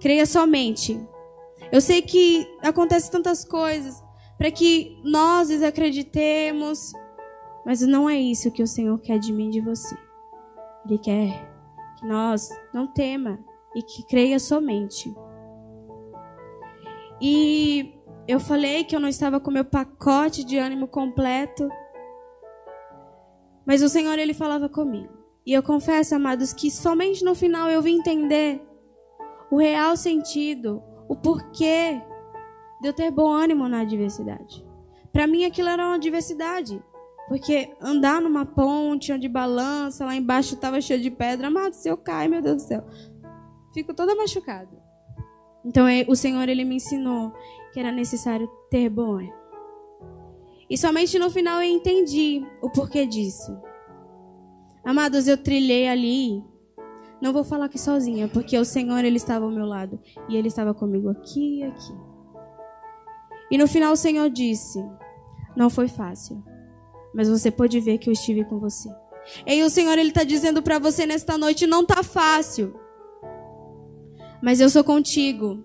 Creia 0.00 0.26
somente. 0.26 1.00
Eu 1.70 1.80
sei 1.80 2.02
que 2.02 2.46
acontecem 2.62 3.10
tantas 3.10 3.44
coisas 3.44 4.02
para 4.36 4.50
que 4.50 5.00
nós 5.04 5.48
desacreditemos, 5.48 6.92
mas 7.64 7.80
não 7.82 8.08
é 8.08 8.16
isso 8.16 8.50
que 8.50 8.62
o 8.62 8.66
Senhor 8.66 8.98
quer 9.00 9.18
de 9.18 9.32
mim 9.32 9.48
e 9.48 9.52
de 9.52 9.60
você. 9.60 9.96
Ele 10.86 10.98
quer 10.98 11.50
que 11.98 12.06
nós 12.06 12.48
não 12.72 12.86
tema 12.86 13.38
e 13.74 13.82
que 13.82 14.04
creia 14.06 14.38
somente. 14.38 15.12
E 17.20 17.97
eu 18.28 18.38
falei 18.38 18.84
que 18.84 18.94
eu 18.94 19.00
não 19.00 19.08
estava 19.08 19.40
com 19.40 19.50
meu 19.50 19.64
pacote 19.64 20.44
de 20.44 20.58
ânimo 20.58 20.86
completo. 20.86 21.66
Mas 23.66 23.82
o 23.82 23.88
Senhor, 23.88 24.18
Ele 24.18 24.34
falava 24.34 24.68
comigo. 24.68 25.16
E 25.46 25.52
eu 25.54 25.62
confesso, 25.62 26.14
amados, 26.14 26.52
que 26.52 26.70
somente 26.70 27.24
no 27.24 27.34
final 27.34 27.70
eu 27.70 27.80
vim 27.80 27.98
entender 27.98 28.60
o 29.50 29.56
real 29.56 29.96
sentido, 29.96 30.82
o 31.08 31.16
porquê 31.16 32.02
de 32.82 32.88
eu 32.88 32.92
ter 32.92 33.10
bom 33.10 33.32
ânimo 33.32 33.66
na 33.66 33.80
adversidade. 33.80 34.62
Para 35.10 35.26
mim 35.26 35.46
aquilo 35.46 35.70
era 35.70 35.86
uma 35.86 35.94
adversidade. 35.94 36.82
Porque 37.28 37.74
andar 37.80 38.20
numa 38.20 38.44
ponte 38.44 39.10
onde 39.10 39.26
balança, 39.26 40.04
lá 40.04 40.14
embaixo 40.14 40.54
estava 40.54 40.80
cheio 40.82 41.00
de 41.00 41.10
pedra, 41.10 41.48
amado, 41.48 41.72
se 41.72 41.88
eu 41.88 41.96
cair, 41.96 42.28
meu 42.28 42.42
Deus 42.42 42.62
do 42.62 42.68
céu, 42.68 42.84
fico 43.72 43.94
toda 43.94 44.14
machucada. 44.14 44.78
Então 45.64 45.86
é, 45.86 46.04
o 46.08 46.16
Senhor 46.16 46.48
ele 46.48 46.64
me 46.64 46.76
ensinou 46.76 47.32
que 47.72 47.80
era 47.80 47.92
necessário 47.92 48.48
ter 48.70 48.88
bom 48.88 49.12
ânimo. 49.12 49.38
E 50.70 50.76
somente 50.76 51.18
no 51.18 51.30
final 51.30 51.62
eu 51.62 51.68
entendi 51.70 52.46
o 52.60 52.70
porquê 52.70 53.06
disso. 53.06 53.56
Amados, 54.84 55.26
eu 55.26 55.36
trilhei 55.36 55.88
ali. 55.88 56.42
Não 57.20 57.32
vou 57.32 57.42
falar 57.42 57.66
aqui 57.66 57.78
sozinha, 57.78 58.28
porque 58.28 58.56
o 58.56 58.64
Senhor 58.64 59.04
ele 59.04 59.16
estava 59.16 59.44
ao 59.44 59.50
meu 59.50 59.66
lado 59.66 59.98
e 60.28 60.36
ele 60.36 60.48
estava 60.48 60.72
comigo 60.72 61.08
aqui 61.08 61.58
e 61.58 61.62
aqui. 61.64 61.92
E 63.50 63.58
no 63.58 63.66
final 63.66 63.92
o 63.92 63.96
Senhor 63.96 64.28
disse: 64.30 64.78
Não 65.56 65.68
foi 65.68 65.88
fácil, 65.88 66.42
mas 67.14 67.28
você 67.28 67.50
pode 67.50 67.80
ver 67.80 67.98
que 67.98 68.08
eu 68.08 68.12
estive 68.12 68.44
com 68.44 68.58
você. 68.58 68.88
E 69.46 69.62
o 69.62 69.70
Senhor 69.70 69.98
ele 69.98 70.10
está 70.10 70.22
dizendo 70.22 70.62
para 70.62 70.78
você 70.78 71.06
nesta 71.06 71.36
noite: 71.36 71.66
Não 71.66 71.84
tá 71.84 72.02
fácil, 72.02 72.78
mas 74.42 74.60
eu 74.60 74.70
sou 74.70 74.84
contigo. 74.84 75.64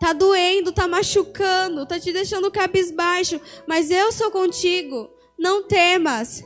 Tá 0.00 0.14
doendo, 0.14 0.72
tá 0.72 0.88
machucando, 0.88 1.84
tá 1.84 2.00
te 2.00 2.10
deixando 2.10 2.50
cabisbaixo, 2.50 3.38
mas 3.66 3.90
eu 3.90 4.10
sou 4.10 4.30
contigo. 4.30 5.10
Não 5.38 5.62
temas. 5.62 6.42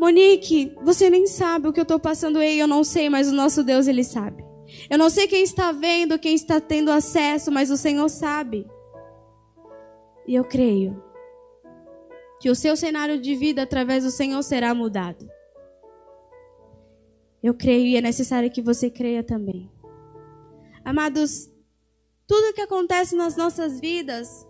Monique, 0.00 0.74
você 0.82 1.10
nem 1.10 1.26
sabe 1.26 1.68
o 1.68 1.72
que 1.72 1.78
eu 1.78 1.82
estou 1.82 2.00
passando 2.00 2.38
aí, 2.38 2.58
eu 2.58 2.66
não 2.66 2.82
sei, 2.82 3.10
mas 3.10 3.28
o 3.28 3.34
nosso 3.34 3.62
Deus, 3.62 3.86
ele 3.86 4.02
sabe. 4.02 4.42
Eu 4.88 4.96
não 4.96 5.10
sei 5.10 5.26
quem 5.26 5.42
está 5.42 5.70
vendo, 5.70 6.18
quem 6.18 6.34
está 6.34 6.58
tendo 6.58 6.90
acesso, 6.90 7.52
mas 7.52 7.70
o 7.70 7.76
Senhor 7.76 8.08
sabe. 8.08 8.66
E 10.26 10.34
eu 10.34 10.44
creio 10.44 11.02
que 12.40 12.48
o 12.48 12.54
seu 12.54 12.76
cenário 12.76 13.20
de 13.20 13.34
vida 13.34 13.62
através 13.62 14.04
do 14.04 14.10
Senhor 14.10 14.42
será 14.42 14.74
mudado. 14.74 15.28
Eu 17.42 17.52
creio 17.52 17.86
e 17.86 17.96
é 17.96 18.00
necessário 18.00 18.50
que 18.50 18.62
você 18.62 18.88
creia 18.88 19.22
também. 19.22 19.70
Amados, 20.82 21.50
tudo 22.28 22.52
que 22.52 22.60
acontece 22.60 23.16
nas 23.16 23.36
nossas 23.36 23.80
vidas 23.80 24.46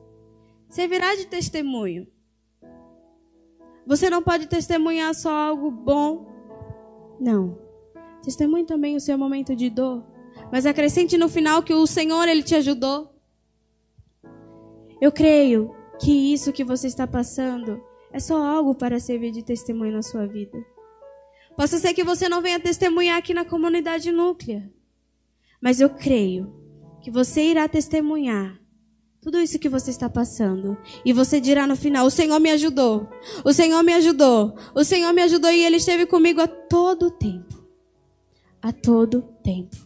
servirá 0.69 1.15
de 1.15 1.27
testemunho. 1.27 2.09
Você 3.87 4.11
não 4.11 4.21
pode 4.21 4.49
testemunhar 4.49 5.15
só 5.15 5.33
algo 5.33 5.71
bom. 5.71 6.27
Não. 7.21 7.57
Testemunhe 8.23 8.67
também 8.67 8.97
o 8.97 9.01
seu 9.01 9.17
momento 9.17 9.55
de 9.55 9.71
dor. 9.71 10.05
Mas 10.51 10.67
acrescente 10.67 11.17
no 11.17 11.29
final 11.29 11.63
que 11.63 11.73
o 11.73 11.87
Senhor, 11.87 12.27
Ele 12.29 12.43
te 12.43 12.57
ajudou. 12.57 13.15
Eu 15.01 15.13
creio 15.13 15.73
que 16.01 16.35
isso 16.35 16.53
que 16.53 16.65
você 16.65 16.89
está 16.89 17.07
passando 17.07 17.81
é 18.13 18.19
só 18.19 18.43
algo 18.45 18.75
para 18.75 18.99
servir 18.99 19.31
de 19.31 19.45
testemunho 19.45 19.93
na 19.93 20.03
sua 20.03 20.27
vida. 20.27 20.59
Possa 21.57 21.79
ser 21.79 21.95
que 21.95 22.03
você 22.03 22.29
não 22.29 22.43
venha 22.43 22.59
testemunhar 22.59 23.17
aqui 23.17 23.33
na 23.33 23.45
comunidade 23.45 24.11
núclea. 24.11 24.69
Mas 25.61 25.81
eu 25.81 25.91
creio 25.91 26.58
que 27.01 27.11
você 27.11 27.43
irá 27.43 27.69
testemunhar 27.69 28.59
tudo 29.21 29.41
isso 29.41 29.59
que 29.59 29.69
você 29.69 29.91
está 29.91 30.09
passando. 30.09 30.77
E 31.05 31.13
você 31.13 31.41
dirá 31.41 31.67
no 31.67 31.77
final: 31.77 32.07
O 32.07 32.11
Senhor 32.11 32.39
me 32.41 32.51
ajudou. 32.51 33.09
O 33.45 33.53
Senhor 33.53 33.83
me 33.83 33.93
ajudou. 33.95 34.55
O 34.75 34.85
Senhor 34.85 35.13
me 35.13 35.23
ajudou 35.23 35.51
e 35.51 35.65
Ele 35.65 35.77
esteve 35.77 36.07
comigo 36.07 36.41
a 36.41 36.47
todo 36.47 37.11
tempo. 37.11 37.67
A 38.63 38.73
todo 38.73 39.23
tempo. 39.43 39.77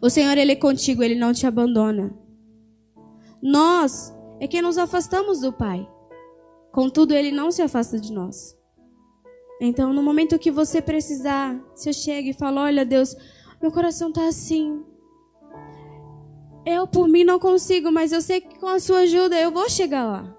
O 0.00 0.08
Senhor, 0.08 0.36
Ele 0.38 0.52
é 0.52 0.56
contigo, 0.56 1.02
Ele 1.02 1.14
não 1.14 1.32
te 1.32 1.46
abandona. 1.46 2.14
Nós 3.42 4.14
é 4.40 4.48
que 4.48 4.62
nos 4.62 4.78
afastamos 4.78 5.40
do 5.40 5.52
Pai. 5.52 5.86
Contudo, 6.72 7.12
Ele 7.12 7.30
não 7.30 7.50
se 7.50 7.60
afasta 7.60 8.00
de 8.00 8.12
nós. 8.12 8.56
Então, 9.60 9.92
no 9.92 10.02
momento 10.02 10.38
que 10.38 10.50
você 10.50 10.80
precisar, 10.80 11.54
você 11.74 11.92
chega 11.92 12.30
e 12.30 12.34
fala: 12.34 12.62
Olha, 12.62 12.86
Deus, 12.86 13.14
meu 13.60 13.70
coração 13.70 14.08
está 14.08 14.26
assim. 14.26 14.82
Eu, 16.64 16.86
por 16.86 17.08
mim, 17.08 17.24
não 17.24 17.38
consigo, 17.38 17.90
mas 17.90 18.12
eu 18.12 18.20
sei 18.20 18.40
que 18.40 18.58
com 18.58 18.66
a 18.66 18.78
sua 18.78 19.00
ajuda 19.00 19.38
eu 19.40 19.50
vou 19.50 19.68
chegar 19.68 20.04
lá. 20.04 20.36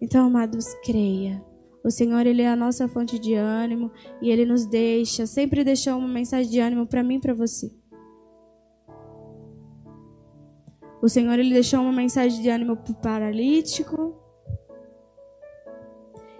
Então, 0.00 0.26
amados, 0.26 0.74
creia. 0.84 1.44
O 1.82 1.90
Senhor, 1.90 2.26
Ele 2.26 2.42
é 2.42 2.48
a 2.48 2.56
nossa 2.56 2.88
fonte 2.88 3.18
de 3.18 3.34
ânimo 3.34 3.90
e 4.20 4.30
Ele 4.30 4.44
nos 4.44 4.66
deixa, 4.66 5.26
sempre 5.26 5.64
deixou 5.64 5.96
uma 5.96 6.08
mensagem 6.08 6.50
de 6.50 6.60
ânimo 6.60 6.86
para 6.86 7.02
mim 7.02 7.16
e 7.16 7.20
para 7.20 7.34
você. 7.34 7.70
O 11.02 11.08
Senhor, 11.08 11.38
Ele 11.38 11.52
deixou 11.52 11.80
uma 11.80 11.92
mensagem 11.92 12.42
de 12.42 12.48
ânimo 12.48 12.76
para 12.76 12.92
o 12.92 12.96
paralítico 12.96 14.14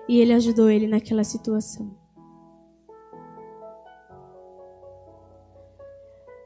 e 0.08 0.20
Ele 0.20 0.32
ajudou 0.32 0.70
ele 0.70 0.86
naquela 0.86 1.24
situação. 1.24 1.96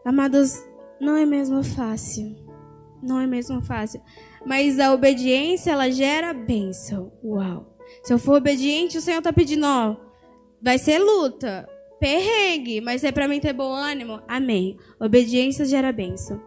Amados, 0.04 0.69
não 1.00 1.16
é 1.16 1.24
mesmo 1.24 1.62
fácil. 1.62 2.36
Não 3.02 3.18
é 3.18 3.26
mesmo 3.26 3.62
fácil. 3.62 4.00
Mas 4.44 4.78
a 4.78 4.92
obediência, 4.92 5.70
ela 5.70 5.90
gera 5.90 6.34
bênção. 6.34 7.12
Uau. 7.24 7.76
Se 8.02 8.12
eu 8.12 8.18
for 8.18 8.36
obediente, 8.36 8.98
o 8.98 9.00
Senhor 9.00 9.18
está 9.18 9.32
pedindo, 9.32 9.66
ó, 9.66 9.96
vai 10.62 10.78
ser 10.78 10.98
luta, 10.98 11.68
perrengue, 11.98 12.80
mas 12.80 13.02
é 13.02 13.10
para 13.10 13.26
mim 13.26 13.40
ter 13.40 13.52
bom 13.52 13.72
ânimo. 13.72 14.20
Amém. 14.28 14.76
Obediência 15.00 15.64
gera 15.64 15.92
bênção. 15.92 16.40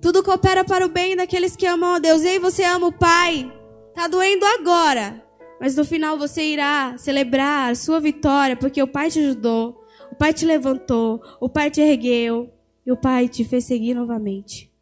Tudo 0.00 0.22
coopera 0.22 0.64
para 0.64 0.84
o 0.84 0.88
bem 0.88 1.16
daqueles 1.16 1.56
que 1.56 1.66
amam 1.66 1.94
a 1.94 1.98
Deus. 1.98 2.22
E 2.22 2.28
aí 2.28 2.38
você 2.38 2.64
ama 2.64 2.88
o 2.88 2.92
Pai. 2.92 3.52
Tá 3.94 4.08
doendo 4.08 4.44
agora. 4.44 5.22
Mas 5.60 5.74
no 5.74 5.84
final 5.84 6.18
você 6.18 6.42
irá 6.42 6.96
celebrar 6.98 7.72
a 7.72 7.74
sua 7.74 7.98
vitória, 7.98 8.56
porque 8.56 8.82
o 8.82 8.86
Pai 8.86 9.10
te 9.10 9.20
ajudou, 9.20 9.82
o 10.12 10.14
Pai 10.14 10.34
te 10.34 10.44
levantou, 10.44 11.22
o 11.40 11.48
Pai 11.48 11.70
te 11.70 11.80
ergueu, 11.80 12.52
e 12.86 12.92
o 12.92 12.96
Pai 12.96 13.28
te 13.28 13.44
fez 13.44 13.64
seguir 13.64 13.94
novamente. 13.94 14.72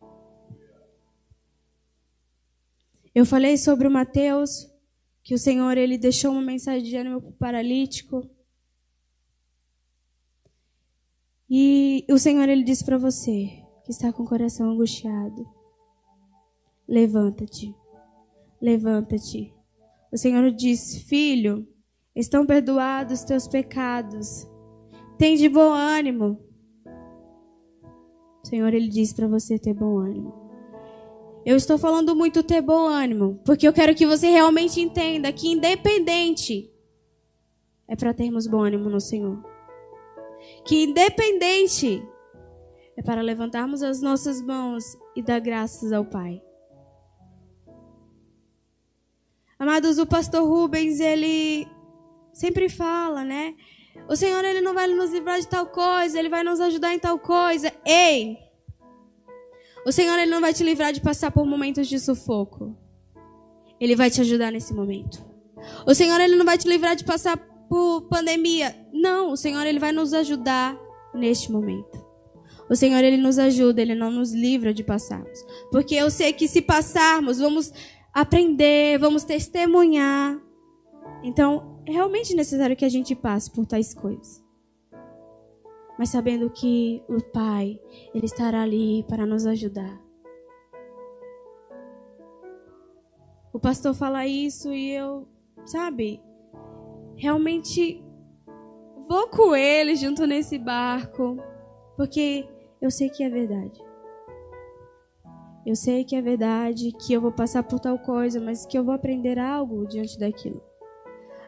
Eu 3.15 3.25
falei 3.25 3.57
sobre 3.57 3.89
o 3.89 3.91
Mateus, 3.91 4.71
que 5.23 5.35
o 5.35 5.39
Senhor 5.39 5.79
ele 5.79 5.97
deixou 5.97 6.33
uma 6.33 6.43
mensagem 6.43 6.83
de 6.83 6.97
ânimo 6.97 7.21
para 7.23 7.31
o 7.31 7.33
paralítico. 7.33 8.29
E 11.49 12.05
o 12.11 12.19
Senhor 12.19 12.47
ele 12.49 12.63
disse 12.63 12.85
para 12.85 12.99
você 12.99 13.63
que 13.85 13.91
está 13.91 14.13
com 14.13 14.25
o 14.25 14.29
coração 14.29 14.71
angustiado: 14.71 15.49
levanta-te, 16.87 17.75
levanta-te. 18.61 19.55
O 20.13 20.19
Senhor 20.19 20.51
diz: 20.51 21.03
Filho, 21.05 21.67
estão 22.15 22.45
perdoados 22.45 23.21
os 23.21 23.25
teus 23.25 23.49
pecados. 23.49 24.47
Tem 25.17 25.37
de 25.37 25.49
bom 25.49 25.73
ânimo. 25.73 26.44
O 28.45 28.47
Senhor, 28.47 28.75
Ele 28.75 28.89
diz 28.89 29.11
para 29.11 29.27
você 29.27 29.59
ter 29.59 29.73
bom 29.73 29.97
ânimo. 29.97 30.35
Eu 31.47 31.57
estou 31.57 31.79
falando 31.79 32.15
muito 32.15 32.43
ter 32.43 32.61
bom 32.61 32.87
ânimo, 32.87 33.41
porque 33.43 33.67
eu 33.67 33.73
quero 33.73 33.95
que 33.95 34.07
você 34.07 34.29
realmente 34.29 34.81
entenda 34.81 35.33
que 35.33 35.49
independente 35.49 36.71
é 37.89 37.97
para 37.97 38.13
termos 38.13 38.47
bom 38.47 38.63
ânimo 38.63 38.91
no 38.91 39.01
Senhor. 39.01 39.43
Que 40.67 40.85
independente 40.85 42.07
é 42.99 43.03
para 43.03 43.23
levantarmos 43.23 43.83
as 43.83 44.03
nossas 44.03 44.43
mãos 44.43 44.85
e 45.17 45.23
dar 45.23 45.41
graças 45.41 45.91
ao 45.91 46.05
Pai. 46.05 46.43
Amados, 49.59 49.99
o 49.99 50.07
pastor 50.07 50.47
Rubens, 50.47 51.01
ele 51.01 51.67
sempre 52.31 52.69
fala, 52.69 53.25
né? 53.25 53.55
O 54.09 54.17
Senhor 54.17 54.45
ele 54.45 54.61
não 54.61 54.75
vai 54.75 54.87
nos 54.87 55.11
livrar 55.13 55.41
de 55.41 55.49
tal 55.49 55.67
coisa, 55.67 56.19
ele 56.19 56.29
vai 56.29 56.43
nos 56.43 56.61
ajudar 56.61 56.93
em 56.93 56.99
tal 56.99 57.19
coisa. 57.19 57.73
Ei! 57.85 58.37
O 59.87 59.93
Senhor 59.93 60.19
ele 60.19 60.31
não 60.31 60.41
vai 60.41 60.53
te 60.53 60.63
livrar 60.63 60.93
de 60.93 61.01
passar 61.01 61.31
por 61.31 61.47
momentos 61.47 61.87
de 61.87 61.99
sufoco. 61.99 62.77
Ele 63.81 63.97
vai 63.97 64.11
te 64.11 64.21
ajudar 64.21 64.51
nesse 64.51 64.73
momento. 64.73 65.25
O 65.87 65.95
Senhor 65.95 66.21
ele 66.21 66.37
não 66.37 66.45
vai 66.45 66.57
te 66.57 66.69
livrar 66.69 66.97
de 66.97 67.05
passar 67.05 67.37
por 67.69 68.03
pandemia. 68.03 68.75
Não, 68.93 69.33
o 69.33 69.37
Senhor 69.37 69.67
ele 69.67 69.79
vai 69.79 69.93
nos 69.93 70.15
ajudar 70.15 70.79
neste 71.15 71.51
momento. 71.51 72.05
O 72.69 72.75
Senhor 72.75 73.03
ele 73.05 73.19
nos 73.19 73.39
ajuda, 73.39 73.83
ele 73.83 73.95
não 73.95 74.11
nos 74.11 74.33
livra 74.33 74.73
de 74.73 74.83
passarmos. 74.83 75.45
Porque 75.71 75.95
eu 75.95 76.11
sei 76.11 76.33
que 76.33 76.49
se 76.49 76.63
passarmos, 76.63 77.39
vamos 77.39 77.73
aprender, 78.13 78.99
vamos 78.99 79.25
testemunhar. 79.25 80.39
Então, 81.23 81.74
é 81.87 81.93
realmente 81.93 82.35
necessário 82.35 82.77
que 82.77 82.85
a 82.85 82.89
gente 82.89 83.15
passe 83.15 83.51
por 83.51 83.67
tais 83.67 83.93
coisas. 83.95 84.43
Mas 85.99 86.09
sabendo 86.09 86.51
que 86.51 87.03
o 87.09 87.23
Pai, 87.23 87.81
Ele 88.15 88.27
estará 88.27 88.63
ali 88.63 89.05
para 89.09 89.27
nos 89.27 89.47
ajudar. 89.47 90.03
O 93.53 93.59
pastor 93.61 93.95
fala 93.95 94.27
isso 94.27 94.73
e 94.73 94.91
eu, 94.91 95.29
sabe, 95.65 96.21
realmente 97.17 98.03
vou 99.09 99.29
com 99.29 99.55
ele 99.55 99.95
junto 99.95 100.27
nesse 100.27 100.59
barco, 100.59 101.37
porque 101.97 102.49
eu 102.81 102.91
sei 102.91 103.09
que 103.09 103.23
é 103.23 103.31
verdade. 103.31 103.81
Eu 105.65 105.77
sei 105.77 106.05
que 106.05 106.17
é 106.17 106.21
verdade, 106.21 106.93
que 106.93 107.13
eu 107.13 107.21
vou 107.21 107.33
passar 107.33 107.63
por 107.63 107.79
tal 107.79 107.99
coisa, 107.99 108.41
mas 108.41 108.67
que 108.67 108.77
eu 108.77 108.85
vou 108.85 108.93
aprender 108.93 109.39
algo 109.39 109.87
diante 109.87 110.19
daquilo. 110.19 110.61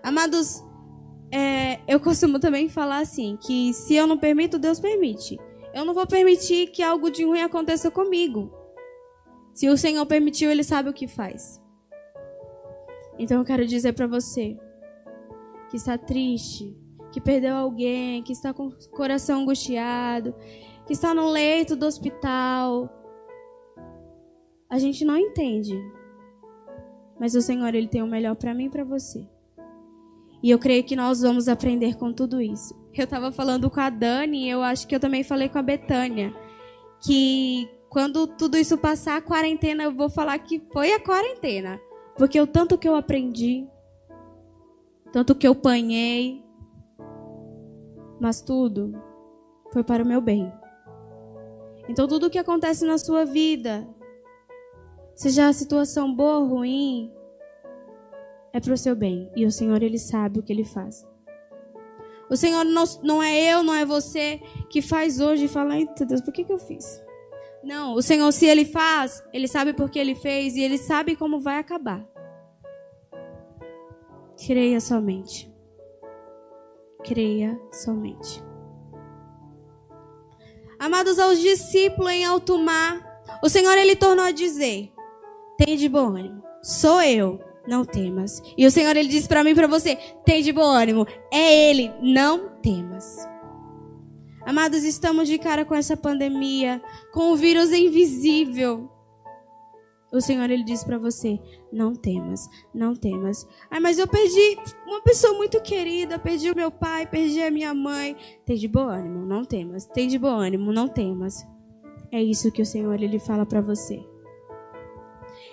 Amados, 0.06 0.62
é, 1.32 1.80
eu 1.92 1.98
costumo 1.98 2.38
também 2.38 2.68
falar 2.68 2.98
assim, 2.98 3.36
que 3.36 3.74
se 3.74 3.96
eu 3.96 4.06
não 4.06 4.16
permito, 4.16 4.56
Deus 4.56 4.78
permite. 4.78 5.36
Eu 5.74 5.84
não 5.84 5.92
vou 5.92 6.06
permitir 6.06 6.68
que 6.68 6.80
algo 6.80 7.10
de 7.10 7.24
ruim 7.24 7.42
aconteça 7.42 7.90
comigo. 7.90 8.48
Se 9.52 9.68
o 9.68 9.76
Senhor 9.76 10.06
permitiu, 10.06 10.48
Ele 10.48 10.62
sabe 10.62 10.88
o 10.88 10.92
que 10.92 11.08
faz. 11.08 11.60
Então 13.18 13.38
eu 13.38 13.44
quero 13.44 13.66
dizer 13.66 13.94
para 13.94 14.06
você 14.06 14.56
que 15.70 15.76
está 15.76 15.98
triste, 15.98 16.72
que 17.10 17.20
perdeu 17.20 17.56
alguém, 17.56 18.22
que 18.22 18.32
está 18.32 18.54
com 18.54 18.68
o 18.68 18.90
coração 18.90 19.40
angustiado, 19.40 20.36
que 20.86 20.92
está 20.92 21.12
no 21.12 21.28
leito 21.30 21.74
do 21.74 21.84
hospital. 21.84 22.88
A 24.70 24.78
gente 24.78 25.04
não 25.04 25.16
entende. 25.16 25.76
Mas 27.18 27.34
o 27.34 27.42
Senhor, 27.42 27.74
Ele 27.74 27.88
tem 27.88 28.04
o 28.04 28.06
melhor 28.06 28.36
para 28.36 28.54
mim 28.54 28.66
e 28.66 28.70
para 28.70 28.84
você. 28.84 29.28
E 30.42 30.51
eu 30.51 30.59
creio 30.59 30.85
que 30.85 30.94
nós 30.94 31.22
vamos 31.22 31.49
aprender 31.49 31.96
com 31.96 32.12
tudo 32.12 32.40
isso. 32.40 32.75
Eu 32.94 33.05
estava 33.05 33.33
falando 33.33 33.70
com 33.70 33.81
a 33.81 33.90
Dani, 33.90 34.44
e 34.44 34.51
eu 34.51 34.62
acho 34.62 34.87
que 34.87 34.94
eu 34.94 35.01
também 35.01 35.22
falei 35.22 35.49
com 35.49 35.59
a 35.59 35.62
Betânia, 35.62 36.35
que 37.01 37.68
quando 37.88 38.27
tudo 38.27 38.57
isso 38.57 38.77
passar, 38.77 39.16
a 39.16 39.22
quarentena, 39.22 39.85
eu 39.85 39.94
vou 39.94 40.09
falar 40.09 40.38
que 40.38 40.62
foi 40.72 40.92
a 40.92 41.01
quarentena. 41.01 41.81
Porque 42.16 42.40
o 42.40 42.46
tanto 42.46 42.79
que 42.79 42.88
eu 42.88 42.94
aprendi, 42.94 43.66
tanto 45.12 45.35
que 45.35 45.46
eu 45.46 45.55
panhei, 45.55 46.42
mas 48.20 48.40
tudo 48.40 48.92
foi 49.72 49.85
para 49.85 50.03
o 50.03 50.07
meu 50.07 50.20
bem. 50.20 50.53
Então, 51.88 52.09
tudo 52.09 52.27
o 52.27 52.31
que 52.31 52.38
acontece 52.38 52.85
na 52.85 52.99
sua 52.99 53.25
vida, 53.25 53.87
seja 55.14 55.49
a 55.49 55.53
situação 55.53 56.14
boa 56.14 56.38
ou 56.38 56.46
ruim, 56.46 57.12
é 58.56 58.60
para 58.60 58.72
o 58.72 58.76
seu 58.76 58.96
bem. 58.96 59.30
E 59.36 59.44
o 59.44 59.50
Senhor, 59.50 59.82
Ele 59.82 59.98
sabe 59.98 60.38
o 60.38 60.42
que 60.42 60.52
Ele 60.52 60.64
faz. 60.64 61.06
O 62.28 62.36
Senhor 62.36 62.64
não, 62.64 62.84
não 63.02 63.22
é 63.22 63.52
eu, 63.52 63.62
não 63.62 63.74
é 63.74 63.84
você 63.84 64.40
que 64.68 64.82
faz 64.82 65.20
hoje 65.20 65.44
e 65.44 65.48
fala, 65.48 65.78
eita 65.78 66.04
Deus, 66.04 66.20
por 66.20 66.32
que, 66.32 66.44
que 66.44 66.52
eu 66.52 66.58
fiz? 66.58 67.00
Não, 67.62 67.94
o 67.94 68.02
Senhor, 68.02 68.32
se 68.32 68.46
Ele 68.46 68.64
faz, 68.64 69.22
Ele 69.32 69.46
sabe 69.46 69.72
por 69.72 69.90
que 69.90 69.98
Ele 69.98 70.14
fez 70.14 70.56
e 70.56 70.62
Ele 70.62 70.78
sabe 70.78 71.14
como 71.14 71.40
vai 71.40 71.58
acabar. 71.58 72.04
Creia 74.44 74.80
somente. 74.80 75.52
Creia 77.04 77.58
somente. 77.72 78.42
Amados 80.78 81.18
aos 81.18 81.38
discípulos 81.38 82.12
em 82.12 82.24
alto 82.24 82.58
mar, 82.58 83.22
o 83.42 83.48
Senhor 83.48 83.76
ele 83.78 83.96
tornou 83.96 84.24
a 84.24 84.30
dizer: 84.30 84.92
Tem 85.56 85.76
de 85.76 85.88
bom 85.88 86.08
ânimo, 86.08 86.42
sou 86.62 87.00
eu, 87.00 87.40
não 87.66 87.85
temas. 87.85 88.42
E 88.57 88.66
o 88.66 88.70
Senhor 88.70 88.96
ele 88.96 89.09
disse 89.09 89.29
para 89.29 89.44
mim 89.44 89.55
para 89.55 89.66
você: 89.66 89.96
Tem 90.24 90.42
de 90.42 90.52
bom 90.52 90.70
ânimo, 90.70 91.07
é 91.33 91.70
Ele, 91.70 91.92
não 92.00 92.48
temas. 92.62 93.26
Amados, 94.44 94.85
estamos 94.85 95.26
de 95.26 95.38
cara 95.38 95.64
com 95.64 95.74
essa 95.74 95.96
pandemia, 95.96 96.81
com 97.12 97.33
o 97.33 97.37
vírus 97.37 97.72
invisível. 97.72 98.88
O 100.12 100.20
Senhor 100.20 100.48
ele 100.48 100.62
diz 100.62 100.85
para 100.85 100.98
você: 100.98 101.38
não 101.72 101.94
temas, 101.94 102.48
não 102.72 102.94
temas. 102.94 103.46
Ah, 103.70 103.81
mas 103.81 103.98
eu 103.98 104.07
perdi 104.07 104.57
uma 104.87 105.02
pessoa 105.02 105.35
muito 105.35 105.61
querida, 105.61 106.18
perdi 106.18 106.50
o 106.50 106.57
meu 106.57 106.70
pai, 106.70 107.07
perdi 107.07 107.42
a 107.42 107.50
minha 107.50 107.74
mãe. 107.74 108.16
Tem 108.44 108.57
de 108.57 108.68
bom 108.68 108.88
ânimo, 108.88 109.26
não 109.26 109.44
temas. 109.44 109.85
Tem 109.85 110.07
de 110.07 110.18
bom 110.18 110.38
ânimo, 110.38 110.72
não 110.72 110.88
temas. 110.88 111.44
É 112.12 112.22
isso 112.22 112.52
que 112.52 112.62
o 112.62 112.66
Senhor 112.66 113.02
ele 113.02 113.18
fala 113.18 113.44
para 113.44 113.61
você. 113.61 114.02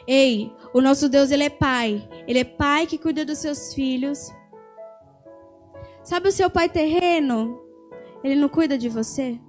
Ei, 0.07 0.53
o 0.73 0.81
nosso 0.81 1.07
Deus 1.07 1.31
ele 1.31 1.43
é 1.43 1.49
pai. 1.49 2.07
Ele 2.27 2.39
é 2.39 2.43
pai 2.43 2.85
que 2.85 2.97
cuida 2.97 3.25
dos 3.25 3.37
seus 3.37 3.73
filhos. 3.73 4.31
Sabe 6.03 6.27
o 6.27 6.31
seu 6.31 6.49
pai 6.49 6.67
terreno? 6.67 7.61
Ele 8.23 8.35
não 8.35 8.49
cuida 8.49 8.77
de 8.77 8.89
você? 8.89 9.39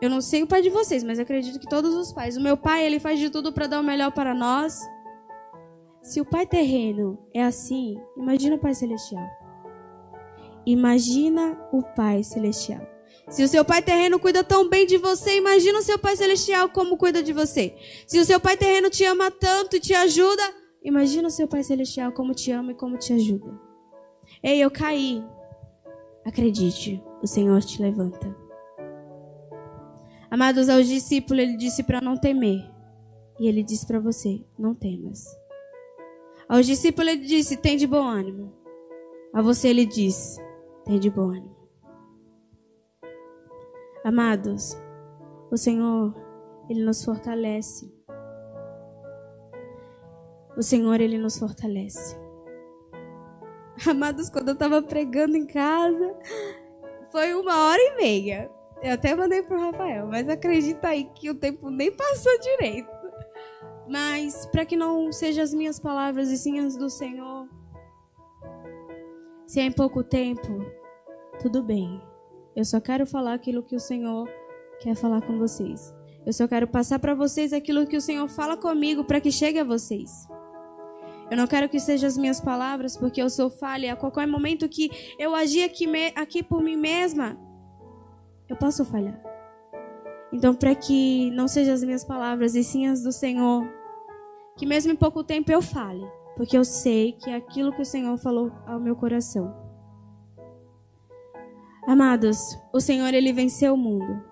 Eu 0.00 0.10
não 0.10 0.20
sei 0.20 0.42
o 0.42 0.46
pai 0.46 0.60
de 0.60 0.70
vocês, 0.70 1.02
mas 1.02 1.18
acredito 1.18 1.58
que 1.58 1.68
todos 1.68 1.94
os 1.94 2.12
pais. 2.12 2.36
O 2.36 2.40
meu 2.40 2.56
pai, 2.56 2.84
ele 2.84 3.00
faz 3.00 3.18
de 3.18 3.30
tudo 3.30 3.52
para 3.52 3.66
dar 3.66 3.80
o 3.80 3.84
melhor 3.84 4.12
para 4.12 4.34
nós. 4.34 4.78
Se 6.02 6.20
o 6.20 6.24
pai 6.24 6.46
terreno 6.46 7.18
é 7.32 7.42
assim, 7.42 7.98
imagina 8.16 8.56
o 8.56 8.58
pai 8.58 8.74
celestial. 8.74 9.26
Imagina 10.66 11.58
o 11.72 11.82
pai 11.82 12.22
celestial. 12.22 12.93
Se 13.28 13.42
o 13.42 13.48
seu 13.48 13.64
pai 13.64 13.80
terreno 13.82 14.20
cuida 14.20 14.44
tão 14.44 14.68
bem 14.68 14.86
de 14.86 14.98
você, 14.98 15.36
imagina 15.36 15.78
o 15.78 15.82
seu 15.82 15.98
pai 15.98 16.16
celestial 16.16 16.68
como 16.68 16.96
cuida 16.96 17.22
de 17.22 17.32
você. 17.32 17.74
Se 18.06 18.18
o 18.18 18.24
seu 18.24 18.38
pai 18.38 18.56
terreno 18.56 18.90
te 18.90 19.04
ama 19.04 19.30
tanto 19.30 19.76
e 19.76 19.80
te 19.80 19.94
ajuda, 19.94 20.42
imagina 20.82 21.28
o 21.28 21.30
seu 21.30 21.48
pai 21.48 21.62
celestial 21.62 22.12
como 22.12 22.34
te 22.34 22.52
ama 22.52 22.72
e 22.72 22.74
como 22.74 22.98
te 22.98 23.12
ajuda. 23.12 23.58
Ei, 24.42 24.60
eu 24.60 24.70
caí. 24.70 25.24
Acredite, 26.24 27.02
o 27.22 27.26
Senhor 27.26 27.62
te 27.62 27.80
levanta. 27.80 28.34
Amados, 30.30 30.68
aos 30.68 30.86
discípulos 30.86 31.42
ele 31.42 31.56
disse 31.56 31.82
para 31.82 32.00
não 32.00 32.16
temer. 32.16 32.60
E 33.38 33.48
ele 33.48 33.62
disse 33.62 33.86
para 33.86 33.98
você: 33.98 34.44
não 34.58 34.74
temas. 34.74 35.24
Aos 36.48 36.66
discípulos 36.66 37.12
ele 37.12 37.24
disse: 37.24 37.56
tem 37.56 37.76
de 37.76 37.86
bom 37.86 38.06
ânimo. 38.06 38.52
A 39.32 39.40
você 39.42 39.68
ele 39.68 39.86
diz: 39.86 40.36
tem 40.84 40.98
de 40.98 41.10
bom 41.10 41.30
ânimo. 41.30 41.53
Amados, 44.04 44.76
o 45.50 45.56
Senhor, 45.56 46.14
ele 46.68 46.84
nos 46.84 47.02
fortalece. 47.02 47.90
O 50.54 50.62
Senhor, 50.62 51.00
ele 51.00 51.16
nos 51.16 51.38
fortalece. 51.38 52.14
Amados, 53.88 54.28
quando 54.28 54.48
eu 54.48 54.52
estava 54.52 54.82
pregando 54.82 55.38
em 55.38 55.46
casa, 55.46 56.14
foi 57.10 57.32
uma 57.32 57.66
hora 57.66 57.80
e 57.80 57.96
meia. 57.96 58.50
Eu 58.82 58.92
até 58.92 59.14
mandei 59.14 59.42
pro 59.42 59.58
Rafael, 59.58 60.06
mas 60.06 60.28
acredita 60.28 60.88
aí 60.88 61.04
que 61.14 61.30
o 61.30 61.34
tempo 61.34 61.70
nem 61.70 61.90
passou 61.90 62.38
direito. 62.40 62.90
Mas 63.88 64.44
para 64.52 64.66
que 64.66 64.76
não 64.76 65.10
sejam 65.12 65.42
as 65.42 65.54
minhas 65.54 65.80
palavras 65.80 66.30
e 66.30 66.36
sim 66.36 66.58
as 66.58 66.76
do 66.76 66.90
Senhor, 66.90 67.48
se 69.46 69.60
é 69.60 69.62
em 69.62 69.72
pouco 69.72 70.04
tempo, 70.04 70.58
tudo 71.40 71.62
bem. 71.62 72.02
Eu 72.56 72.64
só 72.64 72.80
quero 72.80 73.06
falar 73.06 73.34
aquilo 73.34 73.62
que 73.62 73.74
o 73.74 73.80
Senhor 73.80 74.28
quer 74.80 74.94
falar 74.94 75.20
com 75.22 75.38
vocês. 75.38 75.94
Eu 76.24 76.32
só 76.32 76.46
quero 76.46 76.66
passar 76.68 76.98
para 76.98 77.14
vocês 77.14 77.52
aquilo 77.52 77.86
que 77.86 77.96
o 77.96 78.00
Senhor 78.00 78.28
fala 78.28 78.56
comigo 78.56 79.04
para 79.04 79.20
que 79.20 79.30
chegue 79.30 79.58
a 79.58 79.64
vocês. 79.64 80.26
Eu 81.30 81.36
não 81.36 81.46
quero 81.46 81.68
que 81.68 81.80
sejam 81.80 82.06
as 82.06 82.16
minhas 82.16 82.40
palavras, 82.40 82.96
porque 82.96 83.20
eu 83.20 83.28
sou 83.28 83.50
falha. 83.50 83.92
A 83.92 83.96
qualquer 83.96 84.26
momento 84.26 84.68
que 84.68 84.90
eu 85.18 85.34
agir 85.34 85.64
aqui, 85.64 85.86
aqui 86.14 86.42
por 86.42 86.62
mim 86.62 86.76
mesma, 86.76 87.36
eu 88.48 88.56
posso 88.56 88.84
falhar. 88.84 89.20
Então, 90.32 90.54
para 90.54 90.74
que 90.74 91.30
não 91.30 91.48
sejam 91.48 91.74
as 91.74 91.82
minhas 91.82 92.04
palavras 92.04 92.54
e 92.54 92.62
sim 92.62 92.86
as 92.86 93.02
do 93.02 93.12
Senhor, 93.12 93.66
que 94.56 94.66
mesmo 94.66 94.92
em 94.92 94.96
pouco 94.96 95.24
tempo 95.24 95.50
eu 95.50 95.62
fale, 95.62 96.04
porque 96.36 96.56
eu 96.56 96.64
sei 96.64 97.12
que 97.12 97.30
é 97.30 97.34
aquilo 97.34 97.72
que 97.72 97.82
o 97.82 97.86
Senhor 97.86 98.16
falou 98.18 98.52
ao 98.66 98.78
meu 98.78 98.94
coração. 98.94 99.63
Amados, 101.86 102.58
o 102.72 102.80
Senhor 102.80 103.12
ele 103.12 103.32
venceu 103.32 103.74
o 103.74 103.78
mundo 103.78 104.24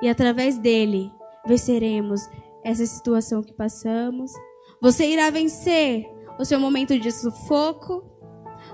e 0.00 0.08
através 0.08 0.58
dele 0.58 1.12
venceremos 1.46 2.28
essa 2.62 2.86
situação 2.86 3.42
que 3.42 3.52
passamos. 3.52 4.32
Você 4.80 5.06
irá 5.06 5.30
vencer 5.30 6.06
o 6.38 6.44
seu 6.44 6.60
momento 6.60 6.98
de 6.98 7.10
sufoco. 7.10 8.04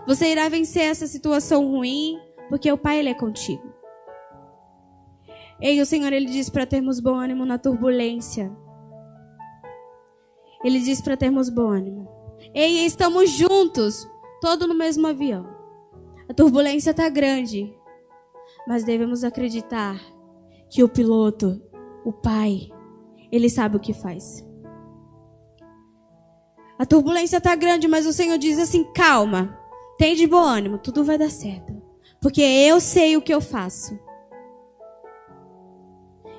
Você 0.07 0.31
irá 0.31 0.49
vencer 0.49 0.83
essa 0.83 1.07
situação 1.07 1.69
ruim, 1.69 2.21
porque 2.49 2.71
o 2.71 2.79
Pai 2.79 2.99
ele 2.99 3.09
é 3.09 3.15
contigo. 3.15 3.75
Ei, 5.61 5.81
o 5.81 5.87
Senhor 5.87 6.13
ele 6.13 6.27
diz 6.27 6.51
para 6.51 6.67
termos 6.67 7.01
bom 7.01 7.15
ânimo 7.15 7.47
na 7.47 7.59
turbulência. 7.59 8.55
Ele 10.63 10.81
diz 10.81 11.01
para 11.01 11.17
termos 11.17 11.49
bom 11.49 11.69
ânimo. 11.69 12.09
Ei, 12.55 12.85
estamos 12.85 13.31
juntos, 13.31 14.07
todo 14.41 14.67
no 14.67 14.75
mesmo 14.75 15.07
avião. 15.07 15.47
A 16.29 16.35
turbulência 16.35 16.91
está 16.91 17.09
grande, 17.09 17.75
mas 18.67 18.85
devemos 18.85 19.23
acreditar 19.23 20.01
que 20.69 20.83
o 20.83 20.89
piloto, 20.89 21.63
o 22.05 22.13
pai, 22.13 22.69
ele 23.31 23.49
sabe 23.49 23.77
o 23.77 23.81
que 23.81 23.93
faz. 23.93 24.45
A 26.79 26.85
turbulência 26.85 27.39
está 27.39 27.55
grande, 27.55 27.89
mas 27.89 28.07
o 28.07 28.13
Senhor 28.13 28.37
diz 28.37 28.59
assim: 28.59 28.85
calma, 28.93 29.59
tem 29.97 30.15
de 30.15 30.27
bom 30.27 30.43
ânimo, 30.43 30.79
tudo 30.79 31.05
vai 31.05 31.17
dar 31.17 31.31
certo, 31.31 31.81
porque 32.21 32.43
eu 32.43 32.81
sei 32.81 33.17
o 33.17 33.23
que 33.23 33.33
eu 33.33 33.41
faço. 33.41 33.99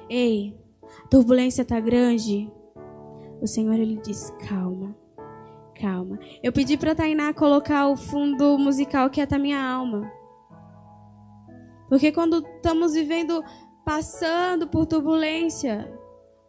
Ei, 0.09 0.55
a 1.03 1.07
turbulência 1.07 1.63
está 1.63 1.79
grande. 1.79 2.51
O 3.41 3.47
Senhor 3.47 3.73
ele 3.73 3.97
diz: 3.97 4.31
calma, 4.47 4.95
calma. 5.79 6.19
Eu 6.43 6.53
pedi 6.53 6.77
para 6.77 6.95
Tainá 6.95 7.33
colocar 7.33 7.87
o 7.87 7.97
fundo 7.97 8.57
musical 8.57 9.09
que 9.09 9.21
é 9.21 9.27
a 9.29 9.39
minha 9.39 9.61
alma. 9.61 10.11
Porque 11.89 12.11
quando 12.11 12.45
estamos 12.45 12.93
vivendo, 12.93 13.43
passando 13.85 14.67
por 14.67 14.85
turbulência, 14.85 15.91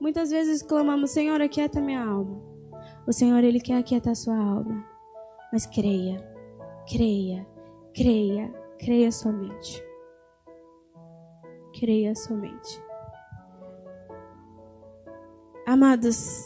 muitas 0.01 0.31
vezes 0.31 0.63
clamamos: 0.63 1.11
Senhor, 1.11 1.41
aquieta 1.41 1.81
minha 1.81 2.05
alma. 2.05 2.43
O 3.07 3.13
Senhor 3.13 3.43
ele 3.43 3.61
quer 3.61 3.79
aquietar 3.79 4.15
sua 4.15 4.37
alma. 4.37 4.85
Mas 5.53 5.65
creia, 5.67 6.19
creia, 6.91 7.47
creia, 7.95 8.53
creia 8.79 9.11
somente. 9.11 9.83
Creia 11.79 12.15
somente. 12.15 12.83
Amados, 15.67 16.43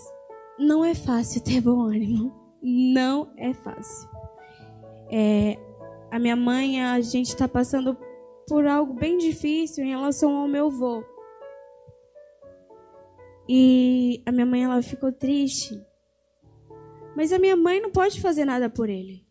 não 0.59 0.85
é 0.85 0.95
fácil 0.95 1.43
ter 1.43 1.61
bom 1.61 1.83
ânimo. 1.83 2.33
Não 2.63 3.33
é 3.37 3.53
fácil. 3.53 4.09
É, 5.11 5.59
a 6.11 6.19
minha 6.19 6.37
mãe, 6.37 6.83
a 6.83 7.01
gente 7.01 7.29
está 7.29 7.49
passando 7.49 7.97
por 8.47 8.67
algo 8.67 8.95
bem 8.95 9.19
difícil 9.19 9.85
em 9.85 9.91
relação 9.91 10.37
ao 10.37 10.49
meu 10.49 10.67
avô. 10.67 11.05
E 13.49 14.23
a 14.25 14.33
minha 14.33 14.47
mãe 14.47 14.65
ela 14.65 14.83
ficou 14.83 15.13
triste. 15.13 15.81
Mas 17.17 17.33
a 17.33 17.39
minha 17.39 17.57
mãe 17.57 17.81
não 17.81 17.91
pode 17.91 18.21
fazer 18.21 18.45
nada 18.45 18.71
por 18.71 18.89
ele. 18.89 19.27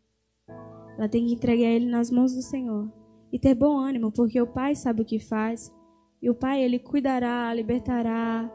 Ela 0.97 1.10
tem 1.10 1.26
que 1.26 1.34
entregar 1.34 1.67
ele 1.67 1.86
nas 1.86 2.12
mãos 2.12 2.34
do 2.34 2.41
Senhor 2.41 2.91
e 3.32 3.39
ter 3.39 3.56
bom 3.56 3.78
ânimo, 3.78 4.12
porque 4.12 4.39
o 4.39 4.47
Pai 4.47 4.76
sabe 4.76 5.02
o 5.02 5.06
que 5.06 5.19
faz. 5.19 5.74
E 6.21 6.30
o 6.30 6.36
Pai 6.36 6.62
ele 6.62 6.78
cuidará, 6.78 7.52
libertará, 7.54 8.52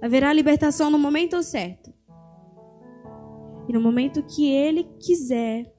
Haverá 0.00 0.32
libertação 0.32 0.90
no 0.90 0.98
momento 0.98 1.42
certo. 1.42 1.92
E 3.68 3.72
no 3.72 3.80
momento 3.80 4.22
que 4.22 4.48
ele 4.48 4.84
quiser 5.00 5.74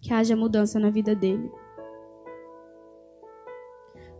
que 0.00 0.12
haja 0.12 0.34
mudança 0.34 0.80
na 0.80 0.90
vida 0.90 1.14
dele. 1.14 1.50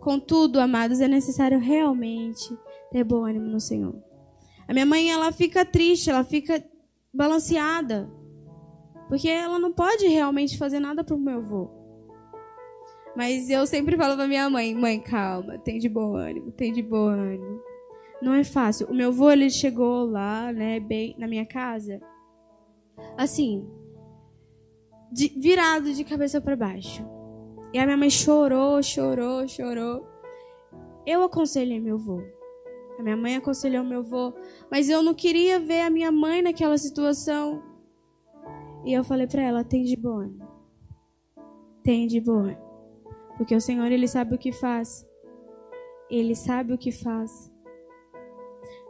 Contudo, 0.03 0.61
amados, 0.61 1.01
é 1.01 1.09
necessário 1.09 1.59
realmente 1.59 2.57
ter 2.91 3.05
bom 3.05 3.25
ânimo 3.25 3.47
no 3.47 3.61
Senhor. 3.61 3.95
A 4.69 4.73
minha 4.73 4.85
mãe, 4.85 5.11
ela 5.11 5.33
fica 5.33 5.65
triste, 5.65 6.11
ela 6.11 6.25
fica 6.25 6.63
balanceada. 7.15 8.11
Porque 9.09 9.29
ela 9.29 9.59
não 9.59 9.73
pode 9.73 10.07
realmente 10.07 10.59
fazer 10.59 10.81
nada 10.81 11.05
pro 11.05 11.19
meu 11.19 11.39
avô. 11.39 11.71
Mas 13.17 13.49
eu 13.49 13.67
sempre 13.67 13.97
falo 13.97 14.17
pra 14.17 14.27
minha 14.27 14.49
mãe, 14.51 14.75
mãe, 14.75 15.01
calma, 15.01 15.59
tem 15.59 15.79
de 15.79 15.89
bom 15.89 16.17
ânimo, 16.17 16.51
tem 16.51 16.73
de 16.73 16.83
bom 16.83 17.07
ânimo 17.07 17.63
não 18.23 18.33
é 18.33 18.45
fácil. 18.45 18.87
O 18.87 18.95
meu 18.95 19.09
avô, 19.09 19.31
ele 19.31 19.51
chegou 19.51 20.07
lá, 20.07 20.53
né, 20.53 20.79
bem 20.79 21.15
na 21.19 21.27
minha 21.27 21.45
casa, 21.45 22.01
assim, 23.19 23.69
de, 25.11 25.29
virado 25.29 25.93
de 25.93 26.05
cabeça 26.05 26.41
para 26.41 26.57
baixo. 26.57 27.05
E 27.73 27.79
a 27.79 27.85
minha 27.85 27.97
mãe 27.97 28.11
chorou, 28.11 28.83
chorou, 28.83 29.49
chorou. 29.49 30.07
Eu 31.07 31.23
aconselhei 31.23 31.81
meu 31.81 31.97
avô. 31.97 32.21
A 32.99 33.03
minha 33.03 33.17
mãe 33.17 33.37
aconselhou 33.37 33.83
meu 33.83 34.01
avô, 34.01 34.35
mas 34.71 34.89
eu 34.89 35.03
não 35.03 35.15
queria 35.15 35.59
ver 35.59 35.81
a 35.81 35.91
minha 35.91 36.13
mãe 36.13 36.43
naquela 36.43 36.77
situação. 36.77 37.63
E 38.85 38.93
eu 38.93 39.03
falei 39.03 39.27
para 39.27 39.43
ela: 39.43 39.65
tem 39.65 39.83
de 39.85 39.97
boa. 39.97 40.31
Tem 41.83 42.07
de 42.07 42.21
boa. 42.21 42.53
Porque 43.37 43.57
o 43.57 43.61
Senhor, 43.61 43.91
Ele 43.91 44.07
sabe 44.07 44.35
o 44.35 44.39
que 44.39 44.53
faz. 44.53 45.07
Ele 46.11 46.35
sabe 46.35 46.75
o 46.75 46.79
que 46.79 46.93
faz. 46.93 47.51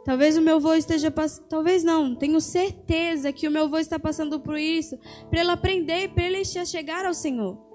Talvez 0.03 0.37
o 0.37 0.41
meu 0.41 0.57
avô 0.57 0.73
esteja 0.73 1.09
passando. 1.09 1.47
Talvez 1.47 1.83
não, 1.83 2.13
tenho 2.13 2.41
certeza 2.41 3.31
que 3.31 3.47
o 3.47 3.51
meu 3.51 3.63
avô 3.63 3.77
está 3.77 3.97
passando 3.97 4.39
por 4.41 4.57
isso, 4.57 4.97
para 5.29 5.39
ele 5.39 5.51
aprender, 5.51 6.09
para 6.09 6.25
ele 6.25 6.43
chegar 6.43 7.05
ao 7.05 7.13
Senhor. 7.13 7.72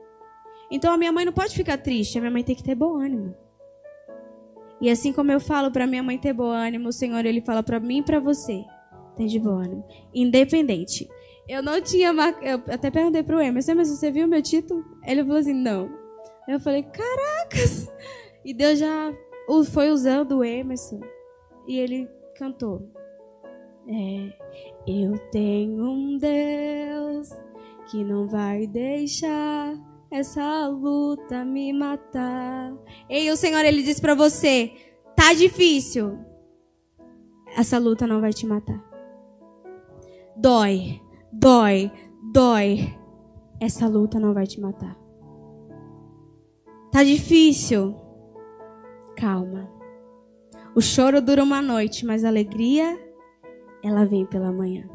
Então 0.70 0.92
a 0.92 0.96
minha 0.96 1.12
mãe 1.12 1.24
não 1.24 1.33
pode 1.33 1.54
ficar 1.54 1.78
triste, 1.78 2.18
a 2.18 2.20
minha 2.20 2.31
mãe 2.31 2.44
tem 2.44 2.54
que 2.54 2.62
ter 2.62 2.74
bom 2.74 2.98
ânimo. 2.98 3.35
E 4.81 4.90
assim 4.90 5.12
como 5.12 5.33
eu 5.33 5.40
falo 5.40 5.70
para 5.70 5.87
minha 5.87 6.02
mãe 6.02 6.18
ter 6.18 6.33
bom 6.33 6.50
ânimo, 6.50 6.88
o 6.88 6.92
Senhor 6.92 7.24
ele 7.24 7.40
fala 7.40 7.62
para 7.62 7.81
mim 7.81 7.98
e 7.98 8.02
para 8.02 8.20
você, 8.20 8.64
tem 9.16 9.26
de 9.26 9.38
bom 9.38 9.59
ânimo, 9.59 9.85
independente. 10.14 11.09
Eu 11.48 11.62
não 11.62 11.81
tinha 11.81 12.12
mar... 12.12 12.37
eu 12.42 12.62
até 12.68 12.90
perguntei 12.90 13.22
pro 13.22 13.40
Emerson, 13.40 13.74
mas 13.74 13.88
você 13.88 14.11
viu 14.11 14.28
meu 14.28 14.42
título? 14.42 14.85
Ele 15.04 15.22
falou 15.22 15.38
assim, 15.38 15.54
não. 15.54 15.90
Eu 16.46 16.61
falei, 16.61 16.83
caracas! 16.83 17.90
E 18.44 18.54
Deus 18.54 18.78
já 18.78 19.12
foi 19.72 19.90
usando 19.90 20.38
o 20.38 20.44
Emerson. 20.44 21.00
E 21.66 21.78
ele 21.78 22.09
cantou. 22.37 22.88
É, 23.88 24.33
eu 24.87 25.18
tenho 25.31 25.83
um 25.83 26.18
Deus 26.18 27.31
que 27.90 28.04
não 28.04 28.28
vai 28.28 28.66
deixar 28.66 29.74
essa 30.10 30.66
luta 30.68 31.44
me 31.44 31.72
matar. 31.72 32.74
Ei, 33.08 33.30
o 33.30 33.36
Senhor 33.36 33.64
ele 33.64 33.82
diz 33.82 34.00
para 34.00 34.14
você, 34.14 34.72
tá 35.14 35.34
difícil. 35.34 36.18
Essa 37.56 37.78
luta 37.78 38.06
não 38.06 38.20
vai 38.20 38.32
te 38.32 38.46
matar. 38.46 38.82
Dói, 40.36 41.00
dói, 41.32 41.90
dói. 42.32 42.96
Essa 43.60 43.86
luta 43.88 44.20
não 44.20 44.32
vai 44.32 44.46
te 44.46 44.60
matar. 44.60 44.96
Tá 46.92 47.02
difícil. 47.02 47.94
Calma. 49.16 49.68
O 50.74 50.80
choro 50.80 51.20
dura 51.20 51.42
uma 51.42 51.60
noite, 51.60 52.06
mas 52.06 52.24
a 52.24 52.28
alegria, 52.28 52.98
ela 53.82 54.04
vem 54.04 54.24
pela 54.24 54.52
manhã. 54.52 54.88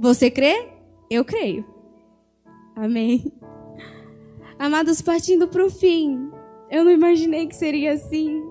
Você 0.00 0.30
crê? 0.30 0.72
Eu 1.10 1.24
creio. 1.24 1.64
Amém. 2.74 3.32
Amados, 4.58 5.02
partindo 5.02 5.48
para 5.48 5.64
o 5.64 5.70
fim, 5.70 6.30
eu 6.70 6.84
não 6.84 6.90
imaginei 6.90 7.46
que 7.46 7.54
seria 7.54 7.92
assim. 7.92 8.48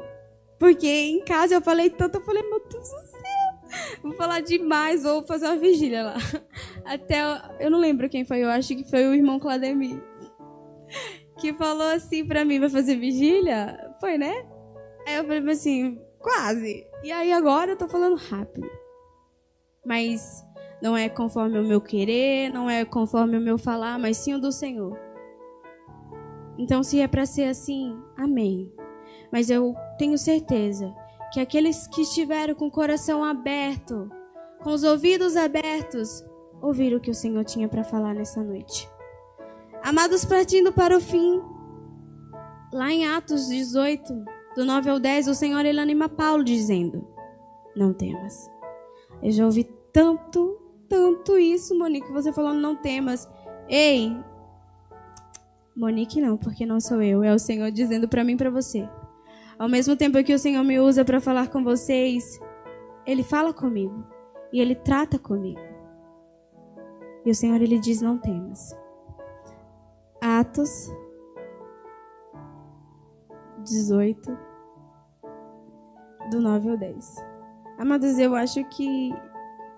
Porque 0.60 0.88
em 0.88 1.24
casa 1.24 1.56
eu 1.56 1.62
falei 1.62 1.90
tanto, 1.90 2.20
eu 2.20 2.26
falei, 2.26 2.44
meu 2.44 2.60
Deus 2.60 2.90
do 2.90 3.02
céu, 3.02 4.02
vou 4.04 4.14
falar 4.14 4.42
demais, 4.42 5.04
vou 5.04 5.24
fazer 5.24 5.48
uma 5.48 5.58
vigília 5.58 6.04
lá. 6.04 6.16
Até, 6.86 7.22
eu 7.60 7.70
não 7.70 7.80
lembro 7.80 8.10
quem 8.10 8.24
foi, 8.24 8.44
eu 8.44 8.50
acho 8.50 8.76
que 8.76 8.90
foi 8.90 9.06
o 9.08 9.14
irmão 9.14 9.40
Clademir. 9.40 10.02
Que 11.40 11.54
falou 11.54 11.88
assim 11.88 12.26
pra 12.26 12.46
mim, 12.46 12.60
vai 12.60 12.70
fazer 12.70 12.96
vigília? 12.96 13.94
Foi, 14.00 14.18
né? 14.18 14.46
Aí 15.06 15.16
eu 15.16 15.26
falei 15.26 15.52
assim, 15.52 16.00
Quase. 16.26 16.84
E 17.04 17.12
aí 17.12 17.32
agora 17.32 17.74
eu 17.74 17.78
tô 17.78 17.88
falando 17.88 18.16
rápido. 18.16 18.68
Mas 19.86 20.44
não 20.82 20.98
é 20.98 21.08
conforme 21.08 21.60
o 21.60 21.64
meu 21.64 21.80
querer, 21.80 22.52
não 22.52 22.68
é 22.68 22.84
conforme 22.84 23.38
o 23.38 23.42
meu 23.42 23.60
falar, 23.60 24.00
mas 24.00 24.18
sim 24.18 24.34
o 24.34 24.42
do 24.42 24.52
Senhor. 24.52 25.00
Então, 26.58 26.84
se 26.84 27.00
é 27.00 27.08
para 27.08 27.26
ser 27.26 27.46
assim, 27.46 27.98
amém. 28.18 28.72
Mas 29.32 29.50
eu 29.50 29.76
tenho 29.98 30.18
certeza 30.18 30.94
que 31.32 31.40
aqueles 31.40 31.88
que 31.88 32.02
estiveram 32.02 32.56
com 32.56 32.68
o 32.68 32.72
coração 32.72 33.24
aberto, 33.24 34.10
com 34.64 34.72
os 34.72 34.84
ouvidos 34.84 35.36
abertos, 35.36 36.24
ouviram 36.62 36.98
o 36.98 37.02
que 37.02 37.12
o 37.12 37.16
Senhor 37.16 37.44
tinha 37.44 37.68
para 37.68 37.84
falar 37.84 38.14
nessa 38.14 38.42
noite. 38.44 38.90
Amados, 39.84 40.26
partindo 40.26 40.72
para 40.72 40.98
o 40.98 41.02
fim, 41.02 41.42
lá 42.74 42.92
em 42.92 43.06
Atos 43.06 43.48
18, 43.48 44.26
do 44.56 44.66
9 44.66 44.90
ao 44.90 45.00
10, 45.00 45.28
o 45.28 45.36
Senhor 45.36 45.66
ele 45.66 45.80
anima 45.80 46.10
Paulo 46.10 46.44
dizendo: 46.44 47.08
Não 47.76 47.94
temas. 47.94 48.50
Eu 49.22 49.32
já 49.32 49.46
ouvi 49.46 49.64
tanto, 49.92 50.58
tanto 50.88 51.38
isso, 51.38 51.78
Monique, 51.78 52.12
você 52.12 52.32
falando 52.32 52.62
não 52.62 52.76
temas. 52.76 53.30
Ei, 53.68 54.16
Monique 55.76 56.22
não, 56.22 56.38
porque 56.38 56.66
não 56.66 56.80
sou 56.80 57.02
eu, 57.02 57.22
é 57.24 57.34
o 57.34 57.40
Senhor 57.40 57.70
dizendo 57.72 58.08
para 58.08 58.24
mim 58.24 58.34
e 58.34 58.38
para 58.38 58.50
você. 58.50 58.88
Ao 59.60 59.68
mesmo 59.68 59.96
tempo 59.96 60.24
que 60.24 60.34
o 60.34 60.40
Senhor 60.40 60.64
me 60.64 60.80
usa 60.80 61.04
para 61.04 61.20
falar 61.20 61.50
com 61.50 61.64
vocês, 61.64 62.40
ele 63.06 63.24
fala 63.24 63.54
comigo 63.54 64.06
e 64.52 64.60
ele 64.60 64.76
trata 64.76 65.20
comigo. 65.20 65.62
E 67.26 67.32
o 67.32 67.36
Senhor 67.36 67.62
ele 67.62 67.80
diz: 67.80 68.02
"Não 68.02 68.18
temas". 68.18 68.78
Atos 70.22 70.92
18, 73.66 74.38
do 76.30 76.40
9 76.40 76.70
ao 76.70 76.78
10. 76.78 77.16
Amados, 77.78 78.18
eu 78.20 78.36
acho 78.36 78.64
que 78.70 79.12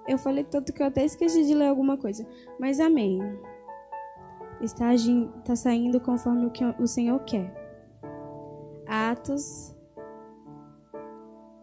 eu 0.07 0.17
falei 0.17 0.43
tanto 0.43 0.73
que 0.73 0.81
eu 0.81 0.88
até 0.88 1.03
esqueci 1.03 1.45
de 1.45 1.53
ler 1.53 1.67
alguma 1.67 1.97
coisa. 1.97 2.25
Mas 2.60 2.79
amém. 2.79 3.19
Está, 4.62 4.89
agindo, 4.89 5.34
está 5.39 5.56
saindo 5.56 6.00
conforme 6.00 6.48
o 6.48 6.52
que 6.52 6.63
o 6.80 6.88
Senhor 6.88 7.20
quer. 7.20 7.54
Atos 8.88 9.76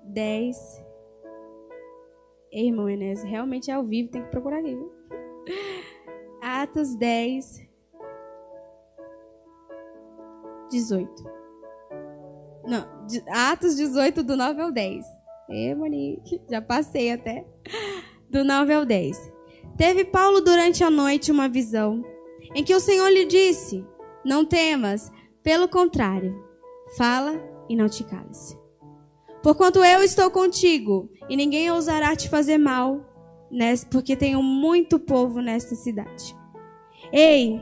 10. 0.05 0.85
Ei, 2.53 2.69
irmão 2.69 2.89
Enes, 2.89 3.23
realmente 3.25 3.71
é 3.71 3.75
ao 3.75 3.85
vivo, 3.85 4.11
tem 4.11 4.23
que 4.23 4.31
procurar 4.31 4.59
aqui. 4.59 4.79
Atos 6.41 6.95
10, 6.95 7.67
18. 10.71 11.25
Não, 12.65 12.87
Atos 13.29 13.77
18, 13.77 14.23
do 14.23 14.37
9 14.37 14.63
ao 14.63 14.71
10. 14.71 15.05
É, 15.51 15.75
Monique, 15.75 16.41
já 16.49 16.63
passei 16.63 17.13
até. 17.13 17.45
Do 18.31 18.45
9 18.45 18.73
ao 18.73 18.85
10. 18.85 19.33
Teve 19.77 20.05
Paulo 20.05 20.41
durante 20.41 20.83
a 20.85 20.91
noite 20.91 21.33
uma 21.33 21.49
visão 21.49 22.05
em 22.55 22.65
que 22.65 22.75
o 22.75 22.81
Senhor 22.81 23.09
lhe 23.09 23.25
disse: 23.25 23.87
Não 24.25 24.45
temas, 24.45 25.13
pelo 25.43 25.69
contrário, 25.69 26.35
fala 26.97 27.41
e 27.69 27.77
não 27.77 27.89
te 27.89 28.03
cales. 28.05 28.59
Porquanto 29.43 29.85
eu 29.85 30.03
estou 30.03 30.31
contigo, 30.31 31.11
e 31.29 31.37
ninguém 31.37 31.71
ousará 31.71 32.17
te 32.17 32.29
fazer 32.29 32.59
mal, 32.59 33.01
porque 33.91 34.17
tenho 34.17 34.43
muito 34.43 34.99
povo 34.99 35.41
nesta 35.41 35.75
cidade. 35.75 36.35
Ei, 37.13 37.61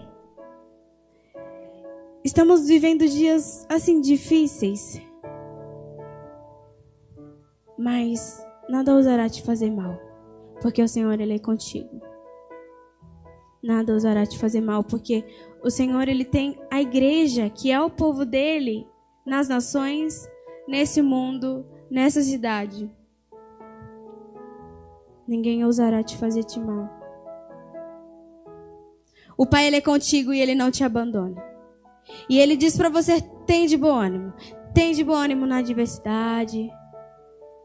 Estamos 2.25 2.69
vivendo 2.69 3.05
dias 3.05 3.67
assim 3.69 4.01
difíceis. 4.01 5.03
Mas 7.77 8.47
nada 8.69 8.95
ousará 8.95 9.29
te 9.29 9.43
fazer 9.43 9.73
mal, 9.73 9.99
porque 10.61 10.81
o 10.81 10.87
Senhor 10.87 11.21
ele 11.21 11.35
é 11.35 11.39
contigo. 11.41 12.01
Nada 13.63 13.93
ousará 13.93 14.27
te 14.27 14.39
fazer 14.39 14.61
mal, 14.61 14.83
porque 14.83 15.25
o 15.63 15.71
Senhor 15.71 16.09
ele 16.09 16.25
tem 16.25 16.59
a 16.71 16.81
igreja, 16.81 17.49
que 17.49 17.71
é 17.71 17.81
o 17.81 17.89
povo 17.89 18.25
dele, 18.25 18.87
nas 19.25 19.49
nações, 19.49 20.29
nesse 20.67 21.01
mundo, 21.01 21.65
nessa 21.91 22.21
cidade. 22.21 22.91
Ninguém 25.27 25.65
ousará 25.65 26.03
te 26.03 26.17
fazer 26.17 26.43
te 26.43 26.59
mal. 26.59 26.91
O 29.37 29.47
Pai 29.47 29.67
ele 29.67 29.77
é 29.77 29.81
contigo 29.81 30.33
e 30.33 30.41
ele 30.41 30.55
não 30.55 30.71
te 30.71 30.83
abandona. 30.85 31.43
E 32.29 32.39
ele 32.39 32.57
diz 32.57 32.77
para 32.77 32.89
você: 32.89 33.21
tem 33.47 33.67
de 33.67 33.77
bom 33.77 33.95
ânimo. 33.95 34.33
Tem 34.75 34.93
de 34.93 35.05
bom 35.05 35.15
ânimo 35.15 35.47
na 35.47 35.59
adversidade. 35.59 36.71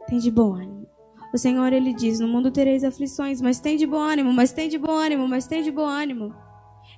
Tem 0.07 0.19
de 0.19 0.29
bom 0.29 0.53
ânimo. 0.53 0.86
O 1.33 1.37
Senhor 1.37 1.73
ele 1.73 1.93
diz: 1.93 2.19
No 2.19 2.27
mundo 2.27 2.51
tereis 2.51 2.83
aflições, 2.83 3.41
mas 3.41 3.59
tem 3.59 3.77
de 3.77 3.85
bom 3.85 3.99
ânimo, 3.99 4.33
mas 4.33 4.51
tem 4.51 4.69
de 4.69 4.77
bom 4.77 4.91
ânimo, 4.91 5.27
mas 5.27 5.47
tem 5.47 5.61
de 5.63 5.71
bom 5.71 5.85
ânimo. 5.85 6.33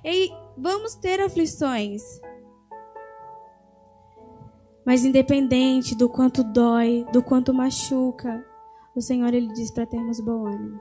E 0.04 0.30
vamos 0.56 0.94
ter 0.94 1.20
aflições. 1.20 2.02
Mas 4.84 5.04
independente 5.04 5.94
do 5.94 6.08
quanto 6.08 6.42
dói, 6.42 7.04
do 7.12 7.22
quanto 7.22 7.52
machuca, 7.52 8.44
o 8.94 9.00
Senhor 9.00 9.32
ele 9.34 9.48
diz 9.52 9.70
para 9.70 9.86
termos 9.86 10.20
bom 10.20 10.46
ânimo. 10.46 10.80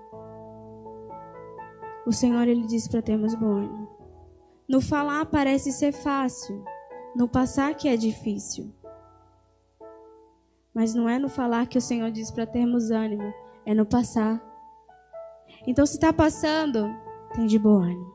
O 2.07 2.11
Senhor 2.11 2.47
ele 2.47 2.65
diz 2.65 2.87
para 2.87 3.01
termos 3.01 3.35
bom 3.35 3.57
ânimo. 3.57 3.87
No 4.67 4.81
falar 4.81 5.25
parece 5.25 5.71
ser 5.71 5.91
fácil, 5.91 6.63
no 7.15 7.27
passar 7.27 7.75
que 7.75 7.87
é 7.87 7.97
difícil. 7.97 8.73
Mas 10.79 10.95
não 10.95 11.09
é 11.09 11.19
no 11.19 11.27
falar 11.27 11.67
que 11.67 11.77
o 11.77 11.81
Senhor 11.81 12.09
diz 12.09 12.31
para 12.31 12.45
termos 12.45 12.89
ânimo, 12.89 13.33
é 13.65 13.73
no 13.73 13.85
passar. 13.85 14.41
Então, 15.67 15.85
se 15.85 15.95
está 15.95 16.13
passando, 16.13 16.89
tem 17.33 17.47
de 17.47 17.59
bom 17.59 17.81
ânimo, 17.81 18.13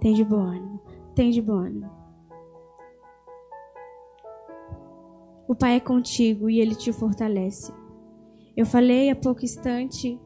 tem 0.00 0.14
de 0.14 0.24
bom 0.24 0.40
ânimo, 0.40 0.80
tem 1.14 1.30
de 1.30 1.42
bom 1.42 1.58
ânimo. 1.58 1.90
O 5.46 5.54
Pai 5.54 5.76
é 5.76 5.80
contigo 5.80 6.48
e 6.48 6.58
Ele 6.58 6.74
te 6.74 6.90
fortalece. 6.90 7.70
Eu 8.56 8.64
falei 8.64 9.10
há 9.10 9.14
pouco 9.14 9.44
instante 9.44 10.18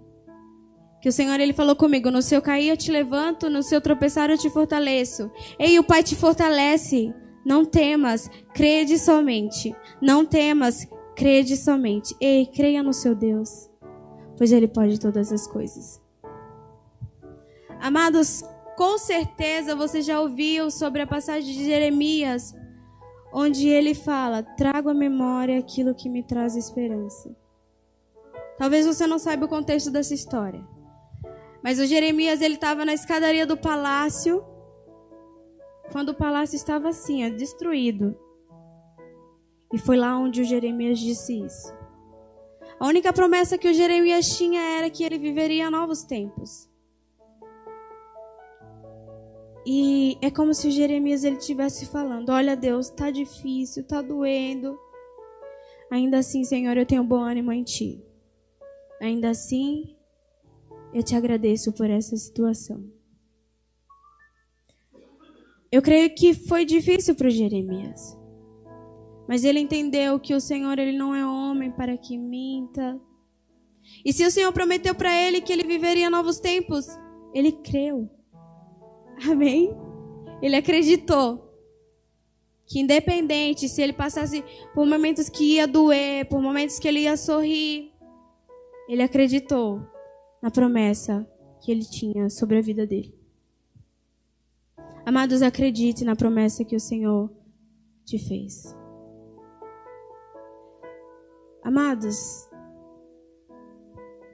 que 1.03 1.09
o 1.09 1.13
Senhor 1.13 1.41
ele 1.41 1.53
falou 1.53 1.75
comigo: 1.75 2.09
no 2.09 2.23
seu 2.23 2.41
cair 2.41 2.69
eu 2.69 2.77
te 2.77 2.93
levanto, 2.93 3.51
no 3.51 3.65
seu 3.65 3.81
tropeçar 3.81 4.31
eu 4.31 4.39
te 4.39 4.49
fortaleço. 4.49 5.29
Ei, 5.59 5.77
o 5.77 5.83
Pai 5.83 6.05
te 6.05 6.15
fortalece. 6.15 7.13
Não 7.45 7.65
temas, 7.65 8.31
crede 8.55 8.97
somente. 8.97 9.75
Não 10.01 10.25
temas, 10.25 10.87
Crede 11.15 11.57
somente. 11.57 12.15
Ei, 12.21 12.47
creia 12.47 12.83
no 12.83 12.93
seu 12.93 13.15
Deus, 13.15 13.69
pois 14.37 14.53
Ele 14.53 14.69
pode 14.69 14.99
todas 14.99 15.33
as 15.33 15.47
coisas. 15.47 16.01
Amados, 17.81 18.45
com 18.77 18.99
certeza 18.99 19.75
você 19.75 20.03
já 20.03 20.21
ouviu 20.21 20.71
sobre 20.71 21.03
a 21.03 21.07
passagem 21.07 21.53
de 21.53 21.65
Jeremias, 21.65 22.55
onde 23.33 23.69
ele 23.69 23.95
fala: 23.95 24.43
Trago 24.43 24.91
à 24.91 24.95
memória 24.95 25.59
aquilo 25.59 25.95
que 25.95 26.09
me 26.09 26.23
traz 26.23 26.57
esperança. 26.57 27.35
Talvez 28.59 28.87
você 28.87 29.07
não 29.07 29.19
saiba 29.19 29.47
o 29.47 29.49
contexto 29.49 29.91
dessa 29.91 30.13
história. 30.13 30.61
Mas 31.63 31.79
o 31.79 31.87
Jeremias 31.87 32.41
ele 32.41 32.55
estava 32.55 32.85
na 32.85 32.95
escadaria 32.95 33.47
do 33.47 33.57
palácio, 33.57 34.45
quando 35.93 36.11
o 36.11 36.15
palácio 36.15 36.57
estava 36.57 36.89
assim, 36.89 37.29
destruído. 37.37 38.17
E 39.73 39.79
foi 39.79 39.97
lá 39.97 40.19
onde 40.19 40.41
o 40.41 40.45
Jeremias 40.45 40.99
disse 40.99 41.39
isso. 41.39 41.73
A 42.79 42.87
única 42.87 43.13
promessa 43.13 43.59
que 43.59 43.69
o 43.69 43.75
Jeremias 43.75 44.37
tinha 44.37 44.61
era 44.61 44.89
que 44.91 45.05
ele 45.05 45.19
viveria 45.19 45.71
novos 45.71 46.03
tempos. 46.03 46.69
E 49.67 50.17
é 50.23 50.31
como 50.31 50.55
se 50.55 50.69
o 50.69 50.71
Jeremias 50.71 51.23
ele 51.23 51.37
estivesse 51.37 51.87
falando: 51.87 52.31
Olha, 52.31 52.57
Deus, 52.57 52.87
está 52.87 53.11
difícil, 53.11 53.83
está 53.83 54.01
doendo. 54.01 54.79
Ainda 55.91 56.19
assim, 56.19 56.43
Senhor, 56.45 56.77
eu 56.77 56.87
tenho 56.87 57.05
bom 57.05 57.21
ânimo 57.21 57.53
em 57.53 57.63
Ti. 57.63 58.03
Ainda 59.01 59.31
assim, 59.31 59.97
eu 60.95 61.03
te 61.03 61.15
agradeço 61.15 61.73
por 61.73 61.89
essa 61.91 62.17
situação. 62.17 62.83
Eu 65.71 65.83
creio 65.83 66.15
que 66.15 66.35
foi 66.35 66.65
difícil 66.65 67.15
para 67.15 67.29
o 67.29 67.31
Jeremias. 67.31 68.20
Mas 69.31 69.45
ele 69.45 69.61
entendeu 69.61 70.19
que 70.19 70.35
o 70.35 70.41
Senhor 70.41 70.77
ele 70.77 70.99
não 70.99 71.15
é 71.15 71.25
homem 71.25 71.71
para 71.71 71.97
que 71.97 72.19
minta. 72.19 73.01
E 74.05 74.13
se 74.13 74.27
o 74.27 74.31
Senhor 74.31 74.53
prometeu 74.53 74.93
para 74.93 75.15
ele 75.15 75.41
que 75.41 75.53
ele 75.53 75.63
viveria 75.63 76.11
novos 76.11 76.41
tempos, 76.41 76.85
ele 77.33 77.53
creu. 77.53 78.11
Amém? 79.31 79.73
Ele 80.43 80.57
acreditou 80.57 81.49
que 82.67 82.81
independente 82.81 83.69
se 83.69 83.81
ele 83.81 83.93
passasse 83.93 84.43
por 84.75 84.85
momentos 84.85 85.29
que 85.29 85.55
ia 85.55 85.69
doer, 85.69 86.29
por 86.29 86.43
momentos 86.43 86.81
que 86.81 86.89
ele 86.89 87.03
ia 87.03 87.17
sorrir, 87.17 87.93
ele 88.89 89.03
acreditou 89.03 89.81
na 90.43 90.51
promessa 90.51 91.25
que 91.61 91.71
ele 91.71 91.85
tinha 91.85 92.29
sobre 92.29 92.59
a 92.59 92.61
vida 92.61 92.85
dele. 92.85 93.15
Amados, 95.07 95.41
acredite 95.41 96.05
na 96.05 96.17
promessa 96.17 96.65
que 96.65 96.75
o 96.75 96.81
Senhor 96.81 97.31
te 98.05 98.19
fez. 98.19 98.80
Amados, 101.63 102.49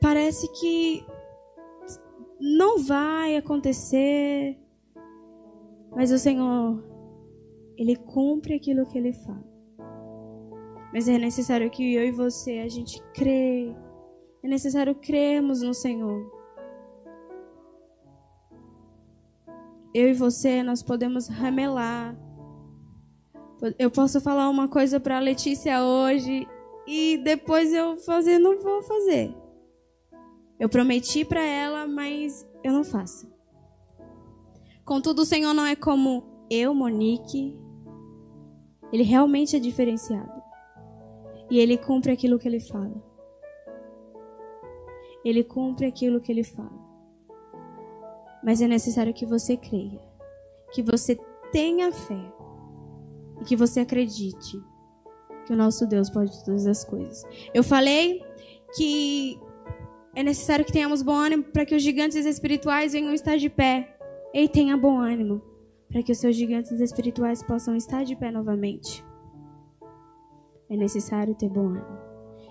parece 0.00 0.46
que 0.52 1.04
não 2.40 2.78
vai 2.78 3.36
acontecer, 3.36 4.56
mas 5.94 6.12
o 6.12 6.18
Senhor, 6.18 6.84
Ele 7.76 7.96
cumpre 7.96 8.54
aquilo 8.54 8.86
que 8.86 8.96
Ele 8.96 9.12
fala. 9.12 9.44
Mas 10.92 11.08
é 11.08 11.18
necessário 11.18 11.68
que 11.68 11.94
eu 11.94 12.04
e 12.04 12.12
você, 12.12 12.60
a 12.60 12.68
gente 12.68 13.02
crê. 13.12 13.74
É 14.42 14.48
necessário 14.48 14.94
crermos 14.94 15.60
no 15.60 15.74
Senhor. 15.74 16.30
Eu 19.92 20.08
e 20.08 20.12
você, 20.12 20.62
nós 20.62 20.82
podemos 20.82 21.26
ramelar. 21.26 22.16
Eu 23.78 23.90
posso 23.90 24.20
falar 24.20 24.48
uma 24.48 24.68
coisa 24.68 25.00
para 25.00 25.18
Letícia 25.18 25.82
hoje 25.82 26.46
e 26.86 27.18
depois 27.18 27.72
eu 27.72 27.96
fazer, 27.98 28.38
não 28.38 28.58
vou 28.58 28.82
fazer. 28.82 29.34
Eu 30.58 30.68
prometi 30.68 31.24
para 31.24 31.42
ela, 31.42 31.86
mas 31.86 32.48
eu 32.62 32.72
não 32.72 32.84
faço. 32.84 33.30
Contudo, 34.84 35.22
o 35.22 35.26
Senhor 35.26 35.52
não 35.52 35.66
é 35.66 35.74
como 35.74 36.46
eu, 36.48 36.72
Monique. 36.72 37.58
Ele 38.92 39.02
realmente 39.02 39.56
é 39.56 39.58
diferenciado. 39.58 40.42
E 41.50 41.58
ele 41.58 41.76
cumpre 41.76 42.12
aquilo 42.12 42.38
que 42.38 42.46
ele 42.46 42.60
fala. 42.60 43.02
Ele 45.24 45.42
cumpre 45.42 45.86
aquilo 45.86 46.20
que 46.20 46.30
ele 46.30 46.44
fala. 46.44 46.86
Mas 48.44 48.62
é 48.62 48.68
necessário 48.68 49.12
que 49.12 49.26
você 49.26 49.56
creia, 49.56 50.00
que 50.72 50.82
você 50.82 51.18
tenha 51.50 51.92
fé 51.92 52.32
e 53.40 53.44
que 53.44 53.56
você 53.56 53.80
acredite 53.80 54.56
que 55.46 55.52
o 55.52 55.56
nosso 55.56 55.86
Deus 55.86 56.10
pode 56.10 56.44
todas 56.44 56.66
as 56.66 56.84
coisas. 56.84 57.24
Eu 57.54 57.62
falei 57.62 58.22
que 58.76 59.38
é 60.14 60.22
necessário 60.22 60.64
que 60.64 60.72
tenhamos 60.72 61.02
bom 61.02 61.14
ânimo 61.14 61.44
para 61.44 61.64
que 61.64 61.74
os 61.74 61.82
gigantes 61.82 62.26
espirituais 62.26 62.92
venham 62.92 63.14
estar 63.14 63.36
de 63.36 63.48
pé. 63.48 63.96
E 64.34 64.48
tenha 64.48 64.76
bom 64.76 64.98
ânimo 64.98 65.40
para 65.88 66.02
que 66.02 66.12
os 66.12 66.18
seus 66.18 66.36
gigantes 66.36 66.72
espirituais 66.72 67.42
possam 67.42 67.76
estar 67.76 68.04
de 68.04 68.14
pé 68.16 68.30
novamente. 68.30 69.04
É 70.68 70.76
necessário 70.76 71.34
ter 71.34 71.48
bom 71.48 71.68
ânimo. 71.68 71.98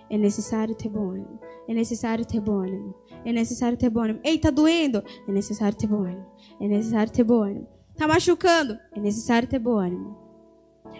É 0.10 0.18
necessário 0.18 0.74
ter 0.74 0.89
bom 0.89 1.10
ânimo. 1.10 1.39
É 1.68 1.74
necessário 1.74 2.26
ter 2.26 2.39
bom 2.39 2.60
ânimo. 2.60 2.96
É 3.26 3.32
necessário 3.32 3.78
ter 3.78 3.89
bom 3.89 4.02
ânimo. 4.02 4.20
Ei, 4.24 4.39
tá 4.39 4.50
doendo? 4.50 5.04
É 5.28 5.32
necessário 5.32 5.78
ter 5.78 5.88
bom 5.88 6.04
ânimo. 6.04 6.26
É 6.60 6.68
necessário 6.68 7.12
ter 7.12 7.24
bom 7.24 7.41
ânimo. 7.41 7.68
Tá 7.96 8.08
machucando? 8.08 8.78
É 8.93 9.00
necessário 9.00 9.48
ter 9.48 9.60
bom 9.60 9.78
ânimo. 9.78 10.18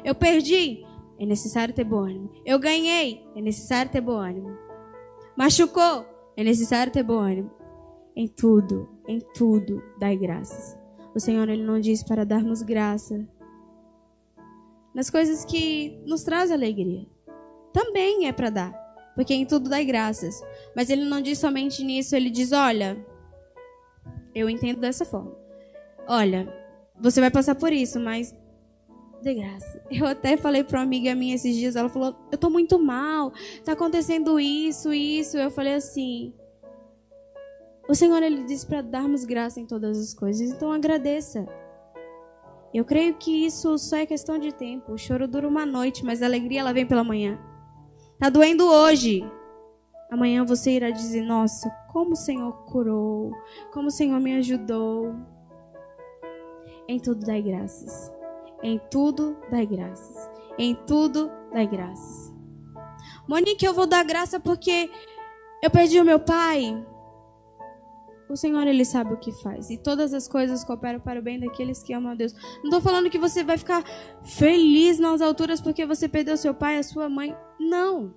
Eu 0.04 0.14
perdi? 0.14 0.85
É 1.20 1.26
necessário 1.26 1.74
ter 1.74 1.84
bom 1.84 2.00
ânimo. 2.00 2.32
Eu 2.46 2.60
ganhei, 2.60 3.26
é 3.36 3.42
necessário 3.42 3.92
ter 3.92 4.02
bom 4.02 4.18
ânimo. 4.18 4.58
Machucou, 5.38 6.06
é 6.36 6.44
necessário 6.44 6.92
ter 6.92 7.04
bom 7.04 7.20
ânimo. 7.20 7.52
Em 8.16 8.28
tudo, 8.28 8.90
em 9.08 9.20
tudo, 9.34 9.84
dai 10.00 10.16
graças. 10.16 10.78
O 11.14 11.20
Senhor 11.20 11.48
ele 11.50 11.64
não 11.64 11.80
diz 11.80 12.04
para 12.04 12.26
darmos 12.26 12.62
graça 12.62 13.26
nas 14.94 15.10
coisas 15.10 15.44
que 15.44 16.02
nos 16.06 16.24
traz 16.24 16.52
alegria. 16.52 17.06
Também 17.74 18.28
é 18.28 18.32
para 18.32 18.50
dar, 18.50 18.72
porque 19.16 19.34
em 19.34 19.46
tudo 19.46 19.70
dai 19.70 19.84
graças. 19.84 20.42
Mas 20.76 20.90
ele 20.90 21.04
não 21.04 21.22
diz 21.22 21.40
somente 21.40 21.84
nisso, 21.84 22.16
ele 22.16 22.30
diz: 22.30 22.54
olha, 22.54 22.98
eu 24.34 24.50
entendo 24.50 24.80
dessa 24.80 25.04
forma. 25.04 25.36
Olha, 26.08 26.48
você 27.00 27.20
vai 27.20 27.30
passar 27.32 27.56
por 27.56 27.74
isso, 27.74 28.00
mas 28.00 28.34
dê 29.26 29.34
graça. 29.34 29.82
Eu 29.90 30.06
até 30.06 30.38
falei 30.38 30.64
para 30.64 30.78
uma 30.78 30.84
amiga 30.84 31.16
minha 31.16 31.34
esses 31.34 31.56
dias, 31.56 31.76
ela 31.76 31.90
falou: 31.90 32.16
"Eu 32.32 32.38
tô 32.38 32.50
muito 32.50 32.78
mal, 32.78 33.34
tá 33.64 33.72
acontecendo 33.72 34.40
isso, 34.40 34.94
isso". 34.94 35.36
Eu 35.36 35.50
falei 35.50 35.74
assim: 35.74 36.32
O 37.90 37.96
Senhor 37.96 38.22
ele 38.22 38.44
disse 38.44 38.66
para 38.66 38.82
darmos 38.82 39.26
graça 39.26 39.60
em 39.60 39.66
todas 39.66 39.98
as 39.98 40.14
coisas, 40.14 40.52
então 40.52 40.72
agradeça. 40.72 41.48
Eu 42.74 42.86
creio 42.86 43.16
que 43.16 43.46
isso 43.46 43.78
só 43.78 43.98
é 43.98 44.06
questão 44.06 44.38
de 44.38 44.54
tempo. 44.54 44.94
O 44.94 44.98
choro 44.98 45.28
dura 45.28 45.48
uma 45.48 45.66
noite, 45.66 46.04
mas 46.06 46.22
a 46.22 46.26
alegria 46.26 46.60
ela 46.60 46.74
vem 46.74 46.86
pela 46.86 47.04
manhã. 47.04 47.40
Tá 48.20 48.30
doendo 48.30 48.68
hoje. 48.68 49.24
Amanhã 50.12 50.46
você 50.46 50.72
irá 50.72 50.92
dizer: 50.92 51.22
Nossa, 51.24 51.70
como 51.92 52.12
o 52.12 52.18
Senhor 52.18 52.54
curou, 52.66 53.32
como 53.74 53.88
o 53.88 53.92
Senhor 53.92 54.20
me 54.20 54.36
ajudou. 54.36 55.16
Em 56.88 57.00
tudo 57.00 57.26
dai 57.26 57.42
graças. 57.42 58.15
Em 58.64 58.80
tudo 58.90 59.38
dai 59.50 59.66
graças. 59.66 60.30
Em 60.58 60.76
tudo 60.76 61.32
dai 61.52 61.68
graças. 61.68 62.34
Monique, 63.28 63.66
eu 63.66 63.74
vou 63.74 63.88
dar 63.88 64.04
graça 64.04 64.40
porque 64.40 64.90
eu 65.62 65.70
perdi 65.70 66.00
o 66.00 66.06
meu 66.06 66.20
pai. 66.20 66.86
O 68.28 68.36
Senhor, 68.36 68.66
Ele 68.66 68.84
sabe 68.84 69.14
o 69.14 69.18
que 69.18 69.32
faz. 69.32 69.70
E 69.70 69.78
todas 69.78 70.14
as 70.14 70.28
coisas 70.28 70.64
cooperam 70.64 71.00
para 71.00 71.20
o 71.20 71.24
bem 71.24 71.40
daqueles 71.40 71.84
que 71.84 71.94
amam 71.94 72.12
a 72.12 72.16
Deus. 72.16 72.34
Não 72.58 72.66
estou 72.66 72.82
falando 72.82 73.10
que 73.10 73.20
você 73.20 73.44
vai 73.44 73.58
ficar 73.58 73.84
feliz 74.24 75.00
nas 75.00 75.22
alturas 75.22 75.62
porque 75.62 75.86
você 75.86 76.08
perdeu 76.08 76.36
seu 76.36 76.54
pai, 76.54 76.78
a 76.78 76.84
sua 76.84 77.08
mãe. 77.08 77.36
Não. 77.60 78.14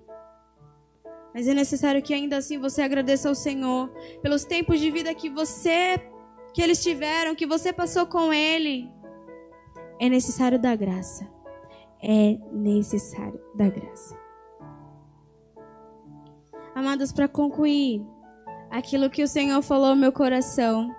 Mas 1.33 1.47
é 1.47 1.53
necessário 1.53 2.01
que 2.01 2.13
ainda 2.13 2.37
assim 2.37 2.57
você 2.57 2.81
agradeça 2.81 3.29
ao 3.29 3.35
Senhor 3.35 3.89
pelos 4.21 4.45
tempos 4.45 4.79
de 4.79 4.89
vida 4.89 5.13
que 5.13 5.29
você 5.29 6.01
que 6.53 6.61
eles 6.61 6.81
tiveram, 6.81 7.35
que 7.35 7.45
você 7.45 7.71
passou 7.71 8.07
com 8.07 8.33
ele. 8.33 8.89
É 9.99 10.09
necessário 10.09 10.57
dar 10.57 10.75
graça. 10.75 11.27
É 12.01 12.37
necessário 12.51 13.39
dar 13.55 13.69
graça. 13.69 14.17
Amados, 16.73 17.11
para 17.11 17.27
concluir 17.27 18.05
aquilo 18.69 19.09
que 19.09 19.23
o 19.23 19.27
Senhor 19.27 19.61
falou 19.61 19.89
ao 19.89 19.95
meu 19.95 20.11
coração. 20.11 20.89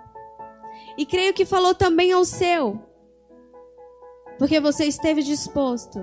E 0.97 1.05
creio 1.05 1.33
que 1.33 1.45
falou 1.45 1.73
também 1.73 2.11
ao 2.11 2.23
seu. 2.23 2.79
Porque 4.37 4.59
você 4.59 4.85
esteve 4.85 5.23
disposto. 5.23 5.99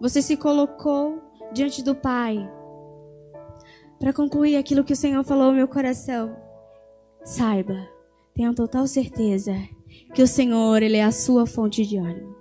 Você 0.00 0.20
se 0.20 0.36
colocou 0.36 1.22
diante 1.52 1.82
do 1.82 1.94
Pai. 1.94 2.38
Para 3.98 4.12
concluir 4.12 4.56
aquilo 4.56 4.84
que 4.84 4.92
o 4.92 4.96
Senhor 4.96 5.24
falou 5.24 5.46
ao 5.46 5.52
meu 5.52 5.66
coração. 5.66 6.36
Saiba 7.24 7.98
Tenham 8.38 8.54
total 8.54 8.86
certeza 8.86 9.52
que 10.18 10.22
o 10.22 10.26
Senhor, 10.26 10.82
Ele 10.82 10.96
é 10.96 11.04
a 11.04 11.12
sua 11.12 11.46
fonte 11.46 11.86
de 11.86 11.96
ânimo. 11.96 12.34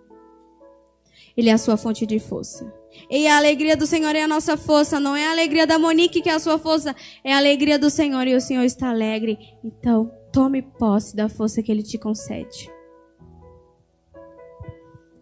Ele 1.38 1.48
é 1.48 1.54
a 1.54 1.60
sua 1.60 1.78
fonte 1.78 2.08
de 2.08 2.18
força. 2.18 2.74
E 3.08 3.28
a 3.28 3.38
alegria 3.38 3.78
do 3.78 3.86
Senhor 3.86 4.16
é 4.16 4.24
a 4.24 4.28
nossa 4.28 4.58
força, 4.58 5.00
não 5.00 5.16
é 5.16 5.28
a 5.28 5.32
alegria 5.32 5.68
da 5.68 5.78
Monique 5.78 6.20
que 6.20 6.28
é 6.28 6.34
a 6.34 6.40
sua 6.40 6.58
força, 6.58 6.96
é 7.24 7.32
a 7.32 7.38
alegria 7.38 7.78
do 7.78 7.92
Senhor 7.92 8.26
e 8.26 8.34
o 8.34 8.42
Senhor 8.42 8.64
está 8.64 8.90
alegre. 8.90 9.38
Então, 9.64 10.12
tome 10.34 10.64
posse 10.64 11.16
da 11.16 11.30
força 11.30 11.62
que 11.62 11.72
Ele 11.72 11.84
te 11.84 12.00
concede. 12.00 12.68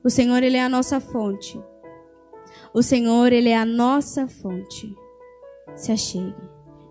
O 0.01 0.09
Senhor, 0.09 0.41
Ele 0.41 0.55
é 0.55 0.63
a 0.63 0.69
nossa 0.69 1.01
fonte. 1.01 1.61
O 2.73 2.81
Senhor, 2.81 3.33
Ele 3.33 3.49
é 3.49 3.57
a 3.57 3.65
nossa 3.65 4.29
fonte. 4.29 4.95
Se 5.75 5.91
achegue, 5.91 6.33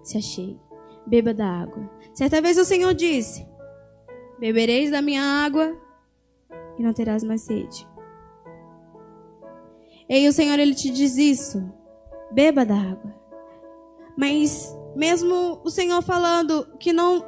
se 0.02 0.18
achegue, 0.18 0.60
beba 1.06 1.32
da 1.32 1.48
água. 1.48 1.90
Certa 2.12 2.42
vez 2.42 2.58
o 2.58 2.66
Senhor 2.66 2.92
disse: 2.92 3.53
Bebereis 4.44 4.90
da 4.90 5.00
minha 5.00 5.22
água 5.22 5.74
e 6.78 6.82
não 6.82 6.92
terás 6.92 7.24
mais 7.24 7.40
sede. 7.40 7.88
E 10.06 10.28
o 10.28 10.32
Senhor 10.34 10.58
ele 10.58 10.74
te 10.74 10.90
diz 10.90 11.16
isso. 11.16 11.66
Beba 12.30 12.62
da 12.62 12.76
água. 12.76 13.18
Mas 14.18 14.76
mesmo 14.94 15.62
o 15.64 15.70
Senhor 15.70 16.02
falando 16.02 16.68
que 16.78 16.92
não 16.92 17.24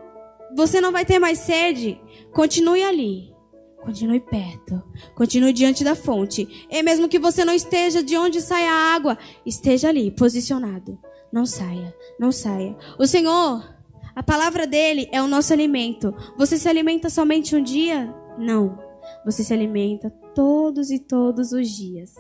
você 0.55 0.79
não 0.79 0.93
vai 0.93 1.07
ter 1.07 1.19
mais 1.19 1.39
sede, 1.39 1.99
continue 2.35 2.85
ali. 2.85 3.35
Continue 3.83 4.21
perto. 4.21 4.83
Continue 5.15 5.55
diante 5.55 5.83
da 5.83 5.95
fonte. 5.95 6.69
E 6.71 6.83
mesmo 6.83 7.09
que 7.09 7.19
você 7.19 7.47
não 7.47 7.55
esteja 7.55 8.03
de 8.03 8.15
onde 8.19 8.43
sai 8.43 8.67
a 8.67 8.95
água, 8.95 9.17
esteja 9.47 9.89
ali, 9.89 10.11
posicionado. 10.11 10.99
Não 11.33 11.47
saia, 11.47 11.97
não 12.21 12.31
saia. 12.31 12.77
O 12.99 13.07
Senhor 13.07 13.76
a 14.17 14.23
palavra 14.23 14.67
dele 14.67 15.11
é 15.13 15.23
o 15.23 15.29
nosso 15.29 15.53
alimento. 15.53 16.15
Você 16.39 16.57
se 16.57 16.67
alimenta 16.67 17.11
somente 17.11 17.55
um 17.55 17.63
dia? 17.63 18.15
Não. 18.39 18.79
Você 19.27 19.45
se 19.45 19.53
alimenta 19.53 20.09
todos 20.35 20.91
e 20.91 20.99
todos 20.99 21.53
os 21.53 21.69
dias. 21.69 22.15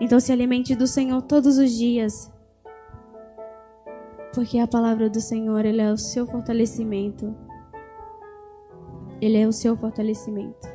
Então 0.00 0.20
se 0.20 0.30
alimente 0.30 0.76
do 0.76 0.86
Senhor 0.86 1.20
todos 1.22 1.58
os 1.58 1.72
dias. 1.72 2.30
Porque 4.32 4.60
a 4.60 4.68
palavra 4.68 5.10
do 5.10 5.20
Senhor, 5.20 5.64
ele 5.64 5.80
é 5.80 5.92
o 5.92 5.98
seu 5.98 6.24
fortalecimento. 6.24 7.36
Ele 9.20 9.38
é 9.38 9.48
o 9.48 9.52
seu 9.52 9.76
fortalecimento. 9.76 10.68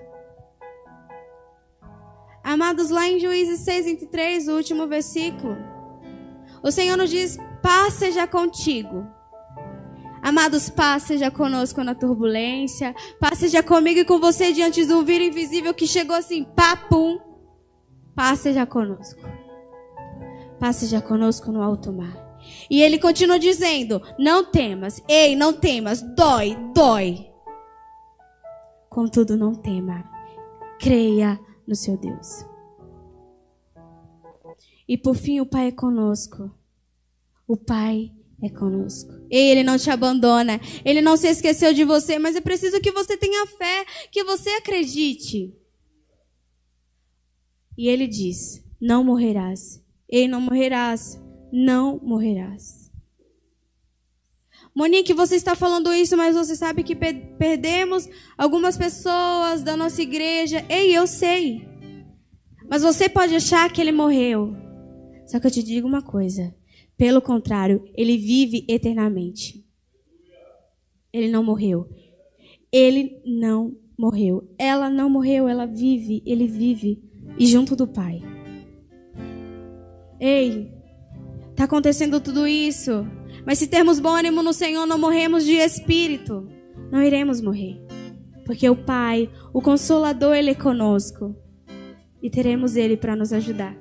Amados, 2.43 2.89
lá 2.89 3.07
em 3.07 3.17
Juízes 3.17 3.61
6, 3.61 3.85
23, 3.85 4.47
o 4.49 4.57
último 4.57 4.87
versículo, 4.87 5.55
o 6.61 6.69
Senhor 6.69 6.97
nos 6.97 7.09
diz: 7.09 7.37
paz 7.63 7.93
seja 7.93 8.27
contigo. 8.27 9.15
Amados, 10.27 10.69
paz 10.69 11.03
seja 11.03 11.31
conosco 11.31 11.81
na 11.85 11.95
turbulência. 11.95 12.93
Paz 13.17 13.39
seja 13.39 13.63
comigo 13.63 14.01
e 14.01 14.03
com 14.03 14.19
você 14.19 14.51
diante 14.51 14.83
do 14.83 15.01
vírus 15.05 15.29
invisível 15.29 15.73
que 15.73 15.87
chegou 15.87 16.13
assim, 16.13 16.43
papum. 16.43 17.17
Paz 18.13 18.39
seja 18.39 18.65
conosco. 18.65 19.21
Paz 20.59 20.75
seja 20.75 21.01
conosco 21.01 21.49
no 21.49 21.63
alto 21.63 21.93
mar. 21.93 22.13
E 22.69 22.81
ele 22.81 22.99
continua 22.99 23.39
dizendo: 23.39 24.01
Não 24.19 24.43
temas, 24.43 25.01
ei, 25.07 25.33
não 25.33 25.53
temas, 25.53 26.01
dói, 26.01 26.57
dói. 26.75 27.31
Contudo, 28.89 29.37
não 29.37 29.55
tema. 29.55 30.03
Creia 30.77 31.39
no 31.65 31.73
seu 31.73 31.95
Deus. 31.95 32.45
E 34.85 34.97
por 34.97 35.15
fim, 35.15 35.39
o 35.39 35.45
Pai 35.45 35.67
é 35.67 35.71
conosco. 35.71 36.51
O 37.47 37.55
Pai 37.55 38.11
é 38.41 38.49
conosco. 38.49 39.11
Ele 39.29 39.63
não 39.63 39.77
te 39.77 39.89
abandona. 39.89 40.59
Ele 40.85 41.01
não 41.01 41.17
se 41.17 41.27
esqueceu 41.27 41.73
de 41.73 41.83
você, 41.83 42.19
mas 42.19 42.35
é 42.35 42.41
preciso 42.41 42.79
que 42.79 42.91
você 42.91 43.17
tenha 43.17 43.45
fé, 43.47 43.85
que 44.11 44.23
você 44.23 44.49
acredite. 44.51 45.53
E 47.77 47.87
ele 47.87 48.07
diz: 48.07 48.63
Não 48.79 49.03
morrerás. 49.03 49.83
Ei, 50.09 50.27
não 50.27 50.41
morrerás. 50.41 51.19
Não 51.51 51.99
morrerás. 52.03 52.87
Monique, 54.75 55.13
você 55.13 55.35
está 55.35 55.55
falando 55.55 55.91
isso, 55.91 56.15
mas 56.15 56.35
você 56.35 56.55
sabe 56.55 56.83
que 56.83 56.95
perdemos 56.95 58.07
algumas 58.37 58.77
pessoas 58.77 59.63
da 59.63 59.75
nossa 59.75 60.01
igreja. 60.03 60.63
Ei, 60.69 60.95
eu 60.95 61.07
sei. 61.07 61.67
Mas 62.69 62.83
você 62.83 63.09
pode 63.09 63.33
achar 63.35 63.71
que 63.71 63.81
ele 63.81 63.91
morreu. 63.91 64.55
Só 65.25 65.39
que 65.39 65.47
eu 65.47 65.51
te 65.51 65.63
digo 65.63 65.87
uma 65.87 66.01
coisa: 66.01 66.53
pelo 66.97 67.21
contrário, 67.21 67.83
ele 67.95 68.17
vive 68.17 68.65
eternamente. 68.67 69.63
Ele 71.13 71.29
não 71.29 71.43
morreu. 71.43 71.87
Ele 72.71 73.21
não 73.25 73.77
morreu. 73.97 74.49
Ela 74.57 74.89
não 74.89 75.09
morreu, 75.09 75.47
ela 75.47 75.65
vive, 75.65 76.21
ele 76.25 76.47
vive 76.47 77.01
e 77.37 77.45
junto 77.45 77.75
do 77.75 77.87
Pai. 77.87 78.21
Ei, 80.19 80.71
tá 81.55 81.65
acontecendo 81.65 82.19
tudo 82.19 82.47
isso, 82.47 83.05
mas 83.45 83.59
se 83.59 83.67
termos 83.67 83.99
bom 83.99 84.15
ânimo 84.15 84.41
no 84.41 84.53
Senhor, 84.53 84.85
não 84.85 84.97
morremos 84.97 85.45
de 85.45 85.53
espírito. 85.53 86.47
Não 86.91 87.03
iremos 87.03 87.41
morrer. 87.41 87.79
Porque 88.45 88.67
o 88.69 88.75
Pai, 88.75 89.29
o 89.53 89.61
consolador, 89.61 90.35
ele 90.35 90.51
é 90.51 90.55
conosco. 90.55 91.35
E 92.21 92.29
teremos 92.29 92.75
ele 92.75 92.97
para 92.97 93.15
nos 93.15 93.31
ajudar. 93.31 93.77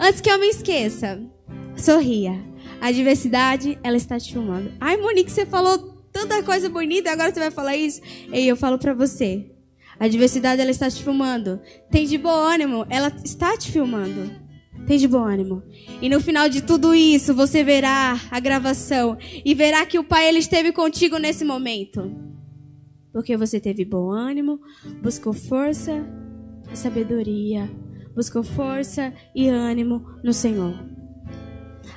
Antes 0.00 0.20
que 0.20 0.30
eu 0.30 0.38
me 0.38 0.48
esqueça, 0.48 1.20
Sorria. 1.76 2.38
A 2.80 2.90
diversidade, 2.90 3.78
ela 3.82 3.96
está 3.96 4.18
te 4.18 4.32
filmando. 4.32 4.72
Ai, 4.80 4.96
Monique, 4.96 5.30
você 5.30 5.46
falou 5.46 5.78
tanta 6.12 6.42
coisa 6.42 6.68
bonita 6.68 7.10
agora 7.10 7.32
você 7.32 7.40
vai 7.40 7.50
falar 7.50 7.76
isso? 7.76 8.00
Ei, 8.32 8.44
eu 8.46 8.56
falo 8.56 8.78
para 8.78 8.92
você. 8.92 9.50
A 9.98 10.08
diversidade, 10.08 10.60
ela 10.60 10.70
está 10.70 10.90
te 10.90 11.02
filmando. 11.02 11.60
Tem 11.90 12.06
de 12.06 12.18
bom 12.18 12.34
ânimo, 12.34 12.84
ela 12.90 13.12
está 13.24 13.56
te 13.56 13.70
filmando. 13.70 14.30
Tem 14.86 14.98
de 14.98 15.06
bom 15.06 15.22
ânimo. 15.22 15.62
E 16.00 16.08
no 16.08 16.20
final 16.20 16.48
de 16.48 16.62
tudo 16.62 16.94
isso, 16.94 17.34
você 17.34 17.62
verá 17.62 18.20
a 18.30 18.40
gravação 18.40 19.16
e 19.44 19.54
verá 19.54 19.86
que 19.86 19.98
o 19.98 20.04
Pai 20.04 20.28
ele 20.28 20.38
esteve 20.38 20.72
contigo 20.72 21.18
nesse 21.18 21.44
momento. 21.44 22.12
Porque 23.12 23.36
você 23.36 23.60
teve 23.60 23.84
bom 23.84 24.10
ânimo, 24.10 24.58
buscou 25.00 25.32
força 25.32 26.04
e 26.72 26.76
sabedoria, 26.76 27.70
buscou 28.14 28.42
força 28.42 29.12
e 29.34 29.48
ânimo 29.48 30.04
no 30.24 30.32
Senhor. 30.32 30.91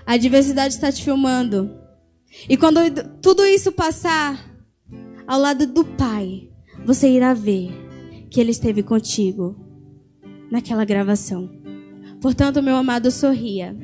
A 0.05 0.17
diversidade 0.17 0.73
está 0.73 0.91
te 0.91 1.03
filmando. 1.03 1.71
E 2.49 2.57
quando 2.57 2.79
tudo 3.21 3.45
isso 3.45 3.71
passar 3.71 4.53
ao 5.25 5.39
lado 5.39 5.65
do 5.65 5.83
Pai, 5.83 6.49
você 6.85 7.09
irá 7.09 7.33
ver 7.33 7.71
que 8.29 8.39
Ele 8.39 8.51
esteve 8.51 8.83
contigo. 8.83 9.55
naquela 10.51 10.85
gravação. 10.85 11.49
Portanto, 12.21 12.61
meu 12.61 12.75
amado, 12.75 13.09
sorria. 13.09 13.75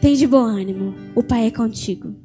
Tem 0.00 0.14
de 0.14 0.26
bom 0.26 0.42
ânimo, 0.42 0.94
o 1.14 1.22
Pai 1.22 1.46
é 1.46 1.50
contigo. 1.50 2.16